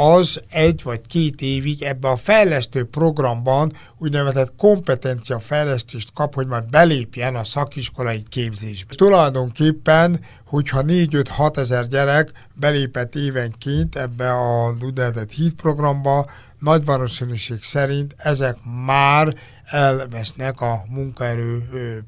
az 0.00 0.40
egy 0.50 0.82
vagy 0.82 1.00
két 1.06 1.40
évig 1.40 1.82
ebbe 1.82 2.08
a 2.08 2.16
fejlesztő 2.16 2.84
programban 2.84 3.72
úgynevezett 3.96 4.52
kompetencia 4.56 5.40
fejlesztést 5.40 6.12
kap, 6.14 6.34
hogy 6.34 6.46
már 6.46 6.64
belépjen 6.64 7.36
a 7.36 7.44
szakiskolai 7.44 8.22
képzésbe. 8.28 8.94
Tulajdonképpen, 8.94 10.20
hogyha 10.44 10.82
4-5-6 10.86 11.56
ezer 11.56 11.86
gyerek 11.86 12.30
belépett 12.54 13.14
évenként 13.14 13.96
ebbe 13.96 14.30
a 14.30 14.76
úgynevezett 14.82 15.30
HIT 15.30 15.54
programba, 15.54 16.26
nagy 16.58 16.84
valószínűség 16.84 17.62
szerint 17.62 18.14
ezek 18.16 18.56
már 18.86 19.34
elvesznek 19.70 20.60
a 20.60 20.84
munkaerő 20.88 21.62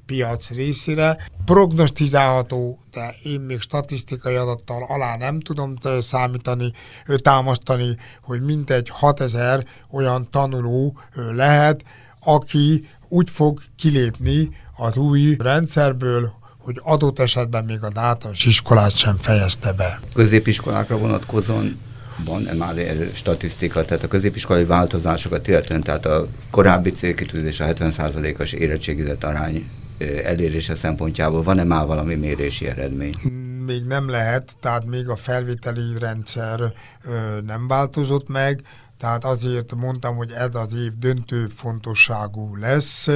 piac 0.07 0.49
részére. 0.49 1.29
Prognosztizálható, 1.45 2.79
de 2.93 3.15
én 3.23 3.41
még 3.41 3.61
statisztikai 3.61 4.35
adattal 4.35 4.85
alá 4.89 5.17
nem 5.17 5.41
tudom 5.41 5.75
számítani, 6.01 6.73
támasztani, 7.23 7.97
hogy 8.23 8.43
mintegy 8.43 8.89
6000 8.89 9.65
olyan 9.91 10.29
tanuló 10.31 10.99
lehet, 11.15 11.83
aki 12.25 12.85
úgy 13.09 13.31
fog 13.31 13.61
kilépni 13.77 14.51
az 14.77 14.97
új 14.97 15.37
rendszerből, 15.39 16.33
hogy 16.59 16.81
adott 16.83 17.19
esetben 17.19 17.65
még 17.65 17.83
a 17.83 17.91
általános 17.95 18.47
iskolát 18.47 18.97
sem 18.97 19.17
fejezte 19.17 19.73
be. 19.73 20.01
Középiskolákra 20.15 20.99
vonatkozóan 20.99 21.79
van-e 22.25 22.53
már 22.53 22.75
statisztika, 23.15 23.85
tehát 23.85 24.05
a 24.05 24.09
középiskolai 24.09 24.65
változásokat 24.65 25.49
illetően, 25.49 25.83
tehát 25.83 26.07
a 26.07 26.27
korábbi 26.51 26.93
célkitűzés 26.93 27.61
a 27.61 27.65
70%-os 27.65 28.53
érettségizett 28.53 29.25
arány 29.25 29.71
elérése 30.25 30.77
szempontjából 30.77 31.43
van-e 31.43 31.65
már 31.65 31.87
valami 31.87 32.15
mérési 32.15 32.67
eredmény? 32.67 33.15
Még 33.67 33.85
nem 33.85 34.09
lehet, 34.09 34.53
tehát 34.61 34.85
még 34.85 35.09
a 35.09 35.17
felvételi 35.17 35.99
rendszer 35.99 36.73
nem 37.47 37.69
változott 37.69 38.29
meg, 38.29 38.63
tehát 38.99 39.25
azért 39.25 39.75
mondtam, 39.75 40.17
hogy 40.17 40.31
ez 40.33 40.55
az 40.55 40.75
év 40.75 40.93
döntő 40.99 41.47
fontosságú 41.49 42.57
lesz. 42.57 43.09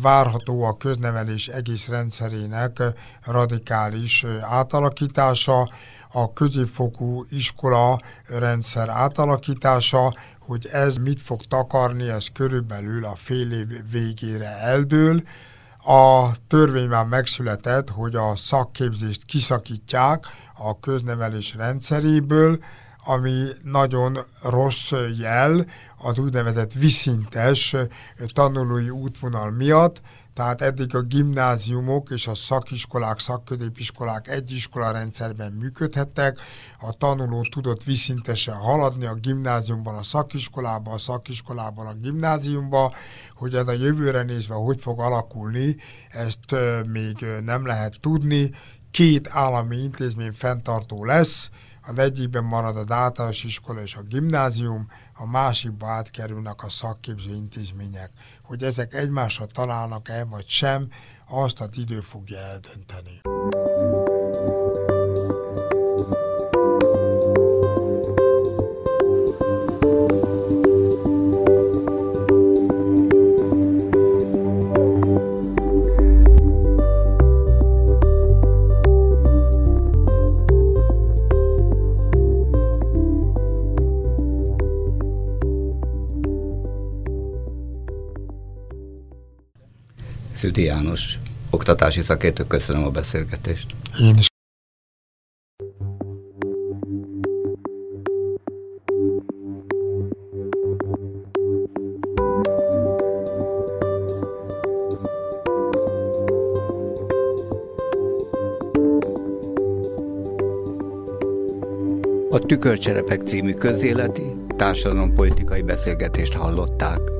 Várható 0.00 0.62
a 0.62 0.76
köznevelés 0.76 1.48
egész 1.48 1.88
rendszerének 1.88 2.82
radikális 3.26 4.24
átalakítása 4.40 5.70
a 6.12 6.32
középfokú 6.32 7.24
iskola 7.30 8.00
rendszer 8.26 8.88
átalakítása, 8.88 10.14
hogy 10.38 10.68
ez 10.72 10.96
mit 10.96 11.20
fog 11.20 11.42
takarni, 11.42 12.08
ez 12.08 12.26
körülbelül 12.32 13.04
a 13.04 13.14
fél 13.14 13.52
év 13.52 13.90
végére 13.90 14.58
eldől. 14.58 15.22
A 15.84 16.30
törvény 16.48 16.88
már 16.88 17.04
megszületett, 17.04 17.90
hogy 17.90 18.14
a 18.14 18.36
szakképzést 18.36 19.24
kiszakítják 19.24 20.24
a 20.54 20.80
köznevelés 20.80 21.54
rendszeréből, 21.54 22.58
ami 23.04 23.44
nagyon 23.62 24.18
rossz 24.42 24.92
jel 25.18 25.66
az 25.98 26.18
úgynevezett 26.18 26.72
viszintes 26.72 27.76
tanulói 28.34 28.90
útvonal 28.90 29.50
miatt, 29.50 30.00
Tehát 30.40 30.62
eddig 30.62 30.94
a 30.94 31.00
gimnáziumok 31.00 32.10
és 32.10 32.26
a 32.26 32.34
szakiskolák, 32.34 33.18
szakközépiskolák 33.18 34.28
egy 34.28 34.52
iskola 34.52 34.90
rendszerben 34.90 35.52
működhettek, 35.52 36.40
a 36.78 36.92
tanuló 36.92 37.48
tudott 37.50 37.84
viszintesen 37.84 38.54
haladni 38.54 39.06
a 39.06 39.14
gimnáziumban 39.14 39.94
a 39.94 40.02
szakiskolába, 40.02 40.92
a 40.92 40.98
szakiskolában 40.98 41.86
a 41.86 41.92
gimnáziumba, 41.92 42.94
hogy 43.34 43.54
ez 43.54 43.66
a 43.66 43.72
jövőre 43.72 44.22
nézve 44.22 44.54
hogy 44.54 44.80
fog 44.80 45.00
alakulni, 45.00 45.76
ezt 46.08 46.54
még 46.86 47.26
nem 47.44 47.66
lehet 47.66 48.00
tudni. 48.00 48.50
Két 48.90 49.28
állami 49.32 49.76
intézmény 49.76 50.32
fenntartó 50.32 51.04
lesz, 51.04 51.50
az 51.82 51.98
egyikben 51.98 52.44
marad 52.44 52.76
az 52.76 52.90
általános 52.90 53.44
iskola 53.44 53.82
és 53.82 53.94
a 53.94 54.02
gimnázium, 54.02 54.86
a 55.14 55.26
másikba 55.26 55.86
átkerülnek 55.86 56.62
a 56.64 56.68
szakképző 56.68 57.34
intézmények. 57.34 58.10
Hogy 58.50 58.62
ezek 58.62 58.94
egymásra 58.94 59.46
találnak-e 59.46 60.24
vagy 60.24 60.48
sem, 60.48 60.88
azt 61.28 61.60
az 61.60 61.68
idő 61.78 62.00
fogja 62.00 62.38
eldönteni. 62.38 63.20
Szüdi 90.50 90.64
János, 90.64 91.18
oktatási 91.50 92.02
szakértő, 92.02 92.46
köszönöm 92.46 92.84
a 92.84 92.90
beszélgetést. 92.90 93.74
Én 94.00 94.14
is. 94.18 94.26
A 112.30 112.38
Tükörcserepek 112.38 113.22
című 113.22 113.52
közéleti, 113.52 114.36
társadalompolitikai 114.56 115.62
beszélgetést 115.62 116.32
hallották. 116.32 117.19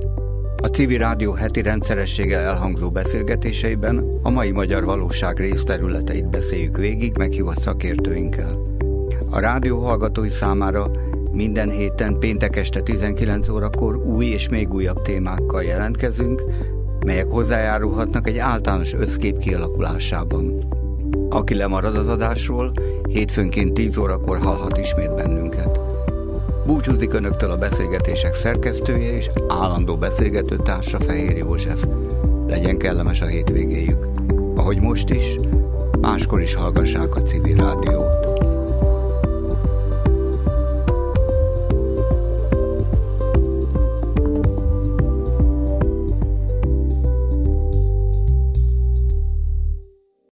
Civil 0.72 0.98
rádió 0.98 1.32
heti 1.32 1.62
rendszerességgel 1.62 2.40
elhangzó 2.40 2.88
beszélgetéseiben 2.88 4.18
a 4.22 4.30
mai 4.30 4.50
magyar 4.50 4.84
valóság 4.84 5.38
részterületeit 5.38 6.30
beszéljük 6.30 6.76
végig 6.76 7.16
meghívott 7.16 7.58
szakértőinkkel. 7.58 8.62
A 9.30 9.38
rádió 9.38 9.78
hallgatói 9.78 10.28
számára 10.28 10.90
minden 11.32 11.70
héten 11.70 12.18
péntek 12.18 12.56
este 12.56 12.80
19 12.80 13.48
órakor 13.48 13.96
új 13.96 14.26
és 14.26 14.48
még 14.48 14.72
újabb 14.72 15.02
témákkal 15.02 15.62
jelentkezünk, 15.62 16.42
melyek 17.04 17.26
hozzájárulhatnak 17.30 18.26
egy 18.26 18.38
általános 18.38 18.92
összkép 18.92 19.38
kialakulásában. 19.38 20.68
Aki 21.30 21.54
lemarad 21.54 21.96
az 21.96 22.08
adásról, 22.08 22.72
hétfőnként 23.08 23.74
10 23.74 23.96
órakor 23.96 24.38
hallhat 24.38 24.78
ismét 24.78 25.14
bennünket. 25.14 25.89
Búcsúzik 26.70 27.12
Önöktől 27.12 27.50
a 27.50 27.56
beszélgetések 27.56 28.34
szerkesztője 28.34 29.16
és 29.16 29.30
állandó 29.48 29.96
beszélgető 29.96 30.56
társa 30.56 31.00
Fehér 31.00 31.36
József. 31.36 31.84
Legyen 32.46 32.78
kellemes 32.78 33.20
a 33.20 33.26
hétvégéjük. 33.26 34.06
Ahogy 34.56 34.80
most 34.80 35.10
is, 35.10 35.36
máskor 36.00 36.40
is 36.40 36.54
hallgassák 36.54 37.14
a 37.14 37.22
civil 37.22 37.56
rádiót. 37.56 38.09